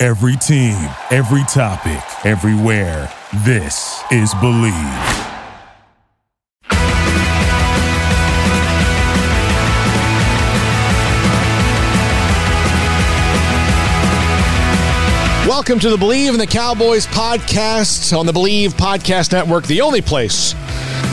Every 0.00 0.36
team, 0.36 0.76
every 1.10 1.42
topic, 1.52 2.00
everywhere. 2.24 3.12
This 3.44 4.00
is 4.12 4.32
Believe. 4.34 4.72
Welcome 15.48 15.80
to 15.80 15.90
the 15.90 15.96
Believe 15.98 16.32
in 16.32 16.38
the 16.38 16.46
Cowboys 16.46 17.08
podcast 17.08 18.16
on 18.16 18.24
the 18.24 18.32
Believe 18.32 18.74
Podcast 18.74 19.32
Network, 19.32 19.66
the 19.66 19.80
only 19.80 20.00
place 20.00 20.52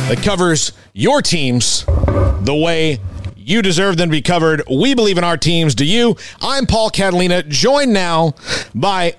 that 0.09 0.21
covers 0.23 0.73
your 0.93 1.23
teams 1.23 1.85
the 1.85 2.55
way 2.55 2.99
you 3.45 3.61
deserve 3.61 3.97
them 3.97 4.09
to 4.09 4.11
be 4.11 4.23
covered. 4.23 4.63
We 4.69 4.95
believe 4.95 5.19
in 5.19 5.23
our 5.23 5.37
teams. 5.37 5.75
Do 5.75 5.85
you? 5.85 6.17
I'm 6.41 6.65
Paul 6.65 6.89
Catalina, 6.89 7.43
joined 7.43 7.93
now 7.93 8.33
by 8.73 9.15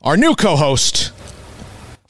our 0.00 0.16
new 0.16 0.36
co 0.36 0.54
host, 0.54 1.12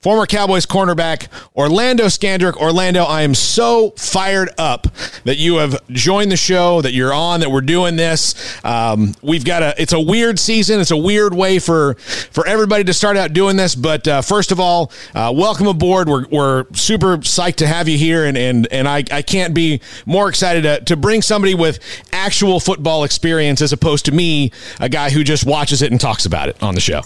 former 0.06 0.24
Cowboys 0.24 0.66
cornerback 0.66 1.26
Orlando 1.56 2.04
Scandrick. 2.04 2.56
Orlando, 2.58 3.02
I 3.02 3.22
am 3.22 3.34
so 3.34 3.90
fired 3.96 4.50
up 4.56 4.86
that 5.24 5.36
you 5.36 5.56
have 5.56 5.84
joined 5.88 6.30
the 6.30 6.36
show, 6.36 6.80
that 6.82 6.92
you're 6.92 7.12
on, 7.12 7.40
that 7.40 7.50
we're 7.50 7.60
doing 7.60 7.96
this. 7.96 8.64
Um, 8.64 9.16
we've 9.20 9.44
got 9.44 9.64
a, 9.64 9.74
it's 9.82 9.92
a 9.92 9.98
weird 9.98 10.38
season. 10.38 10.78
It's 10.78 10.92
a 10.92 10.96
weird 10.96 11.34
way 11.34 11.58
for, 11.58 11.94
for 11.94 12.46
everybody 12.46 12.84
to 12.84 12.94
start 12.94 13.16
out 13.16 13.32
doing 13.32 13.56
this. 13.56 13.74
But 13.74 14.06
uh, 14.06 14.22
first 14.22 14.52
of 14.52 14.60
all, 14.60 14.92
uh, 15.12 15.32
welcome 15.34 15.66
aboard. 15.66 16.08
We're, 16.08 16.28
we're 16.28 16.72
super 16.72 17.16
psyched 17.16 17.56
to 17.56 17.66
have 17.66 17.88
you 17.88 17.98
here. 17.98 18.26
And, 18.26 18.38
and, 18.38 18.68
and 18.70 18.86
I, 18.86 19.02
I 19.10 19.22
can't 19.22 19.54
be 19.54 19.80
more 20.06 20.28
excited 20.28 20.62
to, 20.62 20.84
to 20.84 20.96
bring 20.96 21.20
somebody 21.20 21.56
with 21.56 21.80
actual 22.12 22.60
football 22.60 23.02
experience 23.02 23.60
as 23.60 23.72
opposed 23.72 24.04
to 24.04 24.12
me, 24.12 24.52
a 24.78 24.88
guy 24.88 25.10
who 25.10 25.24
just 25.24 25.44
watches 25.44 25.82
it 25.82 25.90
and 25.90 26.00
talks 26.00 26.26
about 26.26 26.48
it 26.48 26.62
on 26.62 26.76
the 26.76 26.80
show. 26.80 27.02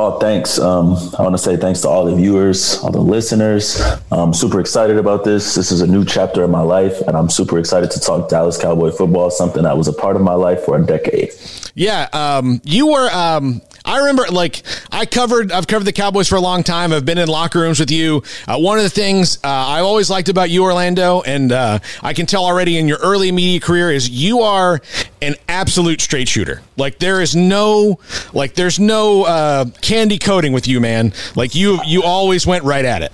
Oh, 0.00 0.16
thanks. 0.20 0.60
Um, 0.60 0.92
I 1.18 1.22
want 1.22 1.34
to 1.34 1.38
say 1.38 1.56
thanks 1.56 1.80
to 1.80 1.88
all 1.88 2.04
the 2.04 2.14
viewers, 2.14 2.78
all 2.84 2.92
the 2.92 3.00
listeners. 3.00 3.82
I'm 4.12 4.32
super 4.32 4.60
excited 4.60 4.96
about 4.96 5.24
this. 5.24 5.56
This 5.56 5.72
is 5.72 5.80
a 5.80 5.88
new 5.88 6.04
chapter 6.04 6.44
in 6.44 6.52
my 6.52 6.60
life, 6.60 7.00
and 7.08 7.16
I'm 7.16 7.28
super 7.28 7.58
excited 7.58 7.90
to 7.90 7.98
talk 7.98 8.28
Dallas 8.28 8.56
Cowboy 8.56 8.92
football, 8.92 9.28
something 9.32 9.64
that 9.64 9.76
was 9.76 9.88
a 9.88 9.92
part 9.92 10.14
of 10.14 10.22
my 10.22 10.34
life 10.34 10.64
for 10.64 10.76
a 10.76 10.86
decade. 10.86 11.32
Yeah, 11.74 12.08
um, 12.12 12.60
you 12.62 12.86
were. 12.86 13.10
Um, 13.12 13.60
I 13.88 14.00
remember, 14.00 14.26
like, 14.30 14.62
I 14.92 15.06
covered. 15.06 15.50
I've 15.50 15.66
covered 15.66 15.86
the 15.86 15.94
Cowboys 15.94 16.28
for 16.28 16.36
a 16.36 16.40
long 16.42 16.62
time. 16.62 16.92
I've 16.92 17.06
been 17.06 17.16
in 17.16 17.26
locker 17.26 17.60
rooms 17.60 17.80
with 17.80 17.90
you. 17.90 18.22
Uh, 18.46 18.58
one 18.58 18.76
of 18.76 18.84
the 18.84 18.90
things 18.90 19.38
uh, 19.38 19.48
I've 19.48 19.84
always 19.84 20.10
liked 20.10 20.28
about 20.28 20.50
you, 20.50 20.62
Orlando, 20.62 21.22
and 21.22 21.50
uh, 21.50 21.78
I 22.02 22.12
can 22.12 22.26
tell 22.26 22.44
already 22.44 22.76
in 22.76 22.86
your 22.86 22.98
early 22.98 23.32
media 23.32 23.60
career, 23.60 23.90
is 23.90 24.10
you 24.10 24.40
are 24.40 24.82
an 25.22 25.36
absolute 25.48 26.02
straight 26.02 26.28
shooter. 26.28 26.60
Like, 26.76 26.98
there 26.98 27.22
is 27.22 27.34
no, 27.34 27.98
like, 28.34 28.52
there's 28.54 28.78
no 28.78 29.24
uh, 29.24 29.64
candy 29.80 30.18
coating 30.18 30.52
with 30.52 30.68
you, 30.68 30.80
man. 30.80 31.14
Like, 31.34 31.54
you, 31.54 31.80
you 31.86 32.02
always 32.02 32.46
went 32.46 32.64
right 32.64 32.84
at 32.84 33.00
it. 33.00 33.10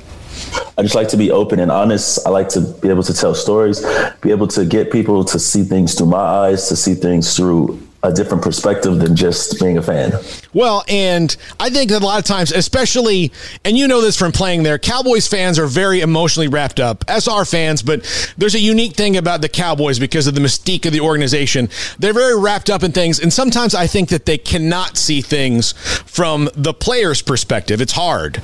I 0.77 0.83
just 0.83 0.97
like 0.97 1.07
to 1.11 1.17
be 1.17 1.31
open 1.31 1.61
and 1.61 1.71
honest. 1.71 2.27
I 2.27 2.31
like 2.31 2.49
to 2.51 2.61
be 2.61 2.89
able 2.89 3.05
to 3.05 3.15
tell 3.15 3.37
stories, 3.37 3.81
be 4.21 4.33
able 4.33 4.49
to 4.49 4.65
get 4.65 4.91
people 4.91 5.25
to 5.27 5.39
see 5.39 5.63
things 5.63 5.95
through 5.95 6.09
my 6.09 6.19
eyes, 6.19 6.69
to 6.69 6.75
see 6.75 6.95
things 6.95 7.37
through 7.37 7.81
a 8.05 8.13
different 8.13 8.43
perspective 8.43 8.99
than 8.99 9.17
just 9.17 9.59
being 9.59 9.79
a 9.79 9.83
fan. 9.83 10.13
Well, 10.53 10.85
and 10.89 11.35
I 11.59 11.71
think 11.71 11.91
that 11.91 12.03
a 12.03 12.05
lot 12.05 12.19
of 12.19 12.25
times, 12.27 12.53
especially, 12.53 13.33
and 13.65 13.77
you 13.79 13.89
know 13.89 14.03
this 14.03 14.17
from 14.17 14.31
playing 14.31 14.63
there, 14.63 14.79
Cowboys 14.79 15.27
fans 15.27 15.59
are 15.59 15.67
very 15.67 16.03
emotionally 16.03 16.47
wrapped 16.47 16.79
up, 16.79 17.05
as 17.09 17.27
are 17.27 17.47
fans, 17.47 17.83
but 17.83 18.05
there's 18.37 18.55
a 18.55 18.61
unique 18.61 18.95
thing 18.95 19.17
about 19.17 19.41
the 19.41 19.49
Cowboys 19.49 19.99
because 19.99 20.27
of 20.27 20.35
the 20.35 20.41
mystique 20.41 20.85
of 20.85 20.93
the 20.93 21.01
organization. 21.01 21.71
They're 21.99 22.13
very 22.13 22.39
wrapped 22.39 22.69
up 22.69 22.83
in 22.83 22.93
things, 22.93 23.19
and 23.19 23.33
sometimes 23.33 23.75
I 23.75 23.87
think 23.87 24.11
that 24.11 24.27
they 24.27 24.39
cannot 24.39 24.99
see 24.99 25.23
things 25.23 25.73
from 25.73 26.51
the 26.55 26.75
player's 26.75 27.23
perspective. 27.23 27.81
It's 27.81 27.93
hard 27.93 28.43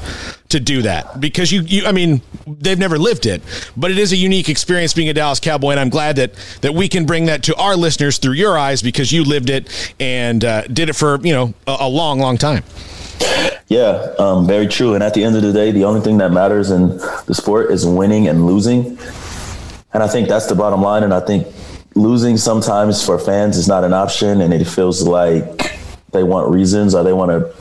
to 0.51 0.61
do 0.61 0.83
that 0.83 1.21
because 1.21 1.51
you, 1.51 1.63
you 1.63 1.87
I 1.87 1.93
mean, 1.93 2.23
they've 2.47 2.79
never 2.79 2.99
lived 2.99 3.27
it, 3.27 3.43
but 3.77 3.91
it 3.91 3.99
is 3.99 4.13
a 4.13 4.17
unique 4.17 4.49
experience 4.49 4.93
being 4.93 5.09
a 5.09 5.15
Dallas 5.15 5.41
Cowboy, 5.41 5.71
and 5.71 5.81
I'm 5.81 5.89
glad 5.89 6.17
that 6.17 6.35
that 6.61 6.75
we 6.75 6.89
can 6.89 7.07
bring 7.07 7.27
that 7.27 7.43
to 7.45 7.57
our 7.57 7.77
listeners 7.77 8.19
through 8.19 8.35
your 8.35 8.59
eyes 8.59 8.83
because 8.83 9.13
you 9.13 9.25
lived 9.25 9.51
it 9.51 9.95
and 9.99 10.45
uh, 10.45 10.63
did 10.63 10.89
it 10.89 10.95
for 10.95 11.21
you 11.23 11.33
know 11.33 11.55
a, 11.67 11.77
a 11.81 11.89
long, 11.89 12.19
long 12.19 12.37
time. 12.37 12.63
Yeah, 13.69 14.15
um, 14.19 14.47
very 14.47 14.67
true. 14.67 14.95
And 14.95 15.03
at 15.03 15.15
the 15.15 15.23
end 15.23 15.37
of 15.37 15.43
the 15.43 15.53
day, 15.53 15.71
the 15.71 15.85
only 15.85 16.01
thing 16.01 16.19
that 16.19 16.33
matters 16.33 16.71
in 16.71 16.97
the 17.27 17.35
sport 17.35 17.71
is 17.71 17.87
winning 17.87 18.27
and 18.27 18.47
losing. 18.47 18.99
And 19.93 20.03
I 20.03 20.09
think 20.09 20.29
that's 20.29 20.47
the 20.47 20.57
bottom 20.57 20.83
line. 20.83 21.05
And 21.05 21.15
I 21.15 21.21
think 21.21 21.47
losing 21.95 22.37
sometimes 22.37 23.05
for 23.05 23.19
fans 23.19 23.57
is 23.57 23.69
not 23.69 23.85
an 23.85 23.93
option, 23.93 24.41
and 24.41 24.53
it 24.53 24.65
feels 24.65 25.07
like 25.07 25.79
they 26.11 26.25
want 26.25 26.51
reasons 26.51 26.95
or 26.95 27.05
they 27.05 27.13
want 27.13 27.31
to 27.31 27.55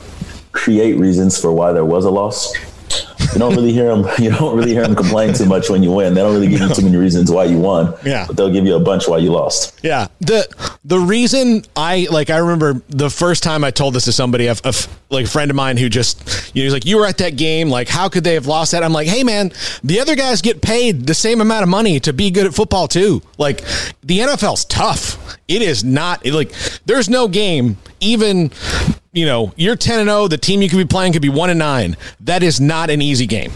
create 0.52 0.98
reasons 0.98 1.40
for 1.40 1.52
why 1.52 1.72
there 1.72 1.84
was 1.84 2.04
a 2.04 2.10
loss 2.10 2.52
you 3.32 3.38
don't 3.38 3.54
really 3.54 3.72
hear 3.72 3.94
them. 3.94 4.06
You 4.20 4.30
don't 4.30 4.56
really 4.56 4.72
hear 4.72 4.82
them 4.82 4.94
complain 4.94 5.32
too 5.32 5.46
much 5.46 5.70
when 5.70 5.82
you 5.82 5.92
win. 5.92 6.14
They 6.14 6.20
don't 6.20 6.34
really 6.34 6.48
give 6.48 6.60
you 6.60 6.68
too 6.74 6.82
many 6.82 6.96
reasons 6.96 7.30
why 7.30 7.44
you 7.44 7.58
won. 7.58 7.94
Yeah, 8.04 8.26
but 8.26 8.36
they'll 8.36 8.52
give 8.52 8.66
you 8.66 8.76
a 8.76 8.80
bunch 8.80 9.08
why 9.08 9.18
you 9.18 9.30
lost. 9.30 9.78
Yeah. 9.82 10.08
the 10.20 10.46
The 10.84 10.98
reason 10.98 11.64
I 11.74 12.06
like, 12.10 12.28
I 12.28 12.38
remember 12.38 12.82
the 12.88 13.08
first 13.08 13.42
time 13.42 13.64
I 13.64 13.70
told 13.70 13.94
this 13.94 14.04
to 14.04 14.12
somebody, 14.12 14.46
a, 14.46 14.56
a 14.64 14.74
like 15.08 15.26
a 15.26 15.28
friend 15.28 15.50
of 15.50 15.56
mine 15.56 15.76
who 15.76 15.88
just, 15.88 16.54
you 16.54 16.62
know, 16.62 16.66
he's 16.66 16.72
like, 16.72 16.84
"You 16.84 16.98
were 16.98 17.06
at 17.06 17.18
that 17.18 17.36
game. 17.36 17.70
Like, 17.70 17.88
how 17.88 18.08
could 18.08 18.24
they 18.24 18.34
have 18.34 18.46
lost 18.46 18.72
that?" 18.72 18.82
I'm 18.82 18.92
like, 18.92 19.08
"Hey, 19.08 19.24
man, 19.24 19.52
the 19.82 20.00
other 20.00 20.16
guys 20.16 20.42
get 20.42 20.60
paid 20.60 21.06
the 21.06 21.14
same 21.14 21.40
amount 21.40 21.62
of 21.62 21.68
money 21.68 21.98
to 22.00 22.12
be 22.12 22.30
good 22.30 22.46
at 22.46 22.54
football 22.54 22.88
too. 22.88 23.22
Like, 23.38 23.62
the 24.02 24.18
NFL's 24.18 24.64
tough. 24.66 25.36
It 25.48 25.62
is 25.62 25.82
not 25.82 26.26
like 26.26 26.52
there's 26.86 27.08
no 27.08 27.26
game 27.26 27.78
even 28.00 28.50
you 29.12 29.26
know, 29.26 29.52
you're 29.56 29.76
10 29.76 30.00
and 30.00 30.08
0, 30.08 30.28
the 30.28 30.38
team 30.38 30.62
you 30.62 30.68
could 30.68 30.78
be 30.78 30.84
playing 30.84 31.12
could 31.12 31.22
be 31.22 31.28
1 31.28 31.50
and 31.50 31.58
9. 31.58 31.96
That 32.20 32.42
is 32.42 32.60
not 32.60 32.90
an 32.90 33.02
easy 33.02 33.26
game. 33.26 33.52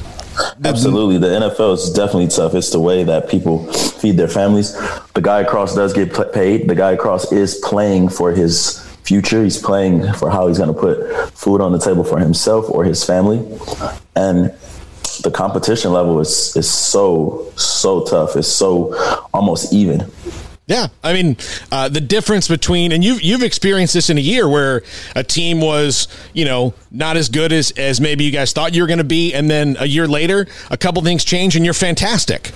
Absolutely. 0.64 1.18
The 1.18 1.28
NFL 1.28 1.74
is 1.74 1.90
definitely 1.92 2.28
tough. 2.28 2.54
It's 2.54 2.70
the 2.70 2.80
way 2.80 3.04
that 3.04 3.28
people 3.28 3.72
feed 3.72 4.16
their 4.16 4.28
families. 4.28 4.72
The 5.12 5.20
guy 5.20 5.40
across 5.40 5.74
does 5.74 5.92
get 5.92 6.12
paid. 6.32 6.68
The 6.68 6.74
guy 6.74 6.92
across 6.92 7.30
is 7.30 7.54
playing 7.62 8.08
for 8.08 8.32
his 8.32 8.80
future. 9.04 9.44
He's 9.44 9.58
playing 9.58 10.12
for 10.14 10.30
how 10.30 10.48
he's 10.48 10.58
going 10.58 10.74
to 10.74 10.80
put 10.80 11.30
food 11.30 11.60
on 11.60 11.70
the 11.70 11.78
table 11.78 12.02
for 12.02 12.18
himself 12.18 12.68
or 12.68 12.84
his 12.84 13.04
family. 13.04 13.38
And 14.16 14.52
the 15.22 15.30
competition 15.30 15.92
level 15.92 16.18
is 16.20 16.56
is 16.56 16.68
so 16.68 17.52
so 17.56 18.04
tough. 18.04 18.34
It's 18.34 18.48
so 18.48 18.94
almost 19.32 19.72
even. 19.72 20.10
Yeah, 20.66 20.86
I 21.02 21.12
mean 21.12 21.36
uh, 21.70 21.90
the 21.90 22.00
difference 22.00 22.48
between 22.48 22.92
and 22.92 23.04
you've 23.04 23.20
you've 23.20 23.42
experienced 23.42 23.92
this 23.92 24.08
in 24.08 24.16
a 24.16 24.22
year 24.22 24.48
where 24.48 24.82
a 25.14 25.22
team 25.22 25.60
was 25.60 26.08
you 26.32 26.46
know 26.46 26.72
not 26.90 27.18
as 27.18 27.28
good 27.28 27.52
as 27.52 27.70
as 27.72 28.00
maybe 28.00 28.24
you 28.24 28.30
guys 28.30 28.54
thought 28.54 28.74
you 28.74 28.80
were 28.80 28.86
going 28.88 28.98
to 28.98 29.04
be, 29.04 29.34
and 29.34 29.50
then 29.50 29.76
a 29.78 29.84
year 29.84 30.08
later 30.08 30.46
a 30.70 30.78
couple 30.78 31.02
things 31.02 31.22
change 31.22 31.54
and 31.54 31.66
you're 31.66 31.74
fantastic. 31.74 32.50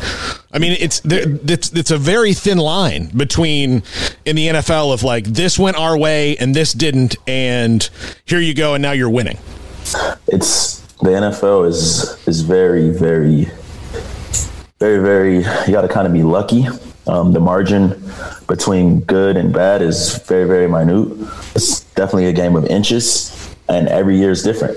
I 0.51 0.59
mean 0.59 0.75
it's 0.81 1.03
it's 1.05 1.71
it's 1.75 1.91
a 1.91 1.99
very 1.99 2.33
thin 2.33 2.57
line 2.57 3.09
between 3.15 3.83
in 4.25 4.37
the 4.37 4.49
NFL 4.49 4.95
of 4.95 5.03
like 5.03 5.25
this 5.25 5.59
went 5.59 5.77
our 5.77 5.99
way 5.99 6.35
and 6.39 6.55
this 6.55 6.73
didn't, 6.73 7.17
and 7.27 7.91
here 8.25 8.41
you 8.41 8.55
go 8.55 8.73
and 8.73 8.81
now 8.81 8.93
you're 8.93 9.11
winning. 9.11 9.37
It's 10.29 10.81
the 11.03 11.11
NFL 11.11 11.69
is 11.69 12.27
is 12.27 12.41
very 12.41 12.89
very 12.89 13.51
very 14.79 14.99
very 14.99 15.37
you 15.67 15.73
got 15.73 15.83
to 15.83 15.89
kind 15.89 16.07
of 16.07 16.15
be 16.15 16.23
lucky 16.23 16.69
um, 17.09 17.33
the 17.33 17.41
margin 17.41 18.01
between 18.47 19.01
good 19.01 19.37
and 19.37 19.53
bad 19.53 19.83
is 19.83 20.19
very, 20.19 20.47
very 20.47 20.69
minute. 20.69 21.09
It's 21.55 21.81
definitely 21.95 22.27
a 22.27 22.33
game 22.33 22.55
of 22.55 22.67
inches, 22.67 23.55
and 23.69 23.89
every 23.89 24.19
year 24.19 24.31
is 24.31 24.43
different. 24.43 24.77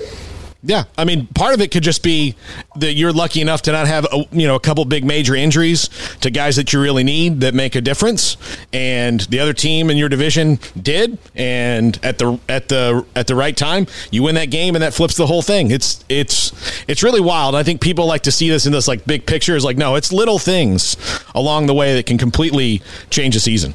Yeah, 0.64 0.84
I 0.96 1.04
mean, 1.04 1.26
part 1.26 1.54
of 1.54 1.60
it 1.60 1.72
could 1.72 1.82
just 1.82 2.04
be 2.04 2.36
that 2.76 2.92
you're 2.92 3.12
lucky 3.12 3.40
enough 3.40 3.62
to 3.62 3.72
not 3.72 3.88
have 3.88 4.06
a, 4.12 4.24
you 4.30 4.46
know 4.46 4.54
a 4.54 4.60
couple 4.60 4.84
big 4.84 5.04
major 5.04 5.34
injuries 5.34 5.88
to 6.20 6.30
guys 6.30 6.54
that 6.54 6.72
you 6.72 6.80
really 6.80 7.02
need 7.02 7.40
that 7.40 7.52
make 7.52 7.74
a 7.74 7.80
difference, 7.80 8.36
and 8.72 9.20
the 9.22 9.40
other 9.40 9.52
team 9.52 9.90
in 9.90 9.96
your 9.96 10.08
division 10.08 10.60
did, 10.80 11.18
and 11.34 11.98
at 12.04 12.18
the 12.18 12.38
at 12.48 12.68
the 12.68 13.04
at 13.16 13.26
the 13.26 13.34
right 13.34 13.56
time, 13.56 13.88
you 14.12 14.22
win 14.22 14.36
that 14.36 14.52
game, 14.52 14.76
and 14.76 14.82
that 14.84 14.94
flips 14.94 15.16
the 15.16 15.26
whole 15.26 15.42
thing. 15.42 15.72
It's 15.72 16.04
it's 16.08 16.52
it's 16.86 17.02
really 17.02 17.20
wild. 17.20 17.56
I 17.56 17.64
think 17.64 17.80
people 17.80 18.06
like 18.06 18.22
to 18.22 18.32
see 18.32 18.48
this 18.48 18.64
in 18.64 18.70
this 18.70 18.86
like 18.86 19.04
big 19.04 19.26
picture. 19.26 19.56
Is 19.56 19.64
like 19.64 19.76
no, 19.76 19.96
it's 19.96 20.12
little 20.12 20.38
things 20.38 20.96
along 21.34 21.66
the 21.66 21.74
way 21.74 21.96
that 21.96 22.06
can 22.06 22.18
completely 22.18 22.82
change 23.10 23.34
a 23.34 23.40
season. 23.40 23.74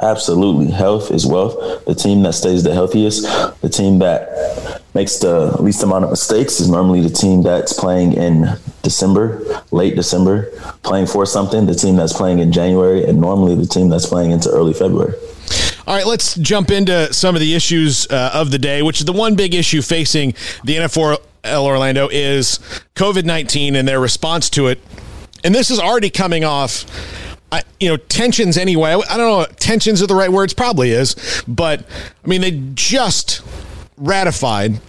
Absolutely. 0.00 0.70
Health 0.70 1.10
is 1.10 1.24
wealth. 1.24 1.84
The 1.86 1.94
team 1.94 2.22
that 2.22 2.34
stays 2.34 2.62
the 2.62 2.74
healthiest, 2.74 3.22
the 3.60 3.68
team 3.68 4.00
that 4.00 4.82
makes 4.94 5.18
the 5.18 5.60
least 5.62 5.82
amount 5.82 6.04
of 6.04 6.10
mistakes 6.10 6.60
is 6.60 6.68
normally 6.68 7.00
the 7.00 7.10
team 7.10 7.42
that's 7.42 7.72
playing 7.72 8.12
in 8.12 8.58
December, 8.82 9.62
late 9.70 9.96
December, 9.96 10.50
playing 10.82 11.06
for 11.06 11.24
something. 11.24 11.66
The 11.66 11.74
team 11.74 11.96
that's 11.96 12.12
playing 12.12 12.40
in 12.40 12.52
January, 12.52 13.04
and 13.04 13.20
normally 13.20 13.54
the 13.54 13.66
team 13.66 13.88
that's 13.88 14.06
playing 14.06 14.32
into 14.32 14.50
early 14.50 14.74
February. 14.74 15.14
All 15.86 15.94
right, 15.94 16.06
let's 16.06 16.34
jump 16.36 16.70
into 16.70 17.12
some 17.12 17.34
of 17.34 17.40
the 17.40 17.54
issues 17.54 18.06
uh, 18.10 18.30
of 18.34 18.50
the 18.50 18.58
day, 18.58 18.82
which 18.82 19.00
is 19.00 19.06
the 19.06 19.12
one 19.12 19.36
big 19.36 19.54
issue 19.54 19.82
facing 19.82 20.32
the 20.64 20.76
NFL 20.76 21.18
Orlando 21.44 22.08
is 22.10 22.58
COVID 22.94 23.24
19 23.24 23.76
and 23.76 23.86
their 23.86 24.00
response 24.00 24.48
to 24.50 24.68
it. 24.68 24.80
And 25.44 25.54
this 25.54 25.70
is 25.70 25.78
already 25.78 26.08
coming 26.08 26.42
off 26.42 26.86
I, 27.54 27.62
you 27.78 27.88
know, 27.88 27.96
tensions 27.96 28.56
anyway. 28.58 28.90
I 29.08 29.16
don't 29.16 29.18
know, 29.18 29.46
tensions 29.56 30.02
are 30.02 30.06
the 30.06 30.14
right 30.14 30.30
words, 30.30 30.52
probably 30.52 30.90
is, 30.90 31.14
but 31.46 31.86
I 32.24 32.28
mean, 32.28 32.40
they 32.40 32.60
just 32.74 33.42
ratified 33.96 34.80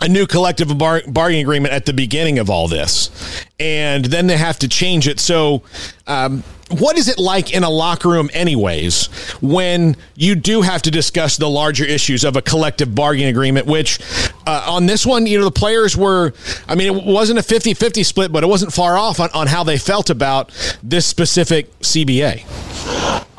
a 0.00 0.08
new 0.08 0.26
collective 0.26 0.76
bar- 0.78 1.02
bargaining 1.08 1.42
agreement 1.42 1.74
at 1.74 1.86
the 1.86 1.92
beginning 1.92 2.38
of 2.38 2.48
all 2.48 2.68
this, 2.68 3.10
and 3.58 4.04
then 4.04 4.28
they 4.28 4.36
have 4.36 4.58
to 4.60 4.68
change 4.68 5.08
it. 5.08 5.18
So, 5.18 5.62
um, 6.06 6.44
what 6.68 6.98
is 6.98 7.08
it 7.08 7.18
like 7.18 7.54
in 7.54 7.64
a 7.64 7.70
locker 7.70 8.08
room, 8.08 8.30
anyways, 8.32 9.06
when 9.40 9.96
you 10.14 10.34
do 10.34 10.62
have 10.62 10.82
to 10.82 10.90
discuss 10.90 11.36
the 11.36 11.48
larger 11.48 11.84
issues 11.84 12.24
of 12.24 12.36
a 12.36 12.42
collective 12.42 12.94
bargaining 12.94 13.28
agreement? 13.28 13.66
Which, 13.66 14.00
uh, 14.46 14.66
on 14.68 14.86
this 14.86 15.06
one, 15.06 15.26
you 15.26 15.38
know, 15.38 15.44
the 15.44 15.50
players 15.50 15.96
were, 15.96 16.32
I 16.68 16.74
mean, 16.74 16.94
it 16.94 17.04
wasn't 17.04 17.38
a 17.38 17.42
50 17.42 17.74
50 17.74 18.02
split, 18.02 18.32
but 18.32 18.44
it 18.44 18.48
wasn't 18.48 18.72
far 18.72 18.98
off 18.98 19.20
on, 19.20 19.30
on 19.32 19.46
how 19.46 19.64
they 19.64 19.78
felt 19.78 20.10
about 20.10 20.50
this 20.82 21.06
specific 21.06 21.78
CBA. 21.80 22.44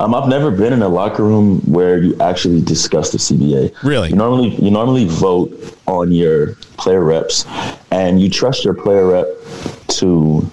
Um, 0.00 0.14
I've 0.14 0.28
never 0.28 0.50
been 0.50 0.72
in 0.72 0.80
a 0.82 0.88
locker 0.88 1.22
room 1.22 1.60
where 1.70 1.98
you 1.98 2.18
actually 2.20 2.62
discuss 2.62 3.12
the 3.12 3.18
CBA. 3.18 3.82
Really? 3.82 4.08
You 4.08 4.16
normally 4.16 4.48
you 4.56 4.70
normally 4.70 5.04
vote 5.04 5.52
on 5.86 6.10
your 6.10 6.54
player 6.78 7.04
reps, 7.04 7.44
and 7.90 8.20
you 8.20 8.30
trust 8.30 8.64
your 8.64 8.72
player 8.72 9.08
rep 9.08 9.26
to 9.88 10.50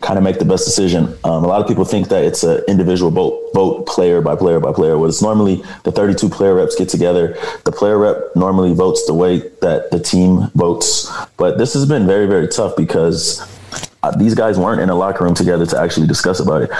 kind 0.00 0.16
of 0.16 0.24
make 0.24 0.38
the 0.38 0.44
best 0.44 0.64
decision. 0.64 1.06
Um, 1.24 1.44
a 1.44 1.48
lot 1.48 1.60
of 1.60 1.66
people 1.66 1.84
think 1.84 2.08
that 2.08 2.24
it's 2.24 2.44
an 2.44 2.62
individual 2.68 3.10
vote, 3.10 3.50
vote 3.52 3.86
player 3.86 4.20
by 4.20 4.36
player 4.36 4.60
by 4.60 4.72
player. 4.72 4.96
Well, 4.96 5.08
it's 5.08 5.22
normally 5.22 5.62
the 5.84 5.92
32 5.92 6.28
player 6.28 6.54
reps 6.54 6.76
get 6.76 6.88
together. 6.88 7.36
The 7.64 7.72
player 7.72 7.98
rep 7.98 8.36
normally 8.36 8.74
votes 8.74 9.06
the 9.06 9.14
way 9.14 9.38
that 9.60 9.90
the 9.90 9.98
team 9.98 10.50
votes. 10.54 11.10
But 11.36 11.58
this 11.58 11.74
has 11.74 11.86
been 11.86 12.06
very, 12.06 12.26
very 12.26 12.46
tough 12.46 12.76
because 12.76 13.40
uh, 14.02 14.16
these 14.16 14.34
guys 14.34 14.58
weren't 14.58 14.80
in 14.80 14.88
a 14.88 14.94
locker 14.94 15.24
room 15.24 15.34
together 15.34 15.66
to 15.66 15.80
actually 15.80 16.06
discuss 16.06 16.38
about 16.38 16.62
it. 16.62 16.70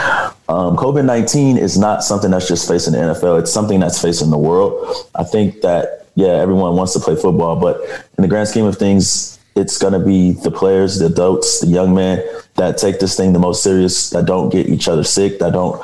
Um, 0.48 0.76
COVID 0.76 1.04
19 1.04 1.58
is 1.58 1.76
not 1.76 2.04
something 2.04 2.30
that's 2.30 2.46
just 2.46 2.68
facing 2.68 2.92
the 2.92 3.00
NFL, 3.00 3.40
it's 3.40 3.52
something 3.52 3.80
that's 3.80 4.00
facing 4.00 4.30
the 4.30 4.38
world. 4.38 5.06
I 5.16 5.24
think 5.24 5.62
that, 5.62 6.06
yeah, 6.14 6.28
everyone 6.28 6.76
wants 6.76 6.92
to 6.92 7.00
play 7.00 7.16
football, 7.16 7.56
but 7.56 7.80
in 8.16 8.22
the 8.22 8.28
grand 8.28 8.48
scheme 8.48 8.64
of 8.64 8.76
things, 8.76 9.37
it's 9.58 9.76
going 9.76 9.92
to 9.92 9.98
be 9.98 10.32
the 10.32 10.50
players, 10.50 10.98
the 10.98 11.06
adults, 11.06 11.60
the 11.60 11.66
young 11.66 11.94
men 11.94 12.24
that 12.54 12.78
take 12.78 13.00
this 13.00 13.16
thing 13.16 13.32
the 13.32 13.38
most 13.38 13.62
serious, 13.62 14.10
that 14.10 14.24
don't 14.24 14.50
get 14.50 14.68
each 14.68 14.88
other 14.88 15.04
sick, 15.04 15.38
that 15.40 15.52
don't 15.52 15.82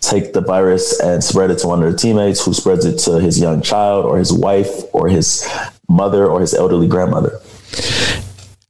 take 0.00 0.32
the 0.32 0.40
virus 0.40 1.00
and 1.00 1.22
spread 1.22 1.50
it 1.50 1.58
to 1.58 1.66
one 1.66 1.82
of 1.82 1.88
their 1.88 1.96
teammates 1.96 2.44
who 2.44 2.54
spreads 2.54 2.84
it 2.84 2.98
to 2.98 3.20
his 3.20 3.40
young 3.40 3.60
child 3.60 4.04
or 4.04 4.18
his 4.18 4.32
wife 4.32 4.82
or 4.92 5.08
his 5.08 5.48
mother 5.88 6.26
or 6.26 6.40
his 6.40 6.54
elderly 6.54 6.86
grandmother. 6.86 7.40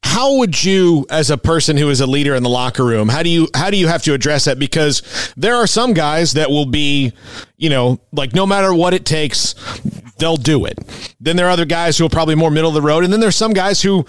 How 0.03 0.39
would 0.39 0.65
you 0.65 1.05
as 1.11 1.31
a 1.31 1.37
person 1.37 1.77
who 1.77 1.91
is 1.91 2.01
a 2.01 2.07
leader 2.07 2.35
in 2.35 2.43
the 2.43 2.49
locker 2.49 2.83
room 2.83 3.07
how 3.07 3.23
do 3.23 3.29
you 3.29 3.49
how 3.55 3.69
do 3.69 3.77
you 3.77 3.87
have 3.87 4.03
to 4.05 4.15
address 4.15 4.47
that? 4.47 4.59
Because 4.59 5.03
there 5.37 5.57
are 5.57 5.67
some 5.67 5.93
guys 5.93 6.33
that 6.33 6.49
will 6.49 6.65
be 6.65 7.13
you 7.59 7.69
know 7.69 8.01
like 8.13 8.35
no 8.35 8.47
matter 8.47 8.73
what 8.73 8.95
it 8.95 9.05
takes 9.05 9.55
they'll 10.19 10.37
do 10.37 10.65
it. 10.65 10.79
Then 11.21 11.37
there 11.37 11.47
are 11.47 11.51
other 11.51 11.65
guys 11.65 11.99
who 11.99 12.07
are 12.07 12.11
probably 12.11 12.35
more 12.35 12.51
middle 12.51 12.69
of 12.69 12.75
the 12.75 12.83
road 12.83 13.05
and 13.05 13.13
then 13.13 13.21
there's 13.21 13.37
some 13.37 13.53
guys 13.53 13.83
who 13.83 14.05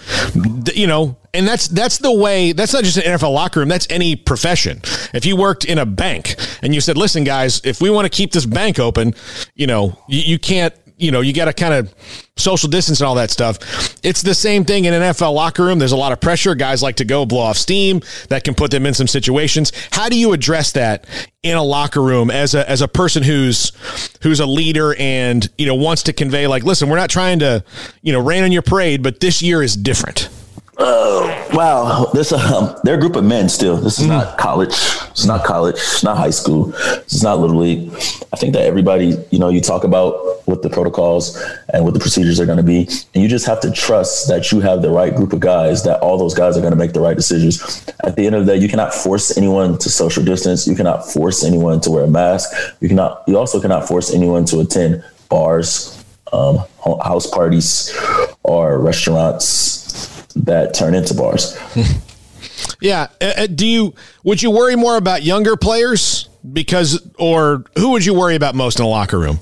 you 0.73 0.87
know 0.87 1.17
and 1.33 1.47
that's 1.47 1.67
that's 1.67 1.97
the 1.97 2.11
way 2.11 2.51
that's 2.51 2.73
not 2.73 2.83
just 2.83 2.97
an 2.97 3.03
NFL 3.03 3.33
locker 3.33 3.59
room 3.59 3.69
that's 3.69 3.87
any 3.89 4.15
profession. 4.15 4.81
If 5.13 5.25
you 5.25 5.35
worked 5.35 5.65
in 5.65 5.77
a 5.77 5.85
bank 5.85 6.35
and 6.61 6.73
you 6.73 6.81
said 6.81 6.97
listen 6.97 7.23
guys 7.23 7.61
if 7.63 7.81
we 7.81 7.89
want 7.89 8.05
to 8.05 8.09
keep 8.09 8.31
this 8.31 8.45
bank 8.45 8.79
open 8.79 9.13
you 9.55 9.67
know 9.67 9.97
you, 10.07 10.21
you 10.21 10.39
can't 10.39 10.73
you 10.97 11.11
know, 11.11 11.21
you 11.21 11.31
got 11.31 11.45
to 11.45 11.53
kind 11.53 11.73
of 11.73 11.93
social 12.35 12.69
distance 12.69 12.99
and 12.99 13.07
all 13.07 13.15
that 13.15 13.29
stuff. 13.29 13.59
It's 14.03 14.23
the 14.23 14.33
same 14.33 14.65
thing 14.65 14.85
in 14.85 14.93
an 14.93 15.01
NFL 15.01 15.33
locker 15.33 15.63
room. 15.63 15.77
There's 15.77 15.91
a 15.91 15.97
lot 15.97 16.11
of 16.11 16.19
pressure. 16.19 16.55
Guys 16.55 16.81
like 16.81 16.95
to 16.97 17.05
go 17.05 17.25
blow 17.25 17.41
off 17.41 17.57
steam. 17.57 18.01
That 18.29 18.43
can 18.43 18.55
put 18.55 18.71
them 18.71 18.85
in 18.85 18.93
some 18.93 19.07
situations. 19.07 19.71
How 19.91 20.09
do 20.09 20.17
you 20.17 20.33
address 20.33 20.71
that 20.73 21.05
in 21.43 21.55
a 21.55 21.63
locker 21.63 22.01
room 22.01 22.31
as 22.31 22.55
a 22.55 22.67
as 22.69 22.81
a 22.81 22.87
person 22.87 23.23
who's 23.23 23.71
who's 24.21 24.39
a 24.39 24.45
leader 24.45 24.95
and 24.97 25.47
you 25.57 25.67
know 25.67 25.75
wants 25.75 26.03
to 26.03 26.13
convey 26.13 26.47
like, 26.47 26.63
listen, 26.63 26.89
we're 26.89 26.97
not 26.97 27.09
trying 27.09 27.39
to 27.39 27.63
you 28.01 28.11
know 28.11 28.19
rain 28.19 28.43
on 28.43 28.51
your 28.51 28.63
parade, 28.63 29.03
but 29.03 29.19
this 29.19 29.41
year 29.41 29.61
is 29.61 29.75
different. 29.75 30.29
Oh 30.79 31.49
wow! 31.53 32.11
This 32.13 32.31
um, 32.31 32.75
they're 32.83 32.95
a 32.95 32.99
group 32.99 33.15
of 33.15 33.23
men 33.23 33.49
still. 33.49 33.77
This 33.77 33.97
is 33.97 34.05
mm. 34.05 34.09
not 34.09 34.37
college. 34.37 34.75
It's 35.09 35.25
not 35.25 35.43
college. 35.43 35.75
It's 35.75 36.03
not 36.03 36.17
high 36.17 36.29
school. 36.29 36.71
It's 36.75 37.23
not 37.23 37.39
little 37.39 37.57
league. 37.57 37.91
I 38.31 38.37
think 38.37 38.53
that 38.53 38.61
everybody, 38.61 39.15
you 39.31 39.39
know, 39.39 39.49
you 39.49 39.59
talk 39.59 39.83
about 39.83 40.47
what 40.47 40.61
the 40.61 40.69
protocols 40.69 41.35
and 41.73 41.83
what 41.83 41.95
the 41.95 41.99
procedures 41.99 42.39
are 42.39 42.45
going 42.45 42.59
to 42.59 42.63
be, 42.63 42.87
and 43.15 43.23
you 43.23 43.27
just 43.27 43.47
have 43.47 43.59
to 43.61 43.71
trust 43.71 44.27
that 44.27 44.51
you 44.51 44.59
have 44.59 44.83
the 44.83 44.91
right 44.91 45.15
group 45.15 45.33
of 45.33 45.39
guys. 45.39 45.83
That 45.83 45.99
all 46.01 46.19
those 46.19 46.35
guys 46.35 46.57
are 46.57 46.61
going 46.61 46.73
to 46.73 46.77
make 46.77 46.93
the 46.93 47.01
right 47.01 47.17
decisions. 47.17 47.83
At 48.03 48.15
the 48.15 48.27
end 48.27 48.35
of 48.35 48.45
the 48.45 48.53
day, 48.53 48.59
you 48.59 48.69
cannot 48.69 48.93
force 48.93 49.35
anyone 49.35 49.79
to 49.79 49.89
social 49.89 50.23
distance. 50.23 50.67
You 50.67 50.75
cannot 50.75 51.11
force 51.11 51.43
anyone 51.43 51.81
to 51.81 51.89
wear 51.89 52.03
a 52.03 52.07
mask. 52.07 52.51
You 52.81 52.87
cannot. 52.87 53.23
You 53.25 53.39
also 53.39 53.59
cannot 53.59 53.87
force 53.87 54.13
anyone 54.13 54.45
to 54.45 54.59
attend 54.59 55.03
bars, 55.27 56.05
um, 56.31 56.59
house 57.01 57.25
parties, 57.25 57.97
or 58.43 58.79
restaurants 58.79 59.86
that 60.45 60.73
turn 60.73 60.95
into 60.95 61.13
bars. 61.13 61.57
yeah. 62.81 63.07
Uh, 63.21 63.33
uh, 63.37 63.47
do 63.47 63.65
you 63.65 63.93
would 64.23 64.41
you 64.41 64.51
worry 64.51 64.75
more 64.75 64.97
about 64.97 65.23
younger 65.23 65.55
players 65.55 66.29
because, 66.51 67.09
or 67.17 67.63
who 67.77 67.91
would 67.91 68.05
you 68.05 68.13
worry 68.13 68.35
about 68.35 68.55
most 68.55 68.79
in 68.79 68.85
a 68.85 68.87
locker 68.87 69.19
room? 69.19 69.39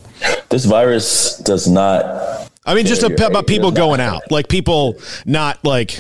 This 0.50 0.66
virus 0.66 1.38
does 1.40 1.68
not. 1.68 2.52
I 2.68 2.74
mean, 2.74 2.88
just 2.88 3.04
about 3.04 3.46
people 3.46 3.70
going 3.72 4.00
out, 4.00 4.32
like 4.32 4.48
people 4.48 4.98
not 5.26 5.64
like 5.64 6.00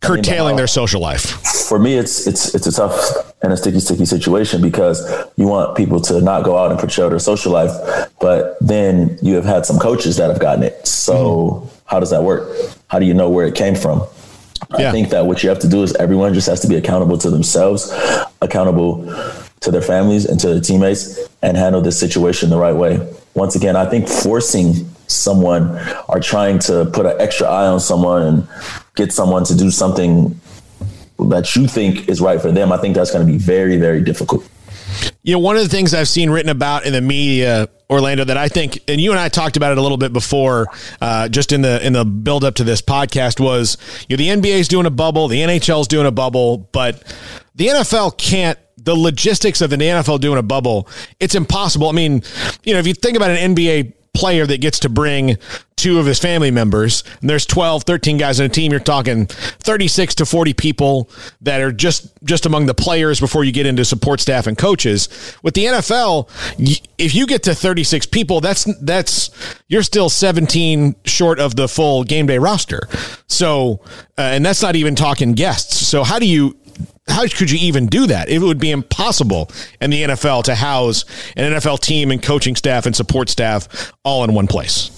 curtailing 0.00 0.46
I 0.46 0.50
mean, 0.50 0.56
their 0.56 0.66
social 0.68 1.00
life. 1.00 1.22
For 1.68 1.78
me, 1.78 1.94
it's 1.94 2.26
it's 2.28 2.54
it's 2.54 2.68
a 2.68 2.72
tough 2.72 3.34
and 3.42 3.52
a 3.52 3.56
sticky, 3.56 3.80
sticky 3.80 4.04
situation 4.04 4.62
because 4.62 5.02
you 5.36 5.46
want 5.48 5.76
people 5.76 6.00
to 6.02 6.20
not 6.20 6.44
go 6.44 6.56
out 6.56 6.70
and 6.70 6.78
portray 6.78 7.08
their 7.08 7.18
social 7.18 7.50
life, 7.50 7.72
but 8.20 8.56
then 8.60 9.18
you 9.22 9.34
have 9.34 9.44
had 9.44 9.66
some 9.66 9.78
coaches 9.78 10.16
that 10.16 10.30
have 10.30 10.40
gotten 10.40 10.62
it. 10.62 10.86
So 10.86 11.14
mm-hmm. 11.14 11.78
how 11.86 11.98
does 11.98 12.10
that 12.10 12.22
work? 12.22 12.48
How 12.86 13.00
do 13.00 13.06
you 13.06 13.14
know 13.14 13.28
where 13.28 13.46
it 13.46 13.56
came 13.56 13.74
from? 13.74 14.06
Yeah. 14.78 14.88
I 14.88 14.92
think 14.92 15.10
that 15.10 15.26
what 15.26 15.42
you 15.42 15.48
have 15.48 15.58
to 15.60 15.68
do 15.68 15.82
is 15.82 15.94
everyone 15.96 16.34
just 16.34 16.48
has 16.48 16.60
to 16.60 16.68
be 16.68 16.76
accountable 16.76 17.18
to 17.18 17.30
themselves, 17.30 17.92
accountable 18.42 19.04
to 19.60 19.70
their 19.70 19.82
families 19.82 20.26
and 20.26 20.38
to 20.40 20.48
their 20.48 20.60
teammates, 20.60 21.18
and 21.42 21.56
handle 21.56 21.80
this 21.80 21.98
situation 21.98 22.50
the 22.50 22.58
right 22.58 22.74
way. 22.74 23.12
Once 23.34 23.56
again, 23.56 23.76
I 23.76 23.88
think 23.88 24.08
forcing 24.08 24.88
someone 25.06 25.78
or 26.08 26.20
trying 26.20 26.58
to 26.58 26.86
put 26.86 27.06
an 27.06 27.20
extra 27.20 27.46
eye 27.46 27.66
on 27.66 27.80
someone 27.80 28.22
and 28.22 28.48
get 28.94 29.12
someone 29.12 29.44
to 29.44 29.56
do 29.56 29.70
something 29.70 30.38
that 31.18 31.54
you 31.54 31.66
think 31.66 32.08
is 32.08 32.20
right 32.20 32.40
for 32.40 32.50
them, 32.50 32.72
I 32.72 32.78
think 32.78 32.94
that's 32.94 33.10
going 33.10 33.26
to 33.26 33.32
be 33.32 33.38
very, 33.38 33.76
very 33.76 34.02
difficult. 34.02 34.48
You 35.24 35.32
know, 35.32 35.38
one 35.38 35.56
of 35.56 35.62
the 35.62 35.70
things 35.70 35.94
I've 35.94 36.08
seen 36.08 36.28
written 36.28 36.50
about 36.50 36.84
in 36.84 36.92
the 36.92 37.00
media, 37.00 37.70
Orlando, 37.88 38.24
that 38.24 38.36
I 38.36 38.48
think, 38.48 38.78
and 38.88 39.00
you 39.00 39.10
and 39.10 39.18
I 39.18 39.30
talked 39.30 39.56
about 39.56 39.72
it 39.72 39.78
a 39.78 39.80
little 39.80 39.96
bit 39.96 40.12
before, 40.12 40.66
uh, 41.00 41.30
just 41.30 41.50
in 41.50 41.62
the 41.62 41.84
in 41.84 41.94
the 41.94 42.04
build 42.04 42.44
up 42.44 42.56
to 42.56 42.64
this 42.64 42.82
podcast, 42.82 43.40
was 43.40 43.78
you 44.06 44.16
know 44.16 44.22
the 44.22 44.28
NBA 44.28 44.58
is 44.58 44.68
doing 44.68 44.84
a 44.84 44.90
bubble, 44.90 45.26
the 45.28 45.40
NHL 45.40 45.80
is 45.80 45.88
doing 45.88 46.06
a 46.06 46.12
bubble, 46.12 46.58
but 46.58 47.02
the 47.54 47.68
NFL 47.68 48.18
can't 48.18 48.58
the 48.76 48.94
logistics 48.94 49.62
of 49.62 49.70
the 49.70 49.76
NFL 49.76 50.20
doing 50.20 50.38
a 50.38 50.42
bubble, 50.42 50.88
it's 51.18 51.34
impossible. 51.34 51.88
I 51.88 51.92
mean, 51.92 52.22
you 52.62 52.74
know, 52.74 52.78
if 52.78 52.86
you 52.86 52.92
think 52.92 53.16
about 53.16 53.30
an 53.30 53.54
NBA 53.54 53.94
player 54.14 54.46
that 54.46 54.60
gets 54.60 54.78
to 54.80 54.88
bring 54.88 55.36
two 55.76 55.98
of 55.98 56.06
his 56.06 56.18
family 56.18 56.50
members. 56.50 57.02
And 57.20 57.28
there's 57.28 57.44
12 57.44 57.82
13 57.82 58.16
guys 58.16 58.40
in 58.40 58.46
a 58.46 58.48
team. 58.48 58.70
You're 58.70 58.80
talking 58.80 59.26
36 59.26 60.14
to 60.16 60.26
40 60.26 60.54
people 60.54 61.10
that 61.42 61.60
are 61.60 61.72
just 61.72 62.12
just 62.24 62.46
among 62.46 62.66
the 62.66 62.74
players 62.74 63.20
before 63.20 63.44
you 63.44 63.52
get 63.52 63.66
into 63.66 63.84
support 63.84 64.20
staff 64.20 64.46
and 64.46 64.56
coaches. 64.56 65.08
With 65.42 65.54
the 65.54 65.64
NFL 65.64 66.30
if 66.96 67.14
you 67.14 67.26
get 67.26 67.42
to 67.44 67.54
36 67.54 68.06
people 68.06 68.40
that's 68.40 68.64
that's 68.80 69.30
you're 69.68 69.82
still 69.82 70.08
17 70.08 70.96
short 71.04 71.38
of 71.38 71.56
the 71.56 71.68
full 71.68 72.04
game 72.04 72.26
day 72.26 72.38
roster. 72.38 72.88
So 73.26 73.80
uh, 74.16 74.22
and 74.22 74.46
that's 74.46 74.62
not 74.62 74.76
even 74.76 74.94
talking 74.94 75.32
guests. 75.32 75.86
So 75.86 76.04
how 76.04 76.18
do 76.18 76.26
you 76.26 76.56
how 77.06 77.26
could 77.28 77.50
you 77.50 77.58
even 77.58 77.86
do 77.86 78.06
that? 78.06 78.28
It 78.28 78.40
would 78.40 78.58
be 78.58 78.70
impossible 78.70 79.50
in 79.80 79.90
the 79.90 80.02
NFL 80.02 80.44
to 80.44 80.54
house 80.54 81.04
an 81.36 81.52
NFL 81.52 81.80
team 81.80 82.10
and 82.10 82.22
coaching 82.22 82.56
staff 82.56 82.86
and 82.86 82.96
support 82.96 83.28
staff 83.28 83.92
all 84.04 84.24
in 84.24 84.34
one 84.34 84.46
place. 84.46 84.90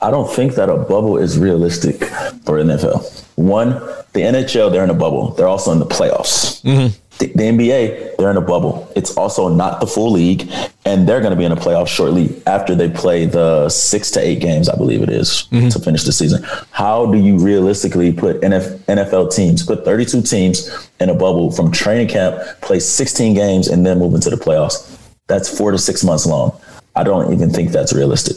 I 0.00 0.10
don't 0.10 0.32
think 0.34 0.54
that 0.54 0.70
a 0.70 0.76
bubble 0.76 1.18
is 1.18 1.38
realistic 1.38 2.04
for 2.44 2.58
NFL. 2.58 3.26
One, 3.36 3.72
the 4.12 4.20
NHL, 4.20 4.72
they're 4.72 4.84
in 4.84 4.90
a 4.90 4.94
bubble. 4.94 5.30
They're 5.30 5.48
also 5.48 5.72
in 5.72 5.78
the 5.78 5.86
playoffs. 5.86 6.62
Mm-hmm. 6.62 6.96
The, 7.20 7.26
the 7.26 7.42
NBA, 7.42 8.16
they're 8.16 8.30
in 8.30 8.38
a 8.38 8.40
bubble. 8.40 8.90
It's 8.96 9.14
also 9.16 9.48
not 9.48 9.80
the 9.80 9.86
full 9.86 10.10
league, 10.10 10.50
and 10.86 11.06
they're 11.06 11.20
going 11.20 11.32
to 11.32 11.36
be 11.36 11.44
in 11.44 11.52
a 11.52 11.56
playoff 11.56 11.86
shortly 11.86 12.42
after 12.46 12.74
they 12.74 12.88
play 12.88 13.26
the 13.26 13.68
six 13.68 14.10
to 14.12 14.20
eight 14.20 14.40
games, 14.40 14.70
I 14.70 14.76
believe 14.76 15.02
it 15.02 15.10
is, 15.10 15.46
mm-hmm. 15.52 15.68
to 15.68 15.78
finish 15.78 16.04
the 16.04 16.12
season. 16.12 16.42
How 16.70 17.06
do 17.12 17.18
you 17.18 17.38
realistically 17.38 18.10
put 18.12 18.40
NFL 18.40 19.34
teams, 19.34 19.62
put 19.62 19.84
32 19.84 20.22
teams 20.22 20.88
in 20.98 21.10
a 21.10 21.14
bubble 21.14 21.52
from 21.52 21.70
training 21.70 22.08
camp, 22.08 22.42
play 22.62 22.80
16 22.80 23.34
games, 23.34 23.68
and 23.68 23.84
then 23.84 23.98
move 23.98 24.14
into 24.14 24.30
the 24.30 24.36
playoffs? 24.36 24.98
That's 25.26 25.56
four 25.56 25.70
to 25.70 25.78
six 25.78 26.02
months 26.02 26.24
long. 26.24 26.58
I 26.96 27.04
don't 27.04 27.32
even 27.32 27.50
think 27.50 27.70
that's 27.70 27.92
realistic. 27.92 28.36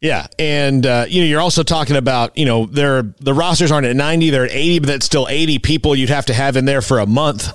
Yeah, 0.00 0.26
and 0.38 0.84
uh, 0.84 1.06
you 1.08 1.22
know 1.22 1.26
you're 1.26 1.40
also 1.40 1.62
talking 1.62 1.96
about 1.96 2.36
you 2.36 2.44
know 2.44 2.66
they're 2.66 3.02
the 3.20 3.32
rosters 3.32 3.72
aren't 3.72 3.86
at 3.86 3.96
90, 3.96 4.28
they're 4.28 4.44
at 4.44 4.50
80, 4.50 4.78
but 4.80 4.86
that's 4.88 5.06
still 5.06 5.26
80 5.30 5.60
people 5.60 5.96
you'd 5.96 6.10
have 6.10 6.26
to 6.26 6.34
have 6.34 6.56
in 6.56 6.66
there 6.66 6.82
for 6.82 6.98
a 6.98 7.06
month. 7.06 7.48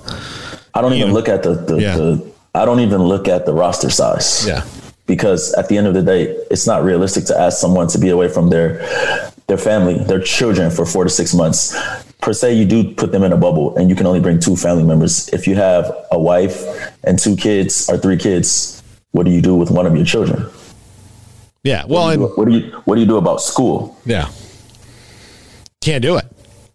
I 0.74 0.80
don't 0.80 0.92
you 0.92 0.98
even 0.98 1.08
know. 1.08 1.14
look 1.14 1.28
at 1.28 1.42
the, 1.42 1.54
the, 1.54 1.76
yeah. 1.80 1.96
the 1.96 2.32
I 2.54 2.64
don't 2.64 2.80
even 2.80 3.02
look 3.02 3.28
at 3.28 3.46
the 3.46 3.52
roster 3.52 3.90
size. 3.90 4.46
Yeah. 4.46 4.64
Because 5.06 5.52
at 5.54 5.68
the 5.68 5.76
end 5.76 5.86
of 5.86 5.94
the 5.94 6.02
day, 6.02 6.36
it's 6.50 6.66
not 6.66 6.84
realistic 6.84 7.24
to 7.26 7.38
ask 7.38 7.58
someone 7.58 7.88
to 7.88 7.98
be 7.98 8.10
away 8.10 8.28
from 8.28 8.50
their 8.50 8.78
their 9.48 9.58
family, 9.58 9.98
their 10.04 10.20
children 10.20 10.70
for 10.70 10.86
four 10.86 11.02
to 11.02 11.10
six 11.10 11.34
months. 11.34 11.76
Per 12.20 12.32
se, 12.32 12.54
you 12.54 12.64
do 12.64 12.94
put 12.94 13.10
them 13.10 13.24
in 13.24 13.32
a 13.32 13.36
bubble 13.36 13.76
and 13.76 13.90
you 13.90 13.96
can 13.96 14.06
only 14.06 14.20
bring 14.20 14.38
two 14.38 14.54
family 14.54 14.84
members. 14.84 15.28
If 15.30 15.48
you 15.48 15.56
have 15.56 15.90
a 16.12 16.18
wife 16.18 16.64
and 17.02 17.18
two 17.18 17.34
kids 17.34 17.88
or 17.90 17.98
three 17.98 18.16
kids, 18.16 18.80
what 19.10 19.26
do 19.26 19.32
you 19.32 19.40
do 19.40 19.56
with 19.56 19.70
one 19.70 19.86
of 19.86 19.96
your 19.96 20.04
children? 20.04 20.48
Yeah. 21.64 21.84
Well, 21.86 22.06
what 22.06 22.14
do, 22.14 22.24
and, 22.24 22.36
what 22.36 22.48
do 22.48 22.52
you 22.54 22.72
what 22.84 22.94
do 22.94 23.00
you 23.00 23.06
do 23.06 23.16
about 23.16 23.42
school? 23.42 23.98
Yeah. 24.06 24.30
Can't 25.80 26.02
do 26.02 26.16
it. 26.16 26.26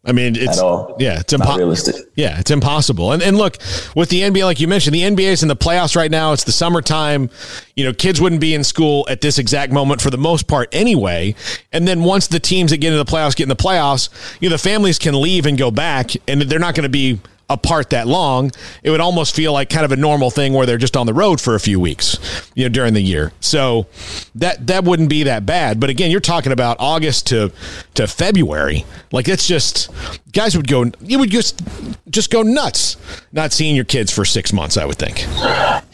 I 0.05 0.11
mean, 0.11 0.35
it's 0.35 0.61
yeah, 0.99 1.19
it's 1.19 1.33
impossible. 1.33 2.11
Yeah, 2.15 2.39
it's 2.39 2.51
impossible. 2.51 3.11
And 3.11 3.23
and 3.23 3.37
look, 3.37 3.57
with 3.95 4.09
the 4.09 4.21
NBA, 4.21 4.43
like 4.43 4.59
you 4.59 4.67
mentioned, 4.67 4.93
the 4.93 5.01
NBA 5.01 5.31
is 5.31 5.41
in 5.41 5.49
the 5.49 5.55
playoffs 5.55 5.95
right 5.95 6.11
now. 6.11 6.31
It's 6.31 6.43
the 6.43 6.51
summertime. 6.51 7.29
You 7.75 7.85
know, 7.85 7.93
kids 7.93 8.21
wouldn't 8.21 8.39
be 8.39 8.53
in 8.53 8.63
school 8.63 9.07
at 9.09 9.21
this 9.21 9.39
exact 9.39 9.71
moment 9.73 10.01
for 10.01 10.11
the 10.11 10.17
most 10.17 10.47
part 10.47 10.69
anyway. 10.71 11.33
And 11.71 11.87
then 11.87 12.03
once 12.03 12.27
the 12.27 12.39
teams 12.39 12.71
that 12.71 12.77
get 12.77 12.93
into 12.93 13.03
the 13.03 13.11
playoffs 13.11 13.35
get 13.35 13.43
in 13.43 13.49
the 13.49 13.55
playoffs, 13.55 14.09
you 14.39 14.49
know, 14.49 14.53
the 14.53 14.61
families 14.61 14.99
can 14.99 15.19
leave 15.19 15.47
and 15.47 15.57
go 15.57 15.71
back, 15.71 16.11
and 16.27 16.41
they're 16.43 16.59
not 16.59 16.75
going 16.75 16.83
to 16.83 16.89
be 16.89 17.19
apart 17.49 17.91
that 17.91 18.07
long, 18.07 18.51
it 18.83 18.89
would 18.89 19.01
almost 19.01 19.35
feel 19.35 19.53
like 19.53 19.69
kind 19.69 19.85
of 19.85 19.91
a 19.91 19.95
normal 19.95 20.31
thing 20.31 20.53
where 20.53 20.65
they're 20.65 20.77
just 20.77 20.97
on 20.97 21.05
the 21.05 21.13
road 21.13 21.39
for 21.39 21.55
a 21.55 21.59
few 21.59 21.79
weeks, 21.79 22.17
you 22.55 22.63
know, 22.65 22.69
during 22.69 22.93
the 22.93 23.01
year. 23.01 23.31
So 23.39 23.87
that 24.35 24.67
that 24.67 24.83
wouldn't 24.83 25.09
be 25.09 25.23
that 25.23 25.45
bad. 25.45 25.79
But 25.79 25.89
again, 25.89 26.11
you're 26.11 26.19
talking 26.19 26.51
about 26.51 26.77
August 26.79 27.27
to 27.27 27.51
to 27.93 28.07
February. 28.07 28.85
Like 29.11 29.27
it's 29.27 29.47
just 29.47 29.91
guys 30.31 30.55
would 30.57 30.67
go 30.67 30.91
you 31.01 31.19
would 31.19 31.29
just 31.29 31.61
just 32.09 32.31
go 32.31 32.41
nuts 32.41 32.97
not 33.31 33.53
seeing 33.53 33.75
your 33.75 33.85
kids 33.85 34.11
for 34.11 34.25
6 34.25 34.53
months, 34.53 34.77
I 34.77 34.85
would 34.85 34.97
think. 34.97 35.25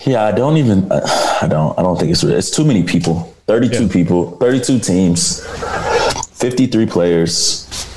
Yeah, 0.06 0.24
I 0.24 0.32
don't 0.32 0.58
even 0.58 0.92
I 0.92 1.48
don't 1.50 1.78
I 1.78 1.84
don't 1.84 2.00
think 2.00 2.12
it's 2.12 2.24
it's 2.24 2.52
too 2.52 2.66
many 2.66 2.84
people. 2.84 3.36
32 3.48 3.84
yeah. 3.84 3.92
people, 3.92 4.38
32 4.38 4.80
teams, 4.80 5.46
53 6.38 6.86
players 6.86 7.91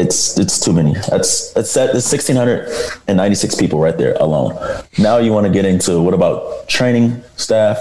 it's 0.00 0.38
it's 0.38 0.58
too 0.58 0.72
many. 0.72 0.94
That's 1.08 1.52
that's 1.52 1.72
that's 1.74 2.04
sixteen 2.04 2.36
hundred 2.36 2.68
and 3.06 3.16
ninety 3.16 3.34
six 3.34 3.54
people 3.54 3.78
right 3.78 3.96
there 3.96 4.14
alone. 4.14 4.56
Now 4.98 5.18
you 5.18 5.32
want 5.32 5.46
to 5.46 5.52
get 5.52 5.64
into 5.64 6.00
what 6.00 6.14
about 6.14 6.68
training 6.68 7.22
staff, 7.36 7.78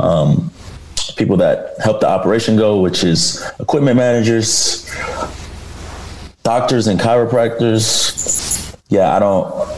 um, 0.00 0.50
people 1.16 1.36
that 1.38 1.74
help 1.82 2.00
the 2.00 2.08
operation 2.08 2.56
go, 2.56 2.80
which 2.80 3.04
is 3.04 3.44
equipment 3.60 3.96
managers, 3.96 4.90
doctors 6.42 6.86
and 6.86 6.98
chiropractors. 6.98 8.76
Yeah, 8.88 9.14
I 9.14 9.18
don't. 9.18 9.68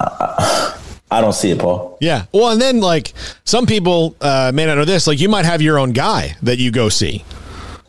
I, 0.00 0.78
I 1.10 1.20
don't 1.20 1.34
see 1.34 1.50
it, 1.50 1.58
Paul. 1.58 1.98
Yeah. 2.00 2.24
Well, 2.32 2.52
and 2.52 2.60
then 2.60 2.80
like 2.80 3.12
some 3.44 3.66
people 3.66 4.16
uh, 4.20 4.50
may 4.54 4.64
not 4.64 4.76
know 4.76 4.86
this. 4.86 5.06
Like 5.06 5.20
you 5.20 5.28
might 5.28 5.44
have 5.44 5.60
your 5.60 5.78
own 5.78 5.92
guy 5.92 6.36
that 6.42 6.58
you 6.58 6.70
go 6.70 6.88
see 6.88 7.22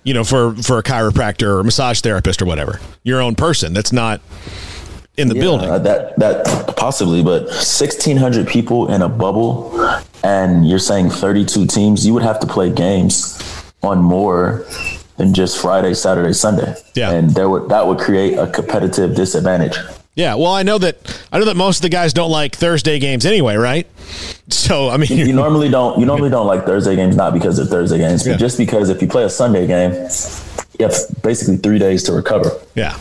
you 0.04 0.14
know, 0.14 0.24
for 0.24 0.56
for 0.56 0.78
a 0.78 0.84
chiropractor 0.84 1.60
or 1.60 1.64
massage 1.64 2.02
therapist 2.02 2.42
or 2.42 2.46
whatever. 2.46 2.80
Your 3.04 3.22
own 3.22 3.36
person 3.36 3.74
that's 3.74 3.92
not 3.92 4.22
in 5.18 5.28
the 5.28 5.36
yeah, 5.36 5.42
building. 5.42 5.70
Uh, 5.70 5.80
that 5.80 6.18
that 6.20 6.76
possibly, 6.76 7.24
but 7.24 7.50
sixteen 7.52 8.18
hundred 8.18 8.48
people 8.48 8.92
in 8.92 9.02
a 9.02 9.10
bubble, 9.10 9.80
and 10.24 10.68
you're 10.68 10.80
saying 10.80 11.10
thirty 11.10 11.46
two 11.46 11.66
teams. 11.66 12.06
You 12.06 12.14
would 12.14 12.24
have 12.24 12.40
to 12.40 12.48
play 12.48 12.72
games 12.72 13.40
on 13.82 14.00
more 14.00 14.66
than 15.18 15.34
just 15.34 15.62
Friday, 15.62 15.94
Saturday, 15.94 16.34
Sunday. 16.34 16.76
Yeah, 16.96 17.12
and 17.12 17.30
there 17.32 17.50
would 17.50 17.70
that 17.70 17.86
would 17.86 18.00
create 18.00 18.38
a 18.38 18.48
competitive 18.48 19.16
disadvantage. 19.16 19.78
Yeah, 20.16 20.36
well, 20.36 20.52
I 20.52 20.64
know 20.64 20.78
that 20.78 21.26
I 21.32 21.40
know 21.40 21.46
that 21.46 21.58
most 21.58 21.78
of 21.78 21.82
the 21.84 21.90
guys 21.90 22.14
don't 22.14 22.32
like 22.32 22.56
Thursday 22.56 23.00
games 23.00 23.26
anyway, 23.26 23.56
right? 23.56 23.88
So 24.50 24.90
I 24.90 24.98
mean, 24.98 25.10
you, 25.10 25.26
you 25.26 25.34
normally 25.34 25.70
don't 25.70 26.00
you 26.00 26.06
normally 26.06 26.30
don't 26.30 26.48
like 26.48 26.66
Thursday 26.66 26.96
games 26.96 27.16
not 27.16 27.34
because 27.34 27.60
of 27.60 27.70
Thursday 27.70 27.98
games, 27.98 28.26
yeah. 28.26 28.34
but 28.34 28.40
just 28.40 28.58
because 28.58 28.90
if 28.90 29.02
you 29.02 29.08
play 29.08 29.24
a 29.24 29.30
Sunday 29.30 29.66
game, 29.68 29.92
you 30.80 30.86
have 30.86 30.96
basically 31.22 31.58
three 31.58 31.80
days 31.80 32.04
to 32.04 32.14
recover. 32.14 32.52
Yeah. 32.76 32.98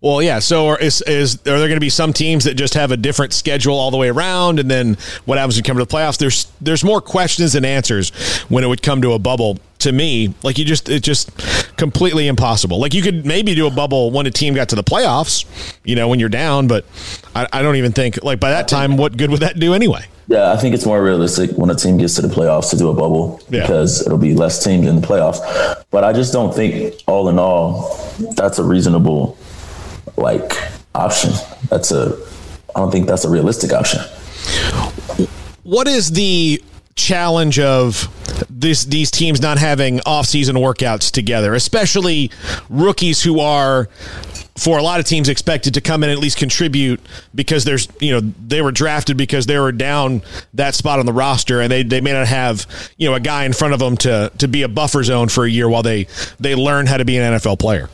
Well, 0.00 0.22
yeah. 0.22 0.38
So, 0.38 0.74
is 0.74 1.02
is 1.02 1.36
are 1.40 1.58
there 1.58 1.68
going 1.68 1.74
to 1.74 1.80
be 1.80 1.90
some 1.90 2.12
teams 2.12 2.44
that 2.44 2.54
just 2.54 2.74
have 2.74 2.90
a 2.90 2.96
different 2.96 3.32
schedule 3.32 3.76
all 3.76 3.90
the 3.90 3.96
way 3.96 4.08
around, 4.08 4.58
and 4.58 4.70
then 4.70 4.96
what 5.24 5.38
happens 5.38 5.56
when 5.56 5.64
you 5.64 5.66
come 5.66 5.76
to 5.78 5.84
the 5.84 5.90
playoffs? 5.90 6.18
There's 6.18 6.50
there's 6.60 6.84
more 6.84 7.00
questions 7.00 7.52
than 7.52 7.64
answers 7.64 8.10
when 8.48 8.64
it 8.64 8.68
would 8.68 8.82
come 8.82 9.02
to 9.02 9.12
a 9.12 9.18
bubble. 9.18 9.58
To 9.80 9.92
me, 9.92 10.34
like 10.42 10.56
you 10.58 10.64
just 10.64 10.88
it's 10.88 11.04
just 11.04 11.30
completely 11.76 12.28
impossible. 12.28 12.80
Like 12.80 12.94
you 12.94 13.02
could 13.02 13.26
maybe 13.26 13.54
do 13.54 13.66
a 13.66 13.70
bubble 13.70 14.10
when 14.10 14.26
a 14.26 14.30
team 14.30 14.54
got 14.54 14.70
to 14.70 14.76
the 14.76 14.82
playoffs, 14.82 15.44
you 15.84 15.94
know, 15.94 16.08
when 16.08 16.18
you're 16.18 16.30
down, 16.30 16.66
but 16.66 16.86
I, 17.34 17.46
I 17.52 17.62
don't 17.62 17.76
even 17.76 17.92
think 17.92 18.22
like 18.24 18.40
by 18.40 18.50
that 18.50 18.68
time, 18.68 18.96
what 18.96 19.16
good 19.16 19.30
would 19.30 19.40
that 19.40 19.58
do 19.58 19.74
anyway? 19.74 20.06
Yeah, 20.28 20.52
I 20.52 20.56
think 20.56 20.74
it's 20.74 20.84
more 20.84 21.02
realistic 21.02 21.52
when 21.52 21.70
a 21.70 21.74
team 21.74 21.98
gets 21.98 22.14
to 22.16 22.22
the 22.22 22.28
playoffs 22.28 22.70
to 22.70 22.76
do 22.76 22.90
a 22.90 22.94
bubble 22.94 23.40
yeah. 23.48 23.60
because 23.60 24.04
it'll 24.04 24.18
be 24.18 24.34
less 24.34 24.62
teams 24.62 24.86
in 24.86 25.00
the 25.00 25.06
playoffs. 25.06 25.84
But 25.90 26.02
I 26.02 26.12
just 26.12 26.32
don't 26.32 26.52
think, 26.54 26.94
all 27.06 27.28
in 27.28 27.38
all, 27.38 27.96
that's 28.34 28.58
a 28.58 28.64
reasonable 28.64 29.38
like 30.16 30.52
option. 30.94 31.32
That's 31.68 31.92
a 31.92 32.16
I 32.74 32.80
don't 32.80 32.90
think 32.90 33.06
that's 33.06 33.24
a 33.24 33.30
realistic 33.30 33.72
option. 33.72 34.00
What 35.62 35.88
is 35.88 36.10
the 36.10 36.62
challenge 36.96 37.58
of 37.58 38.08
this 38.50 38.84
these 38.84 39.10
teams 39.10 39.40
not 39.40 39.58
having 39.58 40.00
off-season 40.00 40.56
workouts 40.56 41.10
together, 41.10 41.54
especially 41.54 42.30
rookies 42.68 43.22
who 43.22 43.38
are 43.38 43.88
for 44.56 44.78
a 44.78 44.82
lot 44.82 44.98
of 44.98 45.06
teams 45.06 45.28
expected 45.28 45.74
to 45.74 45.82
come 45.82 46.02
in 46.02 46.08
and 46.08 46.16
at 46.16 46.22
least 46.22 46.38
contribute 46.38 46.98
because 47.34 47.64
there's 47.64 47.88
you 48.00 48.10
know 48.10 48.20
they 48.46 48.62
were 48.62 48.72
drafted 48.72 49.16
because 49.16 49.46
they 49.46 49.58
were 49.58 49.72
down 49.72 50.22
that 50.54 50.74
spot 50.74 50.98
on 50.98 51.06
the 51.06 51.12
roster 51.12 51.60
and 51.60 51.70
they, 51.70 51.82
they 51.82 52.00
may 52.00 52.12
not 52.12 52.26
have 52.26 52.66
you 52.96 53.08
know 53.08 53.14
a 53.14 53.20
guy 53.20 53.44
in 53.44 53.52
front 53.52 53.74
of 53.74 53.80
them 53.80 53.96
to 53.96 54.32
to 54.38 54.48
be 54.48 54.62
a 54.62 54.68
buffer 54.68 55.02
zone 55.02 55.28
for 55.28 55.44
a 55.44 55.50
year 55.50 55.68
while 55.68 55.82
they 55.82 56.06
they 56.40 56.54
learn 56.54 56.86
how 56.86 56.96
to 56.96 57.04
be 57.04 57.18
an 57.18 57.34
NFL 57.34 57.58
player 57.58 57.88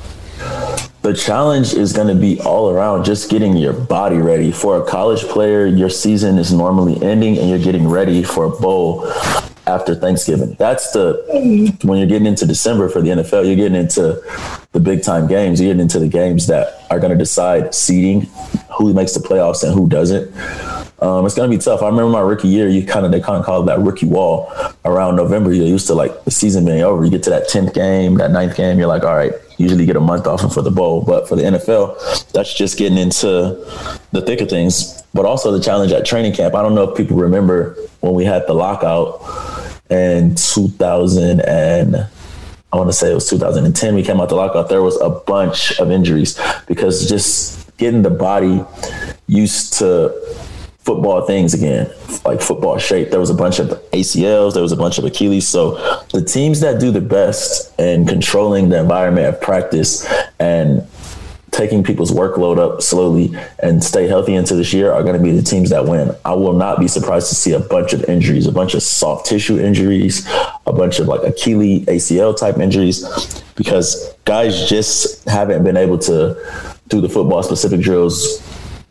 the 1.03 1.13
challenge 1.13 1.75
is 1.75 1.93
going 1.93 2.07
to 2.07 2.15
be 2.15 2.41
all 2.41 2.71
around 2.71 3.05
just 3.05 3.29
getting 3.29 3.57
your 3.57 3.73
body 3.73 4.19
ready. 4.19 4.53
For 4.53 4.81
a 4.81 4.87
college 4.87 5.23
player, 5.25 5.67
your 5.67 5.91
season 5.91 6.39
is 6.39 6.53
normally 6.53 7.03
ending 7.03 7.39
and 7.39 7.51
you're 7.51 7.59
getting 7.59 7.89
ready 7.89 8.23
for 8.23 8.45
a 8.45 8.51
bowl 8.51 9.07
after 9.67 9.95
Thanksgiving. 9.97 10.55
That's 10.55 10.93
the 10.93 11.77
when 11.83 11.99
you're 11.99 12.09
getting 12.09 12.27
into 12.27 12.47
December 12.47 12.89
for 12.89 13.03
the 13.03 13.11
NFL, 13.11 13.47
you're 13.47 13.57
getting 13.57 13.75
into 13.75 14.23
the 14.71 14.81
big 14.81 15.03
time 15.03 15.27
games. 15.27 15.61
You're 15.61 15.71
getting 15.71 15.83
into 15.83 15.99
the 15.99 16.09
games 16.09 16.47
that 16.47 16.85
are 16.91 17.01
going 17.01 17.13
to 17.13 17.19
decide 17.19 17.75
seeding, 17.75 18.23
who 18.79 18.95
makes 18.95 19.13
the 19.13 19.21
playoffs 19.21 19.65
and 19.65 19.75
who 19.75 19.89
doesn't. 19.89 20.33
Um, 21.03 21.27
it's 21.27 21.35
going 21.35 21.51
to 21.51 21.57
be 21.57 21.61
tough. 21.61 21.83
I 21.83 21.87
remember 21.87 22.11
my 22.11 22.21
rookie 22.21 22.47
year, 22.47 22.69
you 22.69 22.87
kind 22.87 23.05
of 23.05 23.11
they 23.11 23.21
kind 23.21 23.37
of 23.37 23.45
called 23.45 23.67
that 23.67 23.81
rookie 23.81 24.07
wall 24.07 24.53
around 24.85 25.17
November. 25.17 25.53
You're 25.53 25.67
used 25.67 25.89
to 25.89 25.95
like 25.95 26.23
the 26.23 26.31
season 26.31 26.65
being 26.65 26.83
over. 26.83 27.05
You 27.05 27.11
get 27.11 27.25
to 27.25 27.31
that 27.31 27.49
tenth 27.49 27.75
game, 27.75 28.15
that 28.19 28.31
ninth 28.31 28.57
game, 28.57 28.79
you're 28.79 28.87
like, 28.87 29.03
all 29.03 29.17
right, 29.17 29.33
usually 29.59 29.85
get 29.85 29.97
a 29.97 30.01
month 30.01 30.29
off 30.29 30.55
for 30.55 30.63
the 30.63 30.71
bowl. 30.71 31.03
But 31.03 31.29
for 31.29 31.35
the 31.35 31.43
NFL, 31.43 32.31
that's 32.31 32.55
just 32.55 32.79
getting 32.79 32.99
into 32.99 33.27
the 34.13 34.23
thick 34.23 34.41
of 34.43 34.49
things. 34.49 35.03
But 35.13 35.27
also 35.27 35.51
the 35.51 35.61
challenge 35.61 35.91
at 35.91 36.07
training 36.07 36.35
camp. 36.35 36.55
I 36.55 36.63
don't 36.63 36.77
know 36.77 36.89
if 36.89 36.97
people 36.97 37.17
remember 37.17 37.77
when 37.99 38.15
we 38.15 38.25
had 38.25 38.47
the 38.47 38.55
lockout 38.55 39.21
in 39.91 40.37
2000 40.37 41.41
and 41.41 41.97
I 42.73 42.77
want 42.77 42.89
to 42.89 42.93
say 42.93 43.11
it 43.11 43.15
was 43.15 43.29
2010. 43.29 43.97
We 43.97 44.05
came 44.05 44.21
out 44.21 44.29
the 44.29 44.37
lockout. 44.37 44.69
There 44.69 44.83
was 44.83 44.99
a 45.01 45.11
bunch 45.11 45.81
of 45.81 45.91
injuries 45.91 46.41
because 46.69 47.09
just 47.09 47.77
getting 47.77 48.03
the 48.03 48.11
body 48.11 48.65
used 49.27 49.73
to 49.75 50.15
football 50.85 51.25
things 51.27 51.55
again, 51.55 51.91
like 52.25 52.41
football 52.41 52.79
shape. 52.79 53.11
There 53.11 53.21
was 53.21 53.31
a 53.31 53.35
bunch 53.35 53.59
of 53.59 53.69
ACLs, 53.93 54.55
there 54.55 54.63
was 54.63 54.73
a 54.73 54.77
bunch 54.77 54.99
of 54.99 55.05
Achilles. 55.05 55.47
So 55.47 55.75
the 56.13 56.25
teams 56.25 56.61
that 56.61 56.81
do 56.81 56.91
the 56.91 57.01
best 57.01 57.79
in 57.79 58.07
controlling 58.07 58.69
the 58.69 58.81
environment 58.81 59.27
of 59.27 59.41
practice 59.41 60.07
and 60.39 60.87
taking 61.53 61.85
people's 61.85 62.11
workload 62.11 62.59
up 62.59 62.81
slowly 62.81 63.35
and 63.59 63.85
stay 63.85 64.09
healthy 64.09 64.35
into 64.35 64.57
this 64.57 64.73
year 64.73 64.91
are 64.91 65.03
going 65.03 65.17
to 65.17 65.23
be 65.23 65.31
the 65.33 65.43
teams 65.43 65.71
that 65.71 65.87
win. 65.87 66.11
I 66.25 66.33
will 66.33 66.55
not 66.55 66.81
be 66.81 66.89
surprised 66.89 67.29
to 67.29 67.35
see 67.35 67.53
a 67.53 67.61
bunch 67.61 67.93
of 67.93 68.03
injuries, 68.05 68.47
a 68.47 68.53
bunch 68.53 68.75
of 68.75 68.83
soft 68.83 69.27
tissue 69.27 69.61
injuries, 69.61 70.27
a 70.67 70.73
bunch 70.73 70.99
of 70.99 71.09
like 71.09 71.23
Achilles, 71.23 71.85
ACL 71.87 72.37
type 72.37 72.59
injuries, 72.59 73.05
because 73.55 74.15
guys 74.25 74.69
just 74.69 75.29
haven't 75.29 75.63
been 75.63 75.77
able 75.77 75.99
to 75.99 76.35
do 76.89 77.01
the 77.01 77.09
football 77.09 77.43
specific 77.43 77.81
drills 77.81 78.41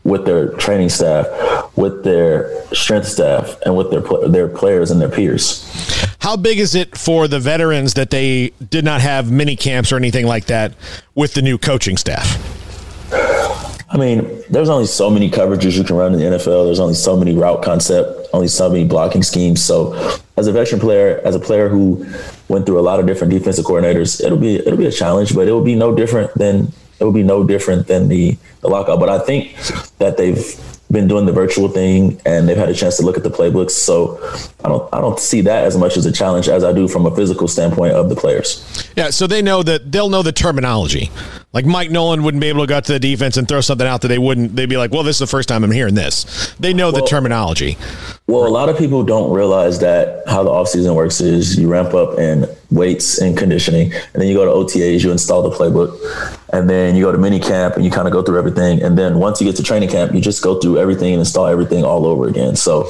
with 0.04 0.26
their 0.26 0.50
training 0.54 0.90
staff 0.90 1.28
with 1.76 2.04
their 2.04 2.66
strength 2.74 3.08
staff 3.08 3.58
and 3.66 3.76
with 3.76 3.92
their 3.92 4.02
their 4.28 4.48
players 4.48 4.92
and 4.92 5.02
their 5.02 5.10
peers. 5.10 5.66
How 6.20 6.36
big 6.36 6.60
is 6.60 6.76
it 6.76 6.98
for 6.98 7.28
the 7.28 7.40
veterans 7.40 7.94
that 7.96 8.10
they 8.10 8.52
did 8.70 8.86
not 8.86 9.02
have 9.02 9.32
mini 9.32 9.56
camps 9.56 9.92
or 9.92 9.98
anything 9.98 10.26
like 10.26 10.46
that 10.46 10.74
with 11.16 11.34
the 11.34 11.42
new 11.42 11.58
coaching 11.58 11.98
staff? 11.98 12.40
I 13.94 13.98
mean, 13.98 14.42
there's 14.50 14.70
only 14.70 14.86
so 14.86 15.10
many 15.10 15.30
coverages 15.30 15.78
you 15.78 15.84
can 15.84 15.98
run 15.98 16.14
in 16.14 16.20
the 16.20 16.26
NFL. 16.38 16.66
There's 16.66 16.80
only 16.80 16.94
so 16.94 17.18
many 17.18 17.36
route 17.36 17.62
concept, 17.62 18.30
only 18.32 18.48
so 18.48 18.70
many 18.70 18.86
blocking 18.86 19.22
schemes. 19.22 19.62
So, 19.62 19.94
as 20.38 20.48
a 20.48 20.54
veteran 20.54 20.80
player, 20.80 21.20
as 21.26 21.36
a 21.36 21.40
player 21.40 21.68
who 21.68 22.06
went 22.48 22.66
through 22.66 22.80
a 22.80 22.82
lot 22.82 23.02
of 23.02 23.06
different 23.06 23.34
defensive 23.34 23.66
coordinators, 23.66 24.24
it'll 24.24 24.38
be 24.38 24.56
it'll 24.56 24.78
be 24.78 24.86
a 24.86 24.92
challenge, 24.92 25.36
but 25.36 25.48
it 25.48 25.52
will 25.52 25.64
be 25.64 25.76
no 25.76 25.94
different 25.94 26.34
than 26.36 26.72
it 27.02 27.06
would 27.06 27.16
be 27.16 27.24
no 27.24 27.44
different 27.44 27.88
than 27.88 28.08
the 28.08 28.38
the 28.62 28.70
lockout. 28.70 29.00
But 29.00 29.10
I 29.10 29.20
think 29.20 29.56
that 29.98 30.18
they've 30.18 30.38
been 30.92 31.08
doing 31.08 31.26
the 31.26 31.32
virtual 31.32 31.70
thing 31.70 32.20
and 32.26 32.48
they've 32.48 32.58
had 32.58 32.70
a 32.70 32.74
chance 32.74 32.98
to 32.98 33.04
look 33.04 33.18
at 33.18 33.24
the 33.24 33.30
playbooks. 33.30 33.72
So 33.72 34.20
I 34.64 34.68
don't 34.68 34.94
I 34.94 35.02
don't 35.02 35.20
see 35.20 35.42
that 35.42 35.64
as 35.64 35.78
much 35.78 35.98
as 35.98 36.06
a 36.06 36.12
challenge 36.12 36.48
as 36.50 36.64
I 36.64 36.74
do 36.74 36.88
from 36.88 37.06
a 37.06 37.16
physical 37.16 37.48
standpoint 37.48 37.94
of 37.94 38.10
the 38.10 38.16
players. 38.16 38.90
Yeah, 38.96 39.10
so 39.10 39.28
they 39.28 39.42
know 39.42 39.64
that 39.64 39.92
they'll 39.92 40.10
know 40.10 40.22
the 40.22 40.32
terminology. 40.32 41.10
Like 41.54 41.66
Mike 41.66 41.92
Nolan 41.92 42.24
wouldn't 42.24 42.40
be 42.40 42.48
able 42.48 42.62
to 42.62 42.68
go 42.68 42.80
to 42.80 42.94
the 42.94 43.00
defense 43.00 43.36
and 43.36 43.46
throw 43.48 43.60
something 43.60 43.88
out 43.88 44.02
that 44.02 44.08
they 44.08 44.18
wouldn't. 44.18 44.56
They'd 44.56 44.70
be 44.70 44.78
like, 44.78 44.92
"Well, 44.92 45.04
this 45.04 45.18
is 45.18 45.20
the 45.20 45.28
first 45.28 45.50
time 45.50 45.64
I'm 45.64 45.72
hearing 45.72 45.96
this." 45.96 46.54
They 46.60 46.74
know 46.74 46.92
well, 46.92 47.02
the 47.02 47.08
terminology. 47.08 47.78
Well, 48.28 48.48
a 48.48 48.50
lot 48.50 48.70
of 48.70 48.78
people 48.78 49.04
don't 49.04 49.32
realize 49.32 49.80
that 49.80 50.24
how 50.28 50.44
the 50.44 50.50
offseason 50.50 50.96
works 50.96 51.20
is 51.20 51.60
you 51.60 51.68
ramp 51.68 51.94
up 51.94 52.18
in 52.18 52.48
weights 52.70 53.20
and 53.20 53.38
conditioning, 53.38 53.92
and 53.92 54.22
then 54.22 54.30
you 54.30 54.34
go 54.34 54.46
to 54.46 54.52
OTAs, 54.52 55.04
you 55.04 55.12
install 55.12 55.42
the 55.42 55.56
playbook, 55.56 55.92
and 56.52 56.70
then 56.70 56.96
you 56.96 57.04
go 57.04 57.12
to 57.12 57.18
mini 57.18 57.40
camp 57.40 57.76
and 57.76 57.86
you 57.86 57.92
kind 57.92 58.08
of 58.08 58.14
go 58.14 58.22
through 58.22 58.38
everything, 58.38 58.82
and 58.82 58.98
then 58.98 59.20
once 59.20 59.40
you 59.42 59.48
get 59.48 59.56
to 59.58 59.64
training 59.64 59.90
camp, 59.90 60.14
you 60.14 60.22
just 60.22 60.44
go 60.44 60.60
through 60.60 60.78
everything 60.78 61.14
and 61.14 61.20
install 61.20 61.48
everything 61.48 61.84
all 61.84 62.06
over 62.06 62.28
again. 62.28 62.56
So, 62.56 62.84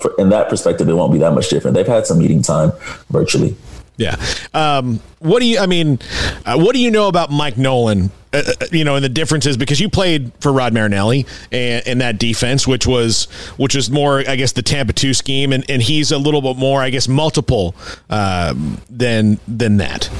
for, 0.00 0.14
in 0.18 0.28
that 0.30 0.48
perspective, 0.48 0.88
it 0.88 0.94
won't 0.94 1.12
be 1.12 1.18
that 1.18 1.32
much 1.32 1.48
different. 1.48 1.74
They've 1.74 1.86
had 1.86 2.06
some 2.06 2.18
meeting 2.18 2.42
time 2.42 2.72
virtually. 3.10 3.56
Yeah. 3.96 4.16
Um, 4.52 5.00
what 5.20 5.40
do 5.40 5.46
you? 5.46 5.58
I 5.58 5.66
mean, 5.66 6.00
uh, 6.44 6.58
what 6.58 6.74
do 6.74 6.80
you 6.80 6.90
know 6.90 7.08
about 7.08 7.30
Mike 7.30 7.56
Nolan? 7.56 8.10
Uh, 8.32 8.42
uh, 8.60 8.66
you 8.72 8.84
know, 8.84 8.96
and 8.96 9.04
the 9.04 9.08
differences 9.08 9.56
because 9.56 9.78
you 9.78 9.88
played 9.88 10.32
for 10.40 10.52
Rod 10.52 10.74
Marinelli 10.74 11.24
and 11.52 11.86
in 11.86 11.98
that 11.98 12.18
defense, 12.18 12.66
which 12.66 12.86
was 12.86 13.26
which 13.56 13.76
was 13.76 13.90
more, 13.90 14.24
I 14.28 14.34
guess, 14.34 14.50
the 14.50 14.62
Tampa 14.62 14.92
two 14.92 15.14
scheme, 15.14 15.52
and, 15.52 15.64
and 15.70 15.80
he's 15.80 16.10
a 16.10 16.18
little 16.18 16.42
bit 16.42 16.56
more, 16.56 16.82
I 16.82 16.90
guess, 16.90 17.06
multiple 17.06 17.76
uh, 18.10 18.54
than 18.90 19.38
than 19.46 19.76
that. 19.76 20.10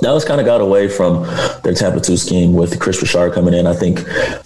Dallas 0.00 0.24
kind 0.24 0.40
of 0.40 0.46
got 0.46 0.60
away 0.60 0.88
from 0.88 1.22
their 1.62 1.74
Tampa 1.74 2.00
2 2.00 2.16
scheme 2.16 2.54
with 2.54 2.78
Kris 2.80 3.00
Richard 3.00 3.32
coming 3.32 3.54
in. 3.54 3.66
I 3.66 3.74
think 3.74 4.00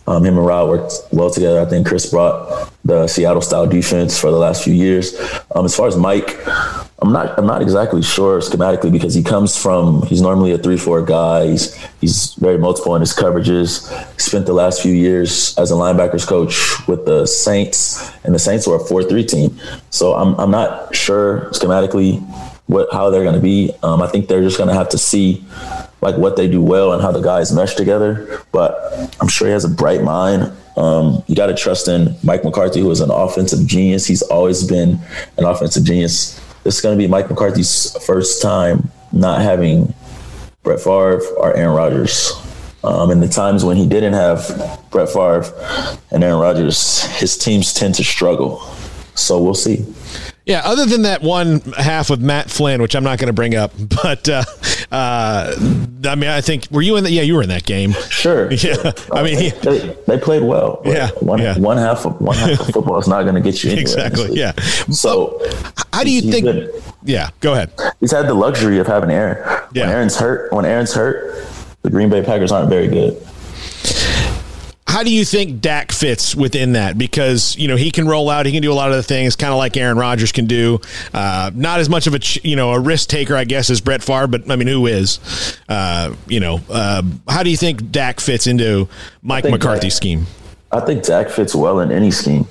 um, 0.08 0.24
him 0.24 0.36
and 0.36 0.46
Rod 0.46 0.68
worked 0.68 0.92
well 1.12 1.30
together. 1.30 1.60
I 1.60 1.64
think 1.64 1.86
Chris 1.86 2.10
brought 2.10 2.70
the 2.84 3.06
Seattle 3.06 3.42
style 3.42 3.66
defense 3.66 4.18
for 4.18 4.30
the 4.30 4.36
last 4.36 4.64
few 4.64 4.74
years. 4.74 5.18
Um, 5.54 5.64
as 5.64 5.76
far 5.76 5.86
as 5.88 5.96
Mike, 5.96 6.36
I'm 7.00 7.12
not 7.12 7.38
I'm 7.38 7.46
not 7.46 7.60
exactly 7.60 8.00
sure 8.02 8.40
schematically 8.40 8.90
because 8.90 9.12
he 9.12 9.22
comes 9.22 9.56
from 9.60 10.02
he's 10.06 10.22
normally 10.22 10.52
a 10.52 10.58
three 10.58 10.78
four 10.78 11.02
guy. 11.02 11.46
He's 11.48 11.74
he's 12.00 12.34
very 12.34 12.56
multiple 12.56 12.94
in 12.94 13.00
his 13.00 13.14
coverages. 13.14 13.86
He 14.14 14.20
spent 14.20 14.46
the 14.46 14.54
last 14.54 14.80
few 14.80 14.92
years 14.92 15.56
as 15.58 15.70
a 15.70 15.74
linebackers 15.74 16.26
coach 16.26 16.86
with 16.88 17.04
the 17.04 17.26
Saints, 17.26 18.10
and 18.24 18.34
the 18.34 18.38
Saints 18.38 18.66
were 18.66 18.76
a 18.76 18.80
four 18.80 19.02
three 19.02 19.24
team. 19.24 19.58
So 19.90 20.14
I'm 20.14 20.34
I'm 20.40 20.50
not 20.50 20.94
sure 20.94 21.50
schematically 21.50 22.22
what 22.66 22.88
how 22.92 23.10
they're 23.10 23.22
going 23.22 23.34
to 23.34 23.40
be. 23.40 23.72
Um, 23.82 24.02
I 24.02 24.06
think 24.08 24.28
they're 24.28 24.42
just 24.42 24.58
going 24.58 24.68
to 24.68 24.74
have 24.74 24.88
to 24.90 24.98
see 24.98 25.44
like 26.00 26.16
what 26.16 26.36
they 26.36 26.48
do 26.48 26.60
well 26.62 26.92
and 26.92 27.02
how 27.02 27.12
the 27.12 27.20
guys 27.20 27.52
mesh 27.52 27.74
together. 27.74 28.42
But 28.52 28.76
I'm 29.20 29.28
sure 29.28 29.46
he 29.48 29.52
has 29.52 29.64
a 29.64 29.68
bright 29.68 30.02
mind. 30.02 30.52
Um, 30.76 31.22
you 31.26 31.34
got 31.34 31.46
to 31.46 31.54
trust 31.54 31.88
in 31.88 32.14
Mike 32.22 32.44
McCarthy, 32.44 32.80
who 32.80 32.90
is 32.90 33.00
an 33.00 33.10
offensive 33.10 33.66
genius. 33.66 34.06
He's 34.06 34.22
always 34.22 34.64
been 34.64 34.98
an 35.38 35.44
offensive 35.44 35.84
genius. 35.84 36.40
This 36.64 36.76
is 36.76 36.80
going 36.80 36.98
to 36.98 37.02
be 37.02 37.08
Mike 37.08 37.30
McCarthy's 37.30 37.96
first 38.04 38.42
time 38.42 38.90
not 39.12 39.40
having 39.40 39.94
Brett 40.62 40.80
Favre 40.80 41.22
or 41.38 41.54
Aaron 41.56 41.74
Rodgers. 41.74 42.32
Um, 42.84 43.10
and 43.10 43.22
the 43.22 43.28
times 43.28 43.64
when 43.64 43.76
he 43.76 43.86
didn't 43.88 44.12
have 44.12 44.80
Brett 44.90 45.08
Favre 45.08 45.44
and 46.10 46.22
Aaron 46.22 46.38
Rodgers, 46.38 47.04
his 47.16 47.36
teams 47.36 47.72
tend 47.72 47.94
to 47.96 48.04
struggle. 48.04 48.60
So 49.14 49.42
we'll 49.42 49.54
see. 49.54 49.84
Yeah, 50.46 50.62
other 50.64 50.86
than 50.86 51.02
that 51.02 51.22
one 51.22 51.58
half 51.76 52.08
with 52.08 52.20
Matt 52.20 52.48
Flynn, 52.48 52.80
which 52.80 52.94
I'm 52.94 53.02
not 53.02 53.18
going 53.18 53.26
to 53.26 53.32
bring 53.32 53.56
up, 53.56 53.72
but 54.02 54.28
uh, 54.28 54.44
uh, 54.92 55.52
I 56.04 56.14
mean, 56.14 56.30
I 56.30 56.40
think 56.40 56.68
were 56.70 56.82
you 56.82 56.96
in 56.96 57.02
that? 57.02 57.10
Yeah, 57.10 57.22
you 57.22 57.34
were 57.34 57.42
in 57.42 57.48
that 57.48 57.64
game. 57.64 57.92
Sure. 58.10 58.50
Yeah. 58.56 58.92
I 59.12 59.22
mean, 59.22 59.38
he, 59.38 59.50
they, 59.50 59.96
they, 60.06 60.18
played 60.18 60.42
well. 60.42 60.80
Yeah. 60.84 61.10
One, 61.20 61.40
yeah. 61.40 61.58
one 61.58 61.76
half 61.76 62.06
of 62.06 62.20
one 62.20 62.36
half 62.36 62.58
of 62.60 62.66
football 62.72 62.98
is 62.98 63.06
not 63.06 63.22
going 63.22 63.34
to 63.34 63.40
get 63.40 63.62
you 63.62 63.70
anywhere. 63.70 63.82
Exactly. 63.82 64.36
Yeah. 64.36 64.52
So, 64.90 65.40
how 65.92 66.02
do 66.02 66.10
you 66.10 66.22
think? 66.22 66.70
Yeah. 67.04 67.30
Go 67.40 67.52
ahead. 67.52 67.72
He's 68.00 68.12
had 68.12 68.26
the 68.26 68.34
luxury 68.34 68.78
of 68.78 68.86
having 68.86 69.10
Aaron. 69.10 69.38
Yeah. 69.72 69.86
When 69.86 69.90
Aaron's 69.90 70.16
hurt, 70.16 70.52
when 70.52 70.64
Aaron's 70.64 70.94
hurt, 70.94 71.44
the 71.82 71.90
Green 71.90 72.08
Bay 72.08 72.22
Packers 72.22 72.50
aren't 72.50 72.70
very 72.70 72.88
good 72.88 73.20
how 74.96 75.02
do 75.02 75.12
you 75.12 75.26
think 75.26 75.60
Dak 75.60 75.92
fits 75.92 76.34
within 76.34 76.72
that? 76.72 76.96
Because 76.96 77.54
you 77.58 77.68
know 77.68 77.76
he 77.76 77.90
can 77.90 78.08
roll 78.08 78.30
out, 78.30 78.46
he 78.46 78.52
can 78.52 78.62
do 78.62 78.72
a 78.72 78.74
lot 78.74 78.88
of 78.88 78.96
the 78.96 79.02
things, 79.02 79.36
kind 79.36 79.52
of 79.52 79.58
like 79.58 79.76
Aaron 79.76 79.98
Rodgers 79.98 80.32
can 80.32 80.46
do. 80.46 80.80
Uh, 81.12 81.50
not 81.54 81.80
as 81.80 81.90
much 81.90 82.06
of 82.06 82.14
a 82.14 82.20
you 82.42 82.56
know 82.56 82.72
a 82.72 82.80
risk 82.80 83.10
taker, 83.10 83.36
I 83.36 83.44
guess, 83.44 83.68
as 83.68 83.82
Brett 83.82 84.02
Favre, 84.02 84.26
but 84.26 84.50
I 84.50 84.56
mean, 84.56 84.68
who 84.68 84.86
is? 84.86 85.58
Uh, 85.68 86.14
you 86.26 86.40
know, 86.40 86.62
uh, 86.70 87.02
how 87.28 87.42
do 87.42 87.50
you 87.50 87.58
think 87.58 87.90
Dak 87.90 88.20
fits 88.20 88.46
into 88.46 88.88
Mike 89.20 89.44
McCarthy's 89.44 89.92
Dak, 89.92 89.96
scheme? 89.98 90.26
I 90.72 90.80
think 90.80 91.04
Dak 91.04 91.28
fits 91.28 91.54
well 91.54 91.80
in 91.80 91.92
any 91.92 92.10
scheme, 92.10 92.48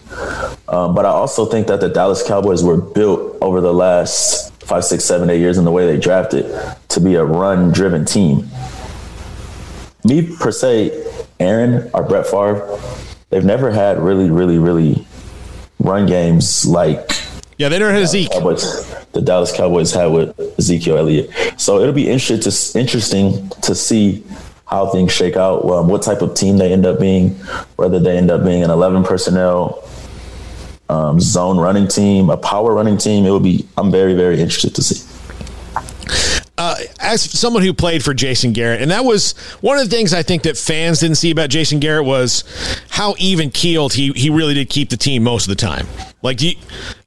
um, 0.67 0.93
but 0.93 1.03
I 1.03 1.09
also 1.09 1.47
think 1.47 1.65
that 1.65 1.81
the 1.81 1.89
Dallas 1.89 2.21
Cowboys 2.21 2.63
were 2.63 2.77
built 2.77 3.39
over 3.41 3.59
the 3.59 3.73
last 3.73 4.53
five, 4.61 4.85
six, 4.85 5.03
seven, 5.03 5.31
eight 5.31 5.39
years 5.39 5.57
in 5.57 5.65
the 5.65 5.71
way 5.71 5.87
they 5.87 5.99
drafted 5.99 6.45
to 6.89 6.99
be 6.99 7.15
a 7.15 7.25
run-driven 7.25 8.05
team. 8.05 8.47
Me 10.03 10.21
per 10.37 10.51
se, 10.51 10.91
Aaron 11.39 11.89
or 11.93 12.03
Brett 12.03 12.25
Favre, 12.25 12.79
they've 13.29 13.45
never 13.45 13.71
had 13.71 13.99
really, 13.99 14.29
really, 14.29 14.57
really 14.57 15.05
run 15.79 16.05
games 16.05 16.65
like 16.65 17.11
yeah, 17.57 17.69
they 17.69 17.79
never 17.79 17.93
had 17.93 18.07
Zeke. 18.07 18.31
Cowboys, 18.31 18.85
the 19.13 19.21
Dallas 19.21 19.55
Cowboys 19.55 19.93
had 19.93 20.07
with 20.07 20.37
Ezekiel 20.59 20.97
Elliott. 20.97 21.29
So 21.57 21.79
it'll 21.79 21.93
be 21.93 22.09
interesting 22.09 22.39
to, 22.41 22.79
interesting 22.79 23.49
to 23.61 23.73
see 23.73 24.25
how 24.65 24.87
things 24.87 25.13
shake 25.13 25.37
out, 25.37 25.63
um, 25.63 25.87
what 25.87 26.01
type 26.01 26.21
of 26.21 26.33
team 26.35 26.57
they 26.57 26.73
end 26.73 26.85
up 26.85 26.99
being, 26.99 27.29
whether 27.77 27.97
they 27.97 28.17
end 28.17 28.29
up 28.29 28.43
being 28.43 28.63
an 28.63 28.71
11 28.71 29.05
personnel 29.05 29.87
um, 30.89 31.19
zone 31.21 31.57
running 31.57 31.87
team, 31.87 32.29
a 32.29 32.35
power 32.35 32.73
running 32.73 32.97
team. 32.97 33.25
It 33.25 33.29
will 33.29 33.39
be. 33.39 33.65
I'm 33.77 33.89
very, 33.89 34.15
very 34.15 34.41
interested 34.41 34.75
to 34.75 34.83
see 34.83 35.14
uh, 36.65 36.75
as 36.99 37.21
someone 37.21 37.61
who 37.61 37.73
played 37.73 38.03
for 38.03 38.13
Jason 38.13 38.51
Garrett, 38.51 38.81
and 38.81 38.89
that 38.89 39.05
was 39.05 39.33
one 39.61 39.77
of 39.77 39.83
the 39.87 39.95
things 39.95 40.13
I 40.13 40.23
think 40.23 40.43
that 40.43 40.57
fans 40.57 40.99
didn't 40.99 41.17
see 41.17 41.29
about 41.29 41.49
Jason 41.49 41.79
Garrett 41.79 42.05
was 42.05 42.43
how 42.89 43.13
even 43.19 43.51
keeled 43.51 43.93
he 43.93 44.11
he 44.13 44.29
really 44.31 44.55
did 44.55 44.69
keep 44.69 44.89
the 44.89 44.97
team 44.97 45.23
most 45.23 45.43
of 45.45 45.49
the 45.49 45.61
time. 45.61 45.87
Like 46.25 46.41
you, 46.41 46.55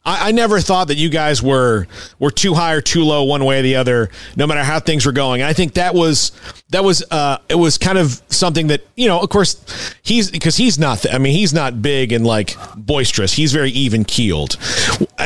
I, 0.04 0.28
I, 0.28 0.32
never 0.32 0.60
thought 0.60 0.88
that 0.88 0.96
you 0.96 1.08
guys 1.08 1.42
were 1.42 1.88
were 2.20 2.30
too 2.30 2.54
high 2.54 2.74
or 2.74 2.80
too 2.80 3.02
low 3.02 3.24
one 3.24 3.44
way 3.44 3.58
or 3.58 3.62
the 3.62 3.74
other, 3.74 4.10
no 4.36 4.46
matter 4.46 4.62
how 4.62 4.78
things 4.78 5.04
were 5.04 5.12
going. 5.12 5.42
I 5.42 5.52
think 5.52 5.74
that 5.74 5.92
was 5.92 6.30
that 6.70 6.84
was 6.84 7.04
uh, 7.10 7.38
it 7.48 7.56
was 7.56 7.78
kind 7.78 7.98
of 7.98 8.22
something 8.28 8.68
that 8.68 8.86
you 8.94 9.08
know. 9.08 9.18
Of 9.18 9.28
course, 9.28 9.92
he's 10.02 10.30
because 10.30 10.56
he's 10.56 10.78
not. 10.78 11.04
I 11.12 11.18
mean, 11.18 11.34
he's 11.34 11.52
not 11.52 11.82
big 11.82 12.12
and 12.12 12.24
like 12.24 12.56
boisterous. 12.76 13.32
He's 13.32 13.52
very 13.52 13.70
even 13.70 14.04
keeled. 14.04 14.56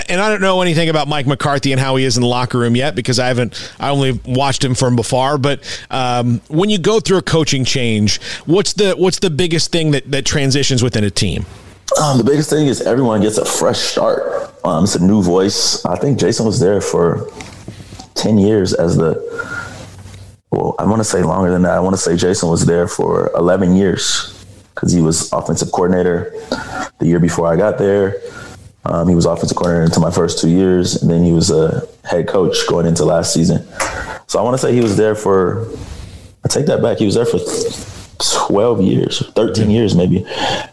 And 0.08 0.22
I 0.22 0.30
don't 0.30 0.40
know 0.40 0.62
anything 0.62 0.88
about 0.88 1.06
Mike 1.06 1.26
McCarthy 1.26 1.72
and 1.72 1.80
how 1.80 1.96
he 1.96 2.06
is 2.06 2.16
in 2.16 2.22
the 2.22 2.28
locker 2.28 2.58
room 2.58 2.74
yet 2.74 2.94
because 2.94 3.18
I 3.18 3.28
haven't. 3.28 3.74
I 3.78 3.90
only 3.90 4.12
watched 4.24 4.64
him 4.64 4.74
from 4.74 4.98
afar. 4.98 5.36
But 5.36 5.62
um, 5.90 6.40
when 6.48 6.70
you 6.70 6.78
go 6.78 6.98
through 6.98 7.18
a 7.18 7.22
coaching 7.22 7.66
change, 7.66 8.22
what's 8.46 8.72
the 8.72 8.94
what's 8.94 9.18
the 9.18 9.30
biggest 9.30 9.70
thing 9.70 9.90
that 9.90 10.10
that 10.10 10.24
transitions 10.24 10.82
within 10.82 11.04
a 11.04 11.10
team? 11.10 11.44
Um, 12.00 12.18
the 12.18 12.24
biggest 12.24 12.48
thing 12.48 12.66
is 12.66 12.80
everyone 12.80 13.20
gets 13.20 13.38
a 13.38 13.44
fresh 13.44 13.78
start. 13.78 14.52
Um, 14.64 14.84
it's 14.84 14.94
a 14.94 15.04
new 15.04 15.22
voice. 15.22 15.84
I 15.84 15.96
think 15.96 16.18
Jason 16.18 16.46
was 16.46 16.58
there 16.60 16.80
for 16.80 17.28
10 18.14 18.38
years 18.38 18.72
as 18.72 18.96
the, 18.96 19.20
well, 20.50 20.74
I 20.78 20.84
want 20.84 21.00
to 21.00 21.04
say 21.04 21.22
longer 21.22 21.50
than 21.50 21.62
that. 21.62 21.72
I 21.72 21.80
want 21.80 21.94
to 21.94 22.00
say 22.00 22.16
Jason 22.16 22.48
was 22.48 22.64
there 22.64 22.88
for 22.88 23.30
11 23.34 23.74
years 23.74 24.44
because 24.74 24.92
he 24.92 25.00
was 25.00 25.32
offensive 25.32 25.70
coordinator 25.72 26.32
the 26.98 27.06
year 27.06 27.20
before 27.20 27.52
I 27.52 27.56
got 27.56 27.78
there. 27.78 28.20
Um, 28.84 29.08
he 29.08 29.14
was 29.14 29.26
offensive 29.26 29.56
coordinator 29.56 29.84
into 29.84 30.00
my 30.00 30.10
first 30.10 30.40
two 30.40 30.48
years, 30.48 31.02
and 31.02 31.10
then 31.10 31.22
he 31.22 31.32
was 31.32 31.50
a 31.50 31.86
head 32.04 32.26
coach 32.26 32.56
going 32.68 32.86
into 32.86 33.04
last 33.04 33.32
season. 33.32 33.66
So 34.26 34.38
I 34.38 34.42
want 34.42 34.54
to 34.54 34.58
say 34.58 34.72
he 34.72 34.80
was 34.80 34.96
there 34.96 35.14
for, 35.14 35.68
I 36.44 36.48
take 36.48 36.66
that 36.66 36.82
back. 36.82 36.98
He 36.98 37.04
was 37.04 37.14
there 37.14 37.26
for 37.26 37.38
12 38.30 38.80
years, 38.82 39.26
13 39.30 39.70
years 39.70 39.94
maybe. 39.94 40.24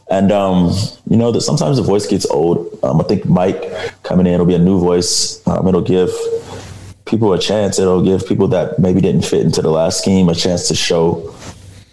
And, 0.09 0.31
um, 0.31 0.71
you 1.09 1.17
know, 1.17 1.31
that 1.31 1.41
sometimes 1.41 1.77
the 1.77 1.83
voice 1.83 2.07
gets 2.07 2.25
old. 2.29 2.77
Um, 2.83 2.99
I 3.01 3.03
think 3.03 3.25
Mike 3.25 3.61
coming 4.03 4.27
in, 4.27 4.33
it'll 4.33 4.45
be 4.45 4.55
a 4.55 4.59
new 4.59 4.79
voice. 4.79 5.45
Um, 5.47 5.67
it'll 5.67 5.81
give 5.81 6.11
people 7.05 7.33
a 7.33 7.39
chance. 7.39 7.79
It'll 7.79 8.03
give 8.03 8.27
people 8.27 8.47
that 8.49 8.79
maybe 8.79 9.01
didn't 9.01 9.25
fit 9.25 9.41
into 9.41 9.61
the 9.61 9.69
last 9.69 9.99
scheme 9.99 10.29
a 10.29 10.35
chance 10.35 10.67
to 10.67 10.75
show 10.75 11.33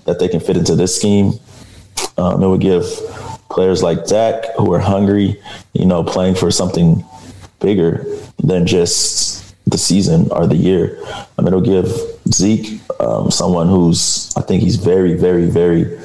that 0.05 0.19
they 0.19 0.29
can 0.29 0.41
fit 0.41 0.57
into 0.57 0.77
this 0.77 0.97
scheme. 0.97 1.33
Um, 2.19 2.43
it 2.43 2.47
will 2.47 2.59
give 2.59 2.85
players 3.51 3.83
like 3.83 4.07
Dak 4.07 4.45
who 4.57 4.73
are 4.73 4.79
hungry, 4.79 5.41
you 5.73 5.87
know, 5.87 6.05
playing 6.05 6.35
for 6.35 6.51
something 6.51 7.05
bigger 7.61 8.05
than 8.43 8.67
just 8.67 9.55
the 9.67 9.79
season 9.79 10.29
or 10.31 10.47
the 10.47 10.57
year. 10.57 10.99
Mean, 11.39 11.49
it'll 11.49 11.61
give 11.61 11.87
Zeke 12.33 12.81
um, 13.01 13.31
someone 13.31 13.69
who's, 13.69 14.33
I 14.37 14.43
think 14.43 14.63
he's 14.63 14.77
very, 14.77 15.15
very, 15.15 15.47
very 15.47 15.99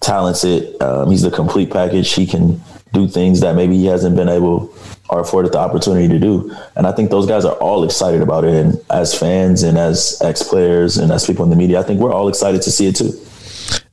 talented. 0.00 0.80
Um, 0.82 1.10
he's 1.10 1.22
the 1.22 1.30
complete 1.30 1.70
package. 1.70 2.12
He 2.12 2.26
can 2.26 2.60
do 2.92 3.08
things 3.08 3.40
that 3.40 3.56
maybe 3.56 3.76
he 3.76 3.86
hasn't 3.86 4.16
been 4.16 4.28
able 4.28 4.72
or 5.10 5.20
afforded 5.20 5.52
the 5.52 5.58
opportunity 5.58 6.08
to 6.08 6.18
do. 6.18 6.54
And 6.76 6.86
I 6.86 6.92
think 6.92 7.10
those 7.10 7.26
guys 7.26 7.44
are 7.44 7.56
all 7.56 7.84
excited 7.84 8.22
about 8.22 8.44
it. 8.44 8.54
And 8.54 8.80
as 8.90 9.18
fans 9.18 9.62
and 9.62 9.76
as 9.76 10.20
ex 10.22 10.42
players 10.42 10.96
and 10.96 11.12
as 11.12 11.26
people 11.26 11.44
in 11.44 11.50
the 11.50 11.56
media, 11.56 11.80
I 11.80 11.82
think 11.82 12.00
we're 12.00 12.12
all 12.12 12.28
excited 12.28 12.62
to 12.62 12.70
see 12.70 12.86
it 12.86 12.96
too. 12.96 13.12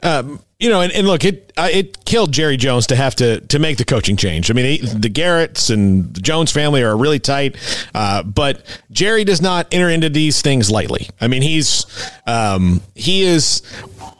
Um, 0.03 0.39
you 0.59 0.69
know, 0.69 0.81
and, 0.81 0.91
and 0.93 1.07
look, 1.07 1.25
it 1.25 1.51
uh, 1.57 1.69
it 1.71 2.05
killed 2.05 2.31
Jerry 2.31 2.55
Jones 2.55 2.87
to 2.87 2.95
have 2.95 3.15
to 3.15 3.41
to 3.41 3.57
make 3.57 3.77
the 3.77 3.85
coaching 3.85 4.15
change. 4.15 4.51
I 4.51 4.53
mean, 4.53 4.65
he, 4.65 4.87
the 4.87 5.09
Garretts 5.09 5.71
and 5.73 6.13
the 6.13 6.21
Jones 6.21 6.51
family 6.51 6.83
are 6.83 6.95
really 6.95 7.19
tight, 7.19 7.55
uh, 7.95 8.21
but 8.21 8.63
Jerry 8.91 9.23
does 9.23 9.41
not 9.41 9.67
enter 9.71 9.89
into 9.89 10.07
these 10.09 10.41
things 10.43 10.69
lightly. 10.69 11.09
I 11.19 11.27
mean, 11.27 11.41
he's 11.41 11.85
um, 12.27 12.81
he 12.93 13.23
is 13.23 13.63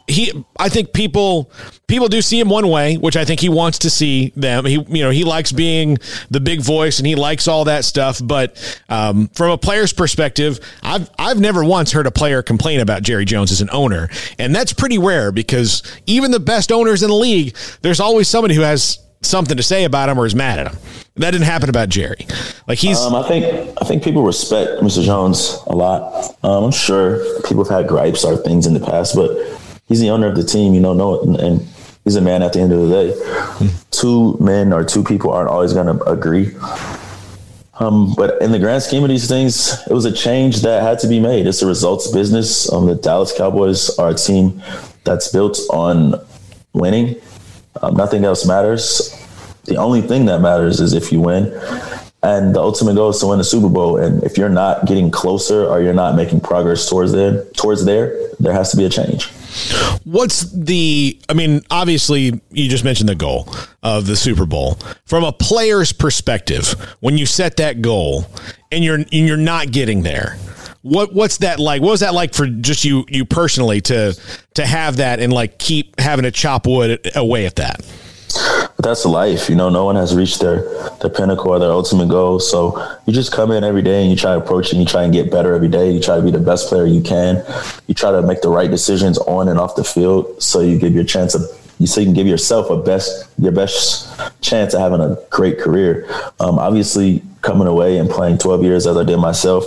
he 0.06 0.44
I 0.58 0.68
think 0.68 0.92
people 0.92 1.50
people 1.86 2.08
do 2.08 2.22
see 2.22 2.38
him 2.38 2.48
one 2.48 2.68
way, 2.68 2.96
which 2.96 3.16
I 3.16 3.24
think 3.24 3.40
he 3.40 3.48
wants 3.48 3.80
to 3.80 3.90
see 3.90 4.32
them. 4.36 4.64
He 4.64 4.74
you 4.88 5.02
know 5.02 5.10
he 5.10 5.24
likes 5.24 5.52
being 5.52 5.98
the 6.30 6.40
big 6.40 6.60
voice 6.60 6.98
and 6.98 7.06
he 7.06 7.14
likes 7.14 7.48
all 7.48 7.64
that 7.64 7.84
stuff. 7.84 8.20
But 8.22 8.80
um, 8.88 9.28
from 9.28 9.50
a 9.50 9.58
player's 9.58 9.92
perspective, 9.92 10.60
I've 10.82 11.10
I've 11.18 11.40
never 11.40 11.64
once 11.64 11.92
heard 11.92 12.06
a 12.06 12.10
player 12.10 12.42
complain 12.42 12.80
about 12.80 13.02
Jerry 13.02 13.24
Jones 13.24 13.52
as 13.52 13.60
an 13.60 13.70
owner, 13.72 14.08
and 14.38 14.54
that's 14.54 14.72
pretty 14.72 14.98
rare 14.98 15.32
because 15.32 15.82
even 16.06 16.30
the 16.30 16.40
best 16.40 16.72
owners 16.72 17.02
in 17.02 17.08
the 17.08 17.16
league, 17.16 17.56
there's 17.82 18.00
always 18.00 18.28
somebody 18.28 18.54
who 18.54 18.62
has 18.62 18.98
something 19.22 19.56
to 19.56 19.62
say 19.62 19.84
about 19.84 20.08
him 20.08 20.18
or 20.18 20.26
is 20.26 20.34
mad 20.34 20.58
at 20.58 20.72
him. 20.72 20.78
That 21.16 21.32
didn't 21.32 21.46
happen 21.46 21.68
about 21.68 21.88
Jerry. 21.90 22.26
Like 22.66 22.78
he's. 22.78 22.98
Um, 22.98 23.14
I 23.14 23.26
think 23.28 23.76
I 23.80 23.84
think 23.84 24.02
people 24.02 24.22
respect 24.22 24.82
Mr. 24.82 25.04
Jones 25.04 25.58
a 25.66 25.76
lot. 25.76 26.34
Um, 26.42 26.64
I'm 26.64 26.72
sure 26.72 27.18
people 27.42 27.64
have 27.64 27.82
had 27.82 27.88
gripes 27.88 28.24
or 28.24 28.36
things 28.38 28.66
in 28.66 28.74
the 28.74 28.80
past, 28.80 29.14
but 29.14 29.30
he's 29.92 30.00
the 30.00 30.08
owner 30.08 30.26
of 30.26 30.34
the 30.34 30.42
team, 30.42 30.72
you 30.72 30.80
know, 30.80 30.94
no, 30.94 31.20
and 31.20 31.60
he's 32.02 32.16
a 32.16 32.20
man 32.22 32.42
at 32.42 32.54
the 32.54 32.60
end 32.60 32.72
of 32.72 32.88
the 32.88 32.88
day. 32.88 33.76
Two 33.90 34.38
men 34.40 34.72
or 34.72 34.82
two 34.84 35.04
people 35.04 35.30
aren't 35.30 35.50
always 35.50 35.74
going 35.74 35.86
to 35.86 36.02
agree. 36.04 36.54
Um, 37.78 38.14
but 38.14 38.40
in 38.40 38.52
the 38.52 38.58
grand 38.58 38.82
scheme 38.82 39.02
of 39.02 39.10
these 39.10 39.28
things, 39.28 39.78
it 39.86 39.92
was 39.92 40.06
a 40.06 40.12
change 40.12 40.62
that 40.62 40.82
had 40.82 40.98
to 41.00 41.08
be 41.08 41.20
made. 41.20 41.46
It's 41.46 41.60
a 41.60 41.66
results 41.66 42.10
business. 42.10 42.72
Um, 42.72 42.86
the 42.86 42.94
Dallas 42.94 43.36
Cowboys 43.36 43.98
are 43.98 44.10
a 44.10 44.14
team 44.14 44.62
that's 45.04 45.28
built 45.28 45.58
on 45.68 46.14
winning. 46.72 47.20
Um, 47.82 47.94
nothing 47.94 48.24
else 48.24 48.46
matters. 48.46 49.14
The 49.64 49.76
only 49.76 50.00
thing 50.00 50.24
that 50.24 50.40
matters 50.40 50.80
is 50.80 50.94
if 50.94 51.12
you 51.12 51.20
win. 51.20 51.52
And 52.24 52.54
the 52.54 52.60
ultimate 52.60 52.94
goal 52.94 53.10
is 53.10 53.18
to 53.18 53.26
win 53.26 53.38
the 53.38 53.44
Super 53.44 53.68
Bowl. 53.68 53.96
And 53.96 54.22
if 54.22 54.38
you're 54.38 54.48
not 54.48 54.86
getting 54.86 55.10
closer 55.10 55.66
or 55.66 55.82
you're 55.82 55.92
not 55.92 56.14
making 56.14 56.40
progress 56.40 56.88
towards 56.88 57.10
there, 57.10 57.44
towards 57.56 57.84
there, 57.84 58.16
there 58.38 58.52
has 58.52 58.70
to 58.70 58.76
be 58.76 58.84
a 58.84 58.88
change. 58.88 59.28
What's 60.04 60.50
the? 60.52 61.20
I 61.28 61.34
mean, 61.34 61.62
obviously, 61.70 62.40
you 62.50 62.68
just 62.68 62.84
mentioned 62.84 63.08
the 63.08 63.14
goal 63.14 63.48
of 63.82 64.06
the 64.06 64.16
Super 64.16 64.46
Bowl. 64.46 64.78
From 65.04 65.24
a 65.24 65.32
player's 65.32 65.92
perspective, 65.92 66.74
when 67.00 67.18
you 67.18 67.26
set 67.26 67.56
that 67.56 67.82
goal 67.82 68.26
and 68.70 68.82
you're 68.84 68.96
and 68.96 69.10
you're 69.12 69.36
not 69.36 69.70
getting 69.70 70.02
there, 70.02 70.38
what 70.82 71.12
what's 71.12 71.38
that 71.38 71.58
like? 71.58 71.82
What 71.82 71.90
was 71.90 72.00
that 72.00 72.14
like 72.14 72.34
for 72.34 72.46
just 72.46 72.84
you 72.84 73.04
you 73.08 73.24
personally 73.24 73.80
to 73.82 74.18
to 74.54 74.66
have 74.66 74.96
that 74.96 75.20
and 75.20 75.32
like 75.32 75.58
keep 75.58 75.98
having 76.00 76.22
to 76.22 76.30
chop 76.30 76.66
wood 76.66 77.10
away 77.14 77.46
at 77.46 77.56
that? 77.56 77.84
But 78.34 78.82
that's 78.82 79.04
life, 79.04 79.48
you 79.48 79.54
know. 79.54 79.68
No 79.68 79.84
one 79.84 79.96
has 79.96 80.14
reached 80.14 80.40
their 80.40 80.62
their 81.00 81.10
pinnacle 81.10 81.50
or 81.50 81.58
their 81.58 81.70
ultimate 81.70 82.08
goal. 82.08 82.40
So 82.40 82.80
you 83.06 83.12
just 83.12 83.32
come 83.32 83.50
in 83.50 83.64
every 83.64 83.82
day 83.82 84.02
and 84.02 84.10
you 84.10 84.16
try 84.16 84.32
to 84.32 84.38
approach 84.38 84.66
it. 84.66 84.72
And 84.72 84.80
you 84.80 84.86
try 84.86 85.04
and 85.04 85.12
get 85.12 85.30
better 85.30 85.54
every 85.54 85.68
day. 85.68 85.90
You 85.90 86.00
try 86.00 86.16
to 86.16 86.22
be 86.22 86.30
the 86.30 86.38
best 86.38 86.68
player 86.68 86.86
you 86.86 87.02
can. 87.02 87.44
You 87.86 87.94
try 87.94 88.10
to 88.10 88.22
make 88.22 88.42
the 88.42 88.48
right 88.48 88.70
decisions 88.70 89.18
on 89.18 89.48
and 89.48 89.58
off 89.58 89.76
the 89.76 89.84
field. 89.84 90.42
So 90.42 90.60
you 90.60 90.78
give 90.78 90.94
your 90.94 91.04
chance 91.04 91.34
of 91.34 91.42
you 91.78 91.86
so 91.86 92.00
you 92.00 92.06
can 92.06 92.14
give 92.14 92.28
yourself 92.28 92.70
a 92.70 92.76
best 92.76 93.28
your 93.38 93.52
best 93.52 94.08
chance 94.40 94.72
of 94.74 94.80
having 94.80 95.00
a 95.00 95.18
great 95.30 95.58
career. 95.58 96.06
Um, 96.38 96.58
obviously, 96.58 97.22
coming 97.42 97.66
away 97.66 97.98
and 97.98 98.08
playing 98.08 98.38
12 98.38 98.62
years 98.62 98.86
as 98.86 98.96
I 98.96 99.04
did 99.04 99.16
myself, 99.16 99.64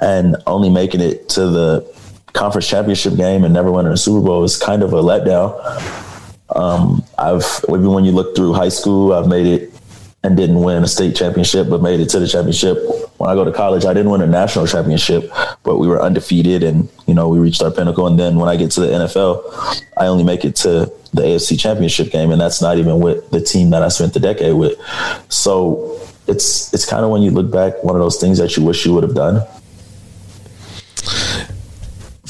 and 0.00 0.36
only 0.46 0.68
making 0.68 1.00
it 1.00 1.28
to 1.30 1.46
the 1.48 1.96
conference 2.34 2.68
championship 2.68 3.16
game 3.16 3.44
and 3.44 3.54
never 3.54 3.72
winning 3.72 3.92
a 3.92 3.96
Super 3.96 4.24
Bowl 4.24 4.44
is 4.44 4.58
kind 4.58 4.82
of 4.82 4.92
a 4.92 5.02
letdown. 5.02 5.56
Um, 6.54 7.04
I've 7.18 7.44
even 7.68 7.90
when 7.92 8.04
you 8.04 8.12
look 8.12 8.36
through 8.36 8.52
high 8.52 8.68
school, 8.68 9.12
I've 9.12 9.26
made 9.26 9.46
it 9.46 9.72
and 10.26 10.36
didn't 10.36 10.60
win 10.60 10.82
a 10.82 10.88
state 10.88 11.14
championship, 11.14 11.68
but 11.68 11.80
made 11.80 12.00
it 12.00 12.08
to 12.10 12.18
the 12.18 12.26
championship. 12.26 12.78
When 13.18 13.30
I 13.30 13.34
go 13.34 13.44
to 13.44 13.52
college, 13.52 13.84
I 13.84 13.94
didn't 13.94 14.10
win 14.10 14.20
a 14.20 14.26
national 14.26 14.66
championship, 14.66 15.30
but 15.62 15.78
we 15.78 15.86
were 15.86 16.02
undefeated 16.02 16.64
and, 16.64 16.88
you 17.06 17.14
know, 17.14 17.28
we 17.28 17.38
reached 17.38 17.62
our 17.62 17.70
pinnacle. 17.70 18.06
And 18.08 18.18
then 18.18 18.36
when 18.36 18.48
I 18.48 18.56
get 18.56 18.72
to 18.72 18.80
the 18.80 18.88
NFL, 18.88 19.82
I 19.96 20.06
only 20.06 20.24
make 20.24 20.44
it 20.44 20.56
to 20.56 20.92
the 21.14 21.22
AFC 21.22 21.58
championship 21.58 22.10
game. 22.10 22.32
And 22.32 22.40
that's 22.40 22.60
not 22.60 22.76
even 22.76 22.98
with 22.98 23.30
the 23.30 23.40
team 23.40 23.70
that 23.70 23.82
I 23.82 23.88
spent 23.88 24.14
the 24.14 24.20
decade 24.20 24.54
with. 24.54 24.76
So 25.28 26.00
it's, 26.26 26.74
it's 26.74 26.84
kind 26.84 27.04
of 27.04 27.10
when 27.10 27.22
you 27.22 27.30
look 27.30 27.50
back, 27.50 27.82
one 27.84 27.94
of 27.94 28.02
those 28.02 28.20
things 28.20 28.38
that 28.38 28.56
you 28.56 28.64
wish 28.64 28.84
you 28.84 28.92
would 28.94 29.04
have 29.04 29.14
done 29.14 29.46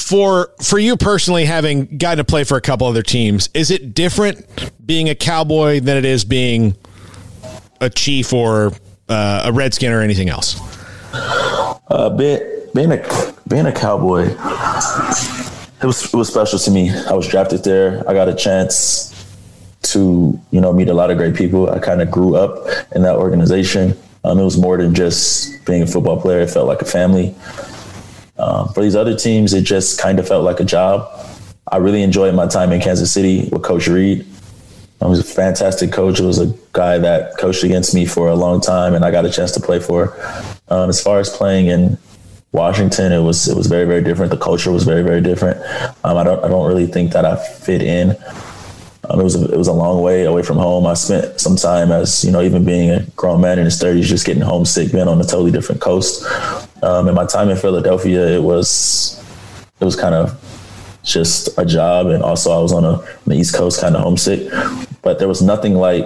for 0.06 0.52
for 0.62 0.78
you 0.78 0.96
personally 0.96 1.44
having 1.44 1.98
gotten 1.98 2.18
to 2.18 2.24
play 2.24 2.44
for 2.44 2.56
a 2.56 2.60
couple 2.60 2.86
other 2.86 3.02
teams 3.02 3.48
is 3.54 3.72
it 3.72 3.92
different 3.92 4.46
being 4.86 5.08
a 5.08 5.16
cowboy 5.16 5.80
than 5.80 5.96
it 5.96 6.04
is 6.04 6.24
being 6.24 6.76
a 7.80 7.90
chief 7.90 8.32
or 8.32 8.72
uh, 9.08 9.42
a 9.46 9.52
redskin 9.52 9.92
or 9.92 10.00
anything 10.00 10.28
else? 10.28 10.60
Uh, 11.12 12.10
being, 12.16 12.40
being 12.72 12.92
a 12.92 13.34
being 13.48 13.66
a 13.66 13.72
cowboy 13.72 14.26
it 14.26 15.84
was 15.84 16.04
it 16.04 16.14
was 16.14 16.28
special 16.28 16.58
to 16.58 16.70
me. 16.70 16.90
I 16.90 17.12
was 17.12 17.26
drafted 17.26 17.64
there. 17.64 18.08
I 18.08 18.14
got 18.14 18.28
a 18.28 18.34
chance 18.34 19.12
to 19.82 20.40
you 20.52 20.60
know 20.60 20.72
meet 20.72 20.88
a 20.88 20.94
lot 20.94 21.10
of 21.10 21.18
great 21.18 21.34
people. 21.34 21.68
I 21.68 21.80
kind 21.80 22.00
of 22.00 22.12
grew 22.12 22.36
up 22.36 22.66
in 22.94 23.02
that 23.02 23.16
organization. 23.16 23.96
Um, 24.24 24.38
it 24.38 24.44
was 24.44 24.56
more 24.56 24.76
than 24.76 24.94
just 24.94 25.64
being 25.66 25.82
a 25.82 25.86
football 25.86 26.20
player. 26.20 26.40
It 26.40 26.50
felt 26.50 26.68
like 26.68 26.80
a 26.80 26.84
family 26.86 27.34
um, 28.38 28.68
for 28.72 28.82
these 28.82 28.96
other 28.96 29.16
teams, 29.16 29.54
it 29.54 29.62
just 29.62 30.00
kind 30.00 30.18
of 30.18 30.28
felt 30.28 30.44
like 30.44 30.60
a 30.60 30.64
job. 30.64 31.08
I 31.70 31.78
really 31.78 32.02
enjoyed 32.02 32.34
my 32.34 32.46
time 32.46 32.72
in 32.72 32.80
Kansas 32.80 33.12
City 33.12 33.48
with 33.50 33.62
Coach 33.62 33.88
Reid. 33.88 34.24
He 35.00 35.04
was 35.04 35.20
a 35.20 35.24
fantastic 35.24 35.92
coach. 35.92 36.20
It 36.20 36.24
was 36.24 36.40
a 36.40 36.52
guy 36.72 36.98
that 36.98 37.36
coached 37.38 37.64
against 37.64 37.94
me 37.94 38.06
for 38.06 38.28
a 38.28 38.34
long 38.34 38.60
time, 38.60 38.94
and 38.94 39.04
I 39.04 39.10
got 39.10 39.24
a 39.24 39.30
chance 39.30 39.52
to 39.52 39.60
play 39.60 39.78
for. 39.78 40.16
Um, 40.68 40.88
as 40.88 41.02
far 41.02 41.20
as 41.20 41.30
playing 41.30 41.66
in 41.66 41.98
Washington, 42.52 43.12
it 43.12 43.20
was 43.20 43.48
it 43.48 43.56
was 43.56 43.66
very 43.66 43.84
very 43.84 44.02
different. 44.02 44.30
The 44.30 44.38
culture 44.38 44.70
was 44.72 44.84
very 44.84 45.02
very 45.02 45.20
different. 45.20 45.60
Um, 46.04 46.16
I 46.16 46.24
don't 46.24 46.42
I 46.44 46.48
don't 46.48 46.66
really 46.66 46.86
think 46.86 47.12
that 47.12 47.24
I 47.24 47.36
fit 47.36 47.82
in. 47.82 48.16
Um, 49.08 49.20
it 49.20 49.22
was 49.22 49.40
a, 49.40 49.52
it 49.52 49.56
was 49.56 49.68
a 49.68 49.72
long 49.72 50.02
way 50.02 50.24
away 50.24 50.42
from 50.42 50.56
home. 50.56 50.86
I 50.86 50.94
spent 50.94 51.40
some 51.40 51.56
time 51.56 51.92
as 51.92 52.24
you 52.24 52.32
know, 52.32 52.42
even 52.42 52.64
being 52.64 52.90
a 52.90 53.02
grown 53.16 53.40
man 53.40 53.58
in 53.58 53.66
his 53.66 53.78
thirties, 53.78 54.08
just 54.08 54.26
getting 54.26 54.42
homesick, 54.42 54.92
being 54.92 55.08
on 55.08 55.20
a 55.20 55.24
totally 55.24 55.52
different 55.52 55.80
coast. 55.80 56.24
Um, 56.82 57.08
and 57.08 57.16
my 57.16 57.26
time 57.26 57.48
in 57.48 57.56
Philadelphia, 57.56 58.36
it 58.36 58.42
was 58.42 59.22
it 59.80 59.84
was 59.84 59.96
kind 59.96 60.14
of 60.14 60.40
just 61.02 61.56
a 61.58 61.64
job, 61.64 62.08
and 62.08 62.22
also 62.22 62.50
I 62.50 62.60
was 62.60 62.72
on, 62.72 62.84
a, 62.84 62.94
on 62.94 63.06
the 63.26 63.34
East 63.34 63.54
Coast, 63.54 63.80
kind 63.80 63.94
of 63.94 64.02
homesick. 64.02 64.50
But 65.02 65.18
there 65.18 65.28
was 65.28 65.40
nothing 65.40 65.74
like 65.74 66.04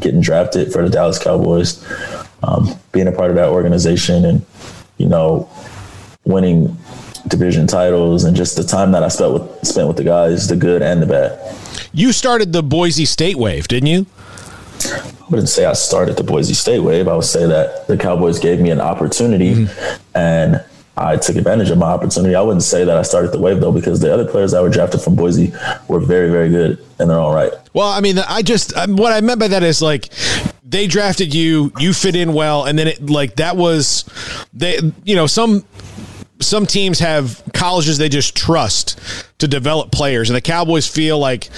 getting 0.00 0.20
drafted 0.20 0.72
for 0.72 0.82
the 0.82 0.88
Dallas 0.88 1.18
Cowboys, 1.18 1.84
um, 2.42 2.68
being 2.92 3.08
a 3.08 3.12
part 3.12 3.30
of 3.30 3.36
that 3.36 3.48
organization, 3.48 4.24
and 4.24 4.46
you 4.96 5.08
know, 5.08 5.50
winning 6.24 6.76
division 7.26 7.66
titles, 7.66 8.24
and 8.24 8.36
just 8.36 8.56
the 8.56 8.64
time 8.64 8.92
that 8.92 9.02
I 9.02 9.08
spent 9.08 9.32
with 9.32 9.66
spent 9.66 9.88
with 9.88 9.96
the 9.96 10.04
guys, 10.04 10.48
the 10.48 10.56
good 10.56 10.82
and 10.82 11.02
the 11.02 11.06
bad. 11.06 11.56
You 11.92 12.12
started 12.12 12.52
the 12.52 12.62
Boise 12.62 13.04
State 13.04 13.36
wave, 13.36 13.66
didn't 13.66 13.88
you? 13.88 14.06
I 15.28 15.30
wouldn't 15.30 15.50
say 15.50 15.66
I 15.66 15.74
started 15.74 16.16
the 16.16 16.24
Boise 16.24 16.54
State 16.54 16.78
wave. 16.78 17.06
I 17.06 17.14
would 17.14 17.22
say 17.22 17.46
that 17.46 17.86
the 17.86 17.98
Cowboys 17.98 18.38
gave 18.38 18.60
me 18.60 18.70
an 18.70 18.80
opportunity 18.80 19.54
mm-hmm. 19.54 20.16
and 20.16 20.64
I 20.96 21.18
took 21.18 21.36
advantage 21.36 21.68
of 21.68 21.76
my 21.76 21.88
opportunity. 21.88 22.34
I 22.34 22.40
wouldn't 22.40 22.62
say 22.62 22.82
that 22.84 22.96
I 22.96 23.02
started 23.02 23.32
the 23.32 23.38
wave 23.38 23.60
though, 23.60 23.70
because 23.70 24.00
the 24.00 24.12
other 24.12 24.24
players 24.24 24.52
that 24.52 24.62
were 24.62 24.70
drafted 24.70 25.02
from 25.02 25.16
Boise 25.16 25.52
were 25.86 26.00
very, 26.00 26.30
very 26.30 26.48
good 26.48 26.82
and 26.98 27.10
they're 27.10 27.18
all 27.18 27.34
right. 27.34 27.52
Well, 27.74 27.88
I 27.88 28.00
mean, 28.00 28.18
I 28.18 28.40
just 28.40 28.74
um, 28.74 28.96
what 28.96 29.12
I 29.12 29.20
meant 29.20 29.38
by 29.38 29.48
that 29.48 29.62
is 29.62 29.82
like 29.82 30.08
they 30.64 30.86
drafted 30.86 31.34
you, 31.34 31.72
you 31.78 31.92
fit 31.92 32.16
in 32.16 32.32
well, 32.32 32.64
and 32.64 32.78
then 32.78 32.88
it 32.88 33.10
like 33.10 33.36
that 33.36 33.54
was 33.54 34.06
they, 34.54 34.80
you 35.04 35.14
know, 35.14 35.26
some 35.26 35.62
some 36.40 36.66
teams 36.66 36.98
have 37.00 37.42
colleges 37.52 37.98
they 37.98 38.08
just 38.08 38.36
trust 38.36 38.98
to 39.38 39.48
develop 39.48 39.90
players, 39.92 40.30
and 40.30 40.36
the 40.36 40.40
Cowboys 40.40 40.86
feel 40.86 41.18
like, 41.18 41.48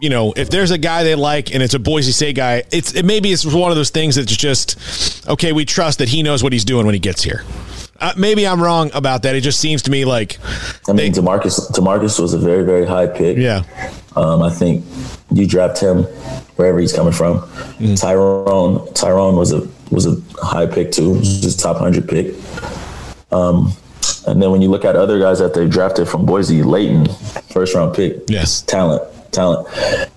you 0.00 0.10
know, 0.10 0.32
if 0.36 0.50
there's 0.50 0.70
a 0.70 0.78
guy 0.78 1.02
they 1.02 1.14
like 1.14 1.54
and 1.54 1.62
it's 1.62 1.74
a 1.74 1.78
Boise 1.78 2.12
State 2.12 2.36
guy, 2.36 2.62
it's 2.72 2.94
it 2.94 3.04
maybe 3.04 3.32
it's 3.32 3.44
one 3.44 3.70
of 3.70 3.76
those 3.76 3.90
things 3.90 4.16
that's 4.16 4.34
just 4.36 5.28
okay. 5.28 5.52
We 5.52 5.64
trust 5.64 5.98
that 5.98 6.08
he 6.08 6.22
knows 6.22 6.42
what 6.42 6.52
he's 6.52 6.64
doing 6.64 6.86
when 6.86 6.94
he 6.94 6.98
gets 6.98 7.22
here. 7.22 7.44
Uh, 7.98 8.14
maybe 8.16 8.46
I'm 8.46 8.62
wrong 8.62 8.90
about 8.94 9.22
that. 9.24 9.36
It 9.36 9.42
just 9.42 9.60
seems 9.60 9.82
to 9.82 9.90
me 9.90 10.04
like 10.06 10.38
I 10.88 10.92
mean, 10.92 11.12
they, 11.12 11.20
DeMarcus 11.20 11.70
DeMarcus 11.72 12.18
was 12.18 12.32
a 12.32 12.38
very 12.38 12.64
very 12.64 12.86
high 12.86 13.06
pick. 13.06 13.36
Yeah, 13.36 13.62
um, 14.16 14.42
I 14.42 14.50
think 14.50 14.84
you 15.32 15.46
draft 15.46 15.80
him 15.80 16.04
wherever 16.56 16.78
he's 16.78 16.92
coming 16.92 17.12
from. 17.12 17.40
Mm-hmm. 17.40 17.94
Tyrone 17.94 18.92
Tyrone 18.94 19.36
was 19.36 19.52
a 19.52 19.68
was 19.90 20.06
a 20.06 20.16
high 20.42 20.66
pick 20.66 20.92
too, 20.92 21.14
his 21.14 21.56
top 21.56 21.76
hundred 21.76 22.08
pick. 22.08 22.34
Um, 23.32 23.72
and 24.26 24.42
then 24.42 24.50
when 24.50 24.62
you 24.62 24.68
look 24.68 24.84
at 24.84 24.96
other 24.96 25.18
guys 25.18 25.38
that 25.38 25.54
they've 25.54 25.70
drafted 25.70 26.08
from 26.08 26.26
Boise, 26.26 26.62
Leighton, 26.62 27.06
first 27.52 27.74
round 27.74 27.94
pick, 27.94 28.18
yes, 28.28 28.62
talent, 28.62 29.02
talent, 29.32 29.68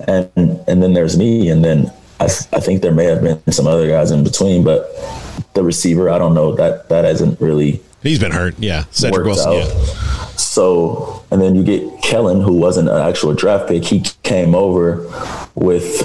and 0.07 0.29
and 0.67 0.83
then 0.83 0.93
there's 0.93 1.17
me, 1.17 1.49
and 1.49 1.63
then 1.63 1.91
I, 2.19 2.25
I 2.25 2.59
think 2.59 2.81
there 2.81 2.93
may 2.93 3.05
have 3.05 3.21
been 3.21 3.39
some 3.51 3.67
other 3.67 3.87
guys 3.87 4.11
in 4.11 4.23
between, 4.23 4.63
but 4.63 4.89
the 5.53 5.63
receiver, 5.63 6.09
I 6.09 6.17
don't 6.17 6.33
know 6.33 6.55
that 6.55 6.89
that 6.89 7.05
hasn't 7.05 7.39
really. 7.39 7.81
He's 8.01 8.19
been 8.19 8.31
hurt, 8.31 8.55
yeah. 8.59 8.83
Cedric 8.91 9.25
Wilson, 9.25 9.53
yeah. 9.53 9.67
So, 10.35 11.23
and 11.31 11.41
then 11.41 11.55
you 11.55 11.63
get 11.63 12.01
Kellen, 12.01 12.41
who 12.41 12.53
wasn't 12.53 12.89
an 12.89 12.97
actual 12.97 13.33
draft 13.33 13.69
pick. 13.69 13.85
He 13.85 14.01
came 14.23 14.53
over 14.53 14.97
with 15.55 15.99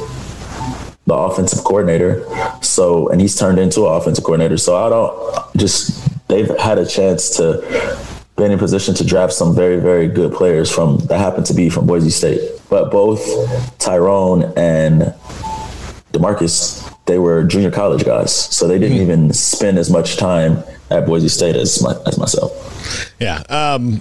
the 1.06 1.14
offensive 1.14 1.64
coordinator. 1.64 2.24
So, 2.62 3.08
and 3.08 3.20
he's 3.20 3.36
turned 3.36 3.58
into 3.58 3.86
an 3.86 3.94
offensive 3.94 4.24
coordinator. 4.24 4.58
So 4.58 4.76
I 4.76 4.88
don't 4.90 5.56
just, 5.56 6.07
they've 6.28 6.48
had 6.58 6.78
a 6.78 6.86
chance 6.86 7.36
to 7.36 7.98
be 8.36 8.44
in 8.44 8.52
a 8.52 8.58
position 8.58 8.94
to 8.94 9.04
draft 9.04 9.32
some 9.32 9.54
very, 9.54 9.80
very 9.80 10.06
good 10.06 10.32
players 10.32 10.70
from 10.70 10.98
that 11.06 11.18
happen 11.18 11.42
to 11.44 11.54
be 11.54 11.68
from 11.68 11.86
Boise 11.86 12.10
State. 12.10 12.40
But 12.70 12.90
both 12.90 13.20
Tyrone 13.78 14.52
and 14.56 15.14
DeMarcus, 16.12 16.94
they 17.06 17.18
were 17.18 17.44
junior 17.44 17.70
college 17.70 18.04
guys. 18.04 18.32
So 18.34 18.68
they 18.68 18.78
didn't 18.78 18.98
mm-hmm. 18.98 19.10
even 19.10 19.32
spend 19.32 19.78
as 19.78 19.90
much 19.90 20.16
time 20.16 20.62
at 20.90 21.06
Boise 21.06 21.28
State 21.28 21.56
as 21.56 21.82
my, 21.82 21.94
as 22.06 22.18
myself. 22.18 23.12
Yeah. 23.18 23.42
Um, 23.48 24.00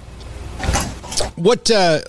what 1.34 1.70
uh, 1.70 2.00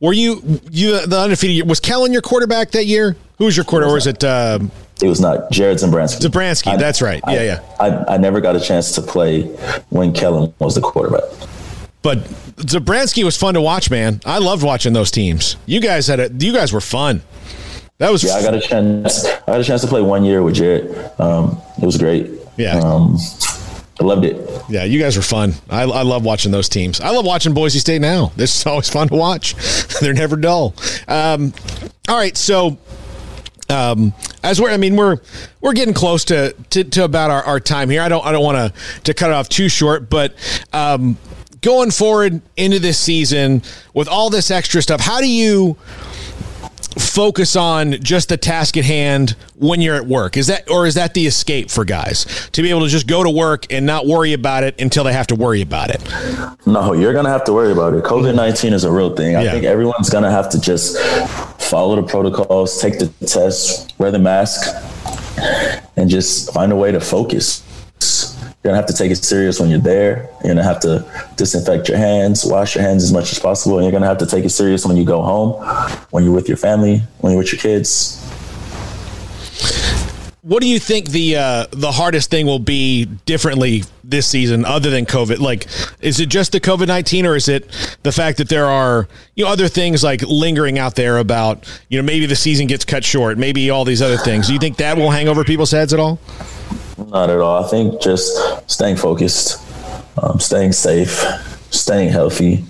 were 0.00 0.12
you? 0.12 0.60
You 0.70 1.06
the 1.06 1.18
undefeated 1.18 1.68
was 1.68 1.80
Kellen 1.80 2.12
your 2.12 2.22
quarterback 2.22 2.70
that 2.72 2.86
year? 2.86 3.16
Who 3.38 3.44
was 3.44 3.56
your 3.56 3.64
quarterback? 3.64 3.90
Or 3.90 3.94
was 3.94 4.06
it? 4.06 4.24
Um, 4.24 4.70
it 5.02 5.08
was 5.08 5.20
not 5.20 5.50
Jared 5.50 5.78
Zabransky. 5.78 6.26
Zabransky, 6.26 6.72
I, 6.72 6.76
that's 6.76 7.02
right. 7.02 7.22
Yeah, 7.26 7.32
I, 7.32 7.44
yeah. 7.44 7.60
I, 7.80 8.14
I 8.14 8.16
never 8.16 8.40
got 8.40 8.56
a 8.56 8.60
chance 8.60 8.92
to 8.92 9.02
play 9.02 9.42
when 9.90 10.12
Kellen 10.12 10.54
was 10.58 10.74
the 10.74 10.80
quarterback. 10.80 11.24
But 12.02 12.18
Zabransky 12.56 13.24
was 13.24 13.36
fun 13.36 13.54
to 13.54 13.60
watch, 13.60 13.90
man. 13.90 14.20
I 14.24 14.38
loved 14.38 14.62
watching 14.62 14.92
those 14.92 15.10
teams. 15.10 15.56
You 15.66 15.80
guys 15.80 16.06
had 16.06 16.20
a, 16.20 16.30
you 16.32 16.52
guys 16.52 16.72
were 16.72 16.80
fun. 16.80 17.22
That 17.98 18.10
was 18.10 18.22
yeah. 18.24 18.34
I 18.34 18.42
got 18.42 18.54
a 18.54 18.60
chance. 18.60 19.24
I 19.24 19.40
got 19.46 19.60
a 19.60 19.64
chance 19.64 19.80
to 19.82 19.86
play 19.86 20.02
one 20.02 20.24
year 20.24 20.42
with 20.42 20.54
Jared. 20.54 20.94
Um, 21.18 21.60
it 21.80 21.84
was 21.84 21.96
great. 21.96 22.30
Yeah. 22.56 22.78
Um, 22.78 23.18
I 24.00 24.04
loved 24.04 24.24
it. 24.24 24.48
Yeah, 24.68 24.84
you 24.84 25.00
guys 25.00 25.16
were 25.16 25.22
fun. 25.22 25.54
I, 25.70 25.82
I 25.82 26.02
love 26.02 26.24
watching 26.24 26.52
those 26.52 26.68
teams. 26.68 27.00
I 27.00 27.10
love 27.10 27.24
watching 27.24 27.54
Boise 27.54 27.78
State 27.78 28.02
now. 28.02 28.32
This 28.36 28.54
is 28.54 28.66
always 28.66 28.88
fun 28.90 29.08
to 29.08 29.14
watch. 29.14 29.54
They're 30.00 30.12
never 30.14 30.36
dull. 30.36 30.74
Um, 31.08 31.54
all 32.08 32.16
right, 32.16 32.36
so 32.36 32.76
um, 33.68 34.14
as 34.42 34.60
we're, 34.60 34.70
I 34.70 34.76
mean, 34.76 34.96
we're 34.96 35.18
we're 35.60 35.72
getting 35.72 35.94
close 35.94 36.24
to 36.26 36.54
to, 36.70 36.84
to 36.84 37.04
about 37.04 37.30
our, 37.30 37.42
our 37.44 37.60
time 37.60 37.90
here. 37.90 38.02
I 38.02 38.08
don't 38.08 38.24
I 38.24 38.32
don't 38.32 38.44
want 38.44 38.74
to 38.74 39.00
to 39.02 39.14
cut 39.14 39.30
it 39.30 39.34
off 39.34 39.48
too 39.48 39.68
short, 39.68 40.08
but 40.08 40.34
um, 40.72 41.18
going 41.60 41.90
forward 41.90 42.40
into 42.56 42.78
this 42.78 42.98
season 42.98 43.62
with 43.94 44.08
all 44.08 44.30
this 44.30 44.50
extra 44.50 44.82
stuff, 44.82 45.00
how 45.00 45.20
do 45.20 45.28
you? 45.28 45.76
Focus 46.98 47.56
on 47.56 47.92
just 48.02 48.28
the 48.28 48.36
task 48.36 48.76
at 48.76 48.84
hand 48.84 49.36
when 49.56 49.80
you're 49.80 49.96
at 49.96 50.06
work? 50.06 50.36
Is 50.36 50.46
that 50.46 50.70
or 50.70 50.86
is 50.86 50.94
that 50.94 51.14
the 51.14 51.26
escape 51.26 51.70
for 51.70 51.84
guys 51.84 52.48
to 52.52 52.62
be 52.62 52.70
able 52.70 52.80
to 52.80 52.88
just 52.88 53.06
go 53.06 53.22
to 53.22 53.30
work 53.30 53.72
and 53.72 53.86
not 53.86 54.06
worry 54.06 54.32
about 54.32 54.64
it 54.64 54.80
until 54.80 55.04
they 55.04 55.12
have 55.12 55.26
to 55.28 55.34
worry 55.34 55.62
about 55.62 55.90
it? 55.90 56.02
No, 56.66 56.92
you're 56.92 57.12
gonna 57.12 57.30
have 57.30 57.44
to 57.44 57.52
worry 57.52 57.72
about 57.72 57.94
it. 57.94 58.04
COVID 58.04 58.34
nineteen 58.34 58.72
is 58.72 58.84
a 58.84 58.90
real 58.90 59.14
thing. 59.14 59.36
I 59.36 59.42
yeah. 59.42 59.52
think 59.52 59.64
everyone's 59.64 60.10
gonna 60.10 60.30
have 60.30 60.48
to 60.50 60.60
just 60.60 60.98
follow 61.60 61.96
the 61.96 62.02
protocols, 62.02 62.80
take 62.80 62.98
the 62.98 63.08
test, 63.26 63.94
wear 63.98 64.10
the 64.10 64.18
mask, 64.18 64.74
and 65.96 66.08
just 66.08 66.52
find 66.52 66.72
a 66.72 66.76
way 66.76 66.92
to 66.92 67.00
focus. 67.00 67.62
You're 68.66 68.72
gonna 68.72 68.82
have 68.82 68.96
to 68.96 69.00
take 69.00 69.12
it 69.12 69.24
serious 69.24 69.60
when 69.60 69.70
you're 69.70 69.78
there. 69.78 70.28
You're 70.42 70.52
gonna 70.52 70.64
have 70.64 70.80
to 70.80 71.06
disinfect 71.36 71.88
your 71.88 71.98
hands, 71.98 72.44
wash 72.44 72.74
your 72.74 72.82
hands 72.82 73.04
as 73.04 73.12
much 73.12 73.30
as 73.30 73.38
possible, 73.38 73.78
and 73.78 73.84
you're 73.84 73.92
gonna 73.92 74.08
have 74.08 74.18
to 74.18 74.26
take 74.26 74.44
it 74.44 74.48
serious 74.48 74.84
when 74.84 74.96
you 74.96 75.04
go 75.04 75.22
home, 75.22 75.52
when 76.10 76.24
you're 76.24 76.32
with 76.32 76.48
your 76.48 76.56
family, 76.56 77.00
when 77.20 77.30
you're 77.30 77.38
with 77.38 77.52
your 77.52 77.60
kids. 77.60 78.20
What 80.42 80.62
do 80.62 80.68
you 80.68 80.80
think 80.80 81.10
the 81.10 81.36
uh, 81.36 81.66
the 81.70 81.92
hardest 81.92 82.28
thing 82.28 82.46
will 82.46 82.58
be 82.58 83.04
differently 83.04 83.84
this 84.02 84.26
season, 84.26 84.64
other 84.64 84.90
than 84.90 85.06
COVID? 85.06 85.38
Like, 85.38 85.68
is 86.00 86.18
it 86.18 86.28
just 86.28 86.50
the 86.50 86.58
COVID 86.60 86.88
nineteen, 86.88 87.24
or 87.24 87.36
is 87.36 87.48
it 87.48 87.70
the 88.02 88.10
fact 88.10 88.38
that 88.38 88.48
there 88.48 88.66
are 88.66 89.06
you 89.36 89.44
know 89.44 89.50
other 89.52 89.68
things 89.68 90.02
like 90.02 90.22
lingering 90.22 90.76
out 90.76 90.96
there 90.96 91.18
about 91.18 91.68
you 91.88 92.02
know 92.02 92.04
maybe 92.04 92.26
the 92.26 92.34
season 92.34 92.66
gets 92.66 92.84
cut 92.84 93.04
short, 93.04 93.38
maybe 93.38 93.70
all 93.70 93.84
these 93.84 94.02
other 94.02 94.16
things? 94.16 94.48
Do 94.48 94.54
you 94.54 94.58
think 94.58 94.78
that 94.78 94.96
will 94.96 95.12
hang 95.12 95.28
over 95.28 95.44
people's 95.44 95.70
heads 95.70 95.92
at 95.92 96.00
all? 96.00 96.18
Not 96.98 97.30
at 97.30 97.40
all. 97.40 97.62
I 97.62 97.68
think 97.68 98.00
just 98.00 98.36
staying 98.70 98.96
focused, 98.96 99.60
um, 100.22 100.40
staying 100.40 100.72
safe, 100.72 101.10
staying 101.70 102.08
healthy, 102.08 102.64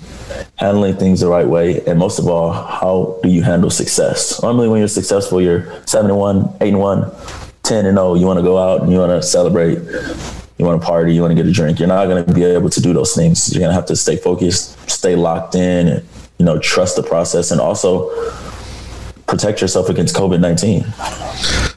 handling 0.57 0.97
things 0.97 1.21
the 1.21 1.29
right 1.29 1.47
way, 1.47 1.85
and 1.87 1.99
most 1.99 2.19
of 2.19 2.27
all, 2.27 2.53
how 2.53 3.19
do 3.23 3.29
you 3.29 3.43
handle 3.43 3.71
success? 3.71 4.43
Normally, 4.43 4.69
when 4.69 4.81
you're 4.81 4.89
successful, 4.89 5.41
you're 5.41 5.71
71, 5.87 6.57
8 6.61 6.69
and 6.69 6.79
1, 6.81 7.13
10 7.63 7.87
and 7.87 7.97
0. 7.97 8.15
You 8.15 8.27
want 8.27 8.39
to 8.39 8.43
go 8.43 8.59
out 8.59 8.83
and 8.83 8.91
you 8.91 8.99
want 8.99 9.11
to 9.11 9.27
celebrate. 9.27 9.79
You 10.59 10.65
want 10.65 10.81
to 10.81 10.87
party. 10.87 11.15
You 11.15 11.21
want 11.21 11.37
to 11.37 11.41
get 11.41 11.47
a 11.47 11.53
drink. 11.53 11.79
You're 11.79 11.89
not 11.89 12.07
going 12.07 12.25
to 12.25 12.33
be 12.33 12.43
able 12.43 12.71
to 12.71 12.81
do 12.81 12.93
those 12.93 13.15
things. 13.15 13.53
You're 13.53 13.61
going 13.61 13.71
to 13.71 13.75
have 13.75 13.87
to 13.87 13.97
stay 13.97 14.17
focused, 14.17 14.79
stay 14.91 15.15
locked 15.15 15.55
in, 15.55 15.89
and 15.89 16.09
you 16.39 16.47
know 16.47 16.59
trust 16.59 16.97
the 16.97 17.03
process, 17.03 17.51
and 17.51 17.61
also 17.61 18.11
protect 19.27 19.61
yourself 19.61 19.89
against 19.89 20.17
COVID 20.17 20.41
nineteen. 20.41 20.85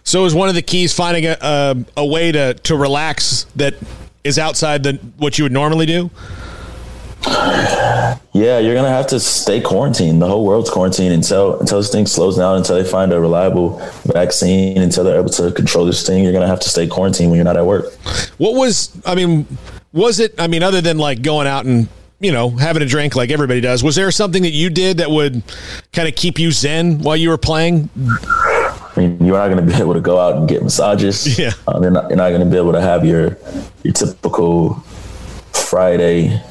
So, 0.10 0.26
is 0.26 0.34
one 0.34 0.50
of 0.50 0.56
the 0.56 0.64
keys 0.64 0.92
finding 0.92 1.28
a, 1.28 1.38
a, 1.40 1.76
a 1.98 2.04
way 2.04 2.32
to 2.32 2.56
to 2.56 2.76
relax 2.76 3.44
that 3.58 3.76
is 4.24 4.40
outside 4.40 4.82
the 4.82 4.94
what 5.18 5.38
you 5.38 5.46
would 5.46 5.52
normally 5.52 5.86
do? 5.86 6.10
Yeah, 8.34 8.58
you're 8.58 8.74
gonna 8.74 8.90
have 8.90 9.06
to 9.08 9.20
stay 9.20 9.62
quarantined. 9.62 10.20
The 10.20 10.28
whole 10.28 10.48
world's 10.48 10.72
quarantined 10.72 11.14
until 11.14 11.60
until 11.60 11.78
this 11.78 11.92
thing 11.92 12.08
slows 12.08 12.38
down, 12.38 12.58
until 12.58 12.76
they 12.82 12.90
find 12.90 13.14
a 13.14 13.20
reliable 13.20 13.78
vaccine, 14.06 14.82
until 14.82 15.04
they're 15.04 15.20
able 15.20 15.30
to 15.30 15.52
control 15.52 15.86
this 15.86 16.04
thing. 16.04 16.24
You're 16.24 16.34
gonna 16.34 16.48
have 16.48 16.62
to 16.62 16.70
stay 16.70 16.88
quarantined 16.88 17.30
when 17.30 17.38
you're 17.38 17.46
not 17.46 17.58
at 17.58 17.66
work. 17.68 17.94
What 18.40 18.56
was 18.56 19.00
I 19.06 19.14
mean? 19.14 19.46
Was 19.94 20.20
it? 20.20 20.34
I 20.42 20.48
mean, 20.48 20.64
other 20.64 20.82
than 20.82 20.98
like 20.98 21.22
going 21.22 21.46
out 21.46 21.66
and 21.66 21.88
you 22.20 22.32
know, 22.32 22.50
having 22.50 22.82
a 22.82 22.86
drink 22.86 23.16
like 23.16 23.30
everybody 23.30 23.62
does. 23.62 23.84
Was 23.84 23.96
there 23.96 24.10
something 24.12 24.44
that 24.44 24.52
you 24.52 24.70
did 24.70 24.98
that 24.98 25.10
would 25.10 25.42
kind 25.94 26.08
of 26.08 26.16
keep 26.16 26.40
you 26.40 26.52
zen 26.52 27.00
while 27.00 27.16
you 27.16 27.30
were 27.30 27.38
playing? 27.38 27.90
I 29.00 29.08
mean, 29.08 29.26
you're 29.26 29.38
not 29.38 29.48
going 29.48 29.66
to 29.66 29.74
be 29.74 29.82
able 29.82 29.94
to 29.94 30.02
go 30.02 30.20
out 30.20 30.36
and 30.36 30.48
get 30.48 30.62
massages. 30.62 31.40
Yeah. 31.40 31.54
Um, 31.68 31.82
you're 31.84 31.92
not, 31.92 32.12
not 32.12 32.30
going 32.30 32.42
to 32.42 32.46
be 32.46 32.58
able 32.58 32.74
to 32.74 32.82
have 32.82 33.06
your 33.06 33.38
your 33.84 33.94
typical 33.94 34.76
Friday 35.54 36.42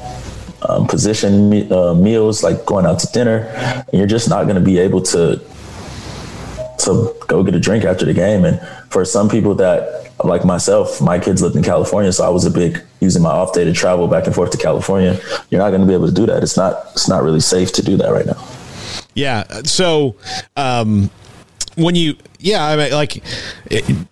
um, 0.67 0.87
position 0.87 1.49
me, 1.49 1.69
uh, 1.69 1.93
meals 1.93 2.41
like 2.41 2.65
going 2.65 2.87
out 2.87 2.97
to 2.99 3.07
dinner. 3.11 3.51
And 3.89 3.93
you're 3.93 4.07
just 4.07 4.29
not 4.29 4.45
going 4.45 4.55
to 4.55 4.61
be 4.61 4.79
able 4.79 5.03
to 5.13 5.39
to 6.85 7.15
go 7.27 7.43
get 7.43 7.53
a 7.53 7.59
drink 7.59 7.85
after 7.85 8.05
the 8.05 8.13
game. 8.13 8.45
And 8.45 8.59
for 8.89 9.05
some 9.05 9.29
people 9.29 9.53
that 9.55 10.11
like 10.23 10.43
myself, 10.43 10.99
my 10.99 11.19
kids 11.19 11.43
lived 11.43 11.55
in 11.55 11.61
California, 11.63 12.11
so 12.11 12.25
I 12.25 12.29
was 12.29 12.45
a 12.45 12.51
big 12.51 12.81
using 12.99 13.21
my 13.21 13.29
off 13.29 13.53
day 13.53 13.63
to 13.63 13.73
travel 13.73 14.07
back 14.07 14.25
and 14.25 14.33
forth 14.33 14.49
to 14.51 14.57
California. 14.57 15.19
You're 15.51 15.61
not 15.61 15.69
going 15.69 15.81
to 15.81 15.87
be 15.87 15.93
able 15.93 16.07
to 16.07 16.13
do 16.13 16.25
that. 16.25 16.41
It's 16.41 16.57
not. 16.57 16.87
It's 16.93 17.07
not 17.07 17.21
really 17.21 17.41
safe 17.41 17.71
to 17.73 17.83
do 17.83 17.95
that 17.97 18.09
right 18.09 18.25
now. 18.25 18.41
Yeah. 19.13 19.43
So, 19.65 20.15
um, 20.55 21.11
when 21.79 21.95
you, 21.95 22.15
yeah, 22.39 22.65
I 22.65 22.75
mean, 22.75 22.91
like, 22.91 23.23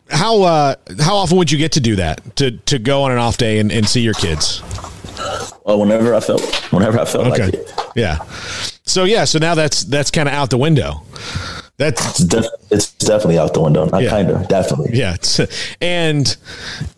how 0.09 0.41
uh, 0.41 0.75
how 0.99 1.17
often 1.17 1.37
would 1.37 1.51
you 1.51 1.57
get 1.57 1.73
to 1.73 1.79
do 1.79 1.95
that 1.97 2.35
to 2.37 2.51
to 2.51 2.79
go 2.79 3.03
on 3.03 3.11
an 3.11 3.17
off 3.17 3.37
day 3.37 3.59
and, 3.59 3.71
and 3.71 3.87
see 3.87 4.01
your 4.01 4.13
kids? 4.13 4.61
Well, 5.65 5.79
whenever 5.79 6.15
I 6.15 6.19
felt, 6.19 6.41
whenever 6.71 6.99
I 6.99 7.05
felt 7.05 7.27
okay. 7.27 7.45
like 7.45 7.53
it. 7.53 7.71
Yeah. 7.95 8.23
So 8.83 9.03
yeah, 9.03 9.25
so 9.25 9.39
now 9.39 9.55
that's 9.55 9.83
that's 9.83 10.11
kind 10.11 10.29
of 10.29 10.33
out 10.33 10.49
the 10.49 10.57
window. 10.57 11.03
That's 11.77 12.19
it's, 12.19 12.19
def- 12.19 12.45
it's, 12.71 12.93
definitely 12.93 13.37
out 13.37 13.53
the 13.53 13.61
window. 13.61 13.85
Not 13.85 14.01
yeah. 14.01 14.09
kind 14.09 14.31
of, 14.31 14.47
definitely. 14.47 14.97
Yeah, 14.97 15.17
and 15.79 16.35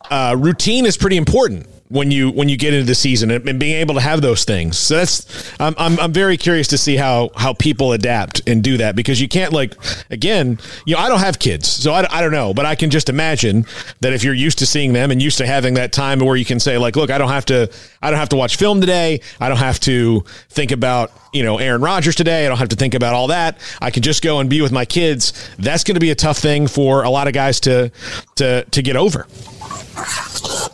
uh, 0.09 0.35
routine 0.39 0.85
is 0.85 0.95
pretty 0.95 1.17
important 1.17 1.67
when 1.89 2.11
you 2.11 2.29
when 2.29 2.47
you 2.49 2.55
get 2.55 2.73
into 2.73 2.85
the 2.85 2.95
season 2.95 3.31
and, 3.31 3.47
and 3.49 3.59
being 3.59 3.75
able 3.75 3.95
to 3.95 4.01
have 4.01 4.21
those 4.21 4.45
things. 4.45 4.77
So 4.77 4.95
that's 4.95 5.59
I'm, 5.59 5.73
I'm 5.77 5.99
I'm 5.99 6.13
very 6.13 6.37
curious 6.37 6.67
to 6.69 6.77
see 6.77 6.95
how 6.95 7.31
how 7.35 7.53
people 7.53 7.93
adapt 7.93 8.47
and 8.47 8.63
do 8.63 8.77
that 8.77 8.95
because 8.95 9.19
you 9.19 9.27
can't 9.27 9.51
like 9.51 9.75
again 10.11 10.59
you 10.85 10.95
know 10.95 11.01
I 11.01 11.09
don't 11.09 11.19
have 11.19 11.39
kids 11.39 11.67
so 11.67 11.91
I, 11.91 12.07
I 12.09 12.21
don't 12.21 12.31
know 12.31 12.53
but 12.53 12.65
I 12.65 12.75
can 12.75 12.89
just 12.91 13.09
imagine 13.09 13.65
that 14.01 14.13
if 14.13 14.23
you're 14.23 14.33
used 14.35 14.59
to 14.59 14.65
seeing 14.65 14.93
them 14.93 15.09
and 15.11 15.21
used 15.21 15.39
to 15.39 15.47
having 15.47 15.73
that 15.75 15.91
time 15.91 16.19
where 16.19 16.35
you 16.35 16.45
can 16.45 16.59
say 16.59 16.77
like 16.77 16.95
look 16.95 17.09
I 17.09 17.17
don't 17.17 17.29
have 17.29 17.45
to 17.45 17.71
I 18.01 18.11
don't 18.11 18.19
have 18.19 18.29
to 18.29 18.35
watch 18.35 18.57
film 18.57 18.81
today 18.81 19.21
I 19.39 19.49
don't 19.49 19.57
have 19.57 19.79
to 19.81 20.23
think 20.49 20.71
about 20.71 21.11
you 21.33 21.43
know 21.43 21.57
Aaron 21.57 21.81
Rodgers 21.81 22.15
today 22.15 22.45
I 22.45 22.49
don't 22.49 22.59
have 22.59 22.69
to 22.69 22.75
think 22.75 22.93
about 22.93 23.15
all 23.15 23.27
that 23.27 23.59
I 23.81 23.89
can 23.89 24.03
just 24.03 24.21
go 24.21 24.39
and 24.39 24.49
be 24.49 24.61
with 24.61 24.71
my 24.71 24.85
kids 24.85 25.33
that's 25.57 25.83
going 25.83 25.95
to 25.95 25.99
be 25.99 26.11
a 26.11 26.15
tough 26.15 26.37
thing 26.37 26.67
for 26.67 27.03
a 27.03 27.09
lot 27.09 27.27
of 27.27 27.33
guys 27.33 27.59
to 27.61 27.91
to 28.35 28.63
to 28.65 28.81
get 28.81 28.95
over. 28.95 29.27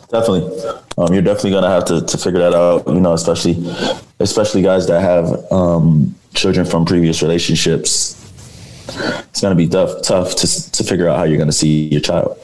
Definitely, 0.08 0.70
um, 0.98 1.12
you're 1.12 1.22
definitely 1.22 1.50
gonna 1.50 1.68
have 1.68 1.84
to, 1.86 2.00
to 2.00 2.18
figure 2.18 2.40
that 2.40 2.54
out. 2.54 2.86
You 2.86 3.00
know, 3.00 3.12
especially 3.12 3.56
especially 4.20 4.62
guys 4.62 4.86
that 4.86 5.00
have 5.00 5.52
um, 5.52 6.14
children 6.34 6.64
from 6.66 6.84
previous 6.84 7.22
relationships. 7.22 8.14
it's 8.88 9.40
going 9.40 9.50
to 9.50 9.56
be 9.56 9.68
tough 9.68 10.02
tough 10.02 10.36
to 10.36 10.72
to 10.72 10.84
figure 10.84 11.08
out 11.08 11.18
how 11.18 11.24
you're 11.24 11.38
going 11.38 11.48
to 11.48 11.52
see 11.52 11.88
your 11.88 12.00
child. 12.00 12.38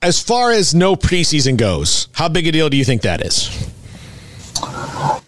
As 0.00 0.22
far 0.22 0.52
as 0.52 0.74
no 0.74 0.94
preseason 0.94 1.56
goes, 1.56 2.08
how 2.12 2.28
big 2.28 2.46
a 2.46 2.52
deal 2.52 2.68
do 2.68 2.76
you 2.76 2.84
think 2.84 3.02
that 3.02 3.20
is? 3.24 3.48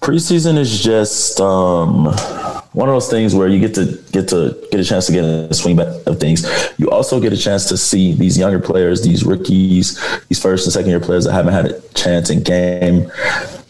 Preseason 0.01 0.57
is 0.57 0.83
just 0.83 1.41
um, 1.41 2.07
one 2.73 2.89
of 2.89 2.95
those 2.95 3.09
things 3.11 3.35
where 3.35 3.49
you 3.49 3.59
get 3.59 3.75
to 3.75 4.01
get 4.13 4.29
to 4.29 4.57
get 4.71 4.81
a 4.81 4.85
chance 4.85 5.07
to 5.07 5.13
get 5.13 5.25
in 5.25 5.49
the 5.49 5.55
swing 5.55 5.79
of 5.81 6.21
things. 6.21 6.47
You 6.79 6.91
also 6.91 7.21
get 7.21 7.33
a 7.33 7.37
chance 7.37 7.67
to 7.69 7.77
see 7.77 8.13
these 8.15 8.39
younger 8.39 8.61
players, 8.61 9.03
these 9.03 9.25
rookies, 9.25 10.01
these 10.29 10.41
first 10.41 10.67
and 10.67 10.73
second 10.73 10.91
year 10.91 11.01
players 11.01 11.25
that 11.25 11.33
haven't 11.33 11.53
had 11.53 11.67
a 11.67 11.81
chance 11.95 12.31
in 12.31 12.43
game, 12.43 13.11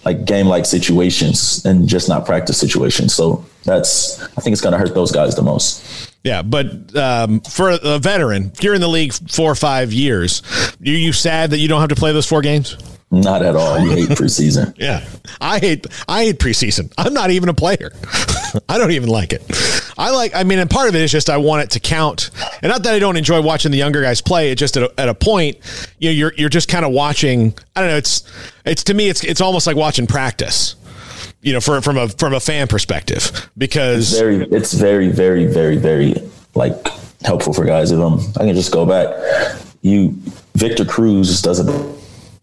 like 0.04 0.24
game 0.26 0.46
like 0.46 0.66
situations, 0.66 1.64
and 1.64 1.88
just 1.88 2.08
not 2.08 2.26
practice 2.26 2.58
situations. 2.58 3.14
So 3.14 3.44
that's 3.64 4.22
I 4.22 4.40
think 4.42 4.52
it's 4.52 4.60
going 4.60 4.72
to 4.72 4.78
hurt 4.78 4.94
those 4.94 5.12
guys 5.12 5.34
the 5.34 5.42
most. 5.42 6.08
Yeah, 6.22 6.42
but 6.42 6.94
um, 6.94 7.40
for 7.40 7.70
a 7.82 7.98
veteran, 7.98 8.50
if 8.52 8.62
you're 8.62 8.74
in 8.74 8.82
the 8.82 8.88
league 8.88 9.14
four 9.30 9.50
or 9.50 9.54
five 9.54 9.90
years, 9.94 10.42
are 10.78 10.90
you 10.90 11.14
sad 11.14 11.50
that 11.52 11.58
you 11.58 11.68
don't 11.68 11.80
have 11.80 11.88
to 11.88 11.94
play 11.94 12.12
those 12.12 12.26
four 12.26 12.42
games? 12.42 12.76
Not 13.10 13.42
at 13.42 13.56
all. 13.56 13.80
You 13.80 13.90
hate 13.90 14.08
preseason. 14.18 14.74
yeah, 14.76 15.04
I 15.40 15.58
hate 15.58 15.86
I 16.06 16.24
hate 16.26 16.38
preseason. 16.38 16.92
I'm 16.98 17.14
not 17.14 17.30
even 17.30 17.48
a 17.48 17.54
player. 17.54 17.90
I 18.68 18.78
don't 18.78 18.92
even 18.92 19.08
like 19.08 19.32
it. 19.32 19.42
I 19.98 20.10
like. 20.10 20.34
I 20.34 20.44
mean, 20.44 20.58
and 20.58 20.70
part 20.70 20.88
of 20.88 20.94
it 20.94 21.02
is 21.02 21.12
just 21.12 21.28
I 21.28 21.36
want 21.36 21.62
it 21.62 21.70
to 21.70 21.80
count, 21.80 22.30
and 22.62 22.70
not 22.70 22.82
that 22.84 22.94
I 22.94 22.98
don't 22.98 23.16
enjoy 23.16 23.40
watching 23.42 23.70
the 23.70 23.78
younger 23.78 24.02
guys 24.02 24.20
play. 24.20 24.50
It 24.50 24.56
just 24.56 24.76
at 24.76 24.82
a, 24.84 25.00
at 25.00 25.08
a 25.08 25.14
point, 25.14 25.58
you 25.98 26.08
know, 26.08 26.14
you're 26.14 26.32
you're 26.36 26.48
just 26.48 26.68
kind 26.68 26.84
of 26.84 26.92
watching. 26.92 27.54
I 27.76 27.80
don't 27.80 27.90
know. 27.90 27.96
It's 27.96 28.24
it's 28.64 28.84
to 28.84 28.94
me, 28.94 29.08
it's 29.08 29.24
it's 29.24 29.40
almost 29.40 29.66
like 29.66 29.76
watching 29.76 30.06
practice 30.06 30.76
you 31.42 31.52
know, 31.52 31.60
for, 31.60 31.80
from 31.80 31.96
a 31.96 32.08
from 32.08 32.34
a 32.34 32.40
fan 32.40 32.68
perspective, 32.68 33.50
because 33.56 34.12
it's 34.12 34.20
very, 34.20 34.44
it's 34.50 34.72
very, 34.74 35.08
very, 35.08 35.46
very, 35.46 35.76
very 35.76 36.14
like 36.54 36.74
helpful 37.22 37.52
for 37.52 37.64
guys. 37.64 37.92
If 37.92 38.00
I'm, 38.00 38.18
I 38.36 38.46
can 38.46 38.54
just 38.54 38.72
go 38.72 38.84
back. 38.84 39.08
You, 39.82 40.14
Victor 40.54 40.84
Cruz 40.84 41.40
doesn't 41.40 41.99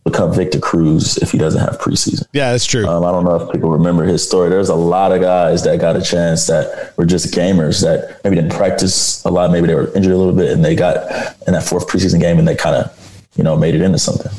become 0.09 0.33
Victor 0.33 0.59
Cruz 0.59 1.17
if 1.17 1.31
he 1.31 1.37
doesn't 1.37 1.59
have 1.61 1.79
preseason. 1.79 2.25
Yeah, 2.33 2.51
that's 2.51 2.65
true. 2.65 2.87
Um, 2.87 3.03
I 3.03 3.11
don't 3.11 3.23
know 3.23 3.35
if 3.35 3.51
people 3.51 3.69
remember 3.69 4.03
his 4.03 4.25
story. 4.25 4.49
There's 4.49 4.69
a 4.69 4.75
lot 4.75 5.11
of 5.11 5.21
guys 5.21 5.63
that 5.63 5.79
got 5.79 5.95
a 5.95 6.01
chance 6.01 6.47
that 6.47 6.93
were 6.97 7.05
just 7.05 7.33
gamers 7.33 7.81
that 7.81 8.21
maybe 8.23 8.35
didn't 8.35 8.53
practice 8.53 9.23
a 9.25 9.29
lot. 9.29 9.51
Maybe 9.51 9.67
they 9.67 9.75
were 9.75 9.93
injured 9.93 10.13
a 10.13 10.17
little 10.17 10.33
bit 10.35 10.51
and 10.51 10.63
they 10.63 10.75
got 10.75 10.97
in 11.47 11.53
that 11.53 11.63
fourth 11.63 11.87
preseason 11.87 12.19
game 12.19 12.39
and 12.39 12.47
they 12.47 12.55
kind 12.55 12.75
of, 12.75 13.29
you 13.35 13.43
know, 13.43 13.55
made 13.55 13.75
it 13.75 13.81
into 13.81 13.99
something. 13.99 14.31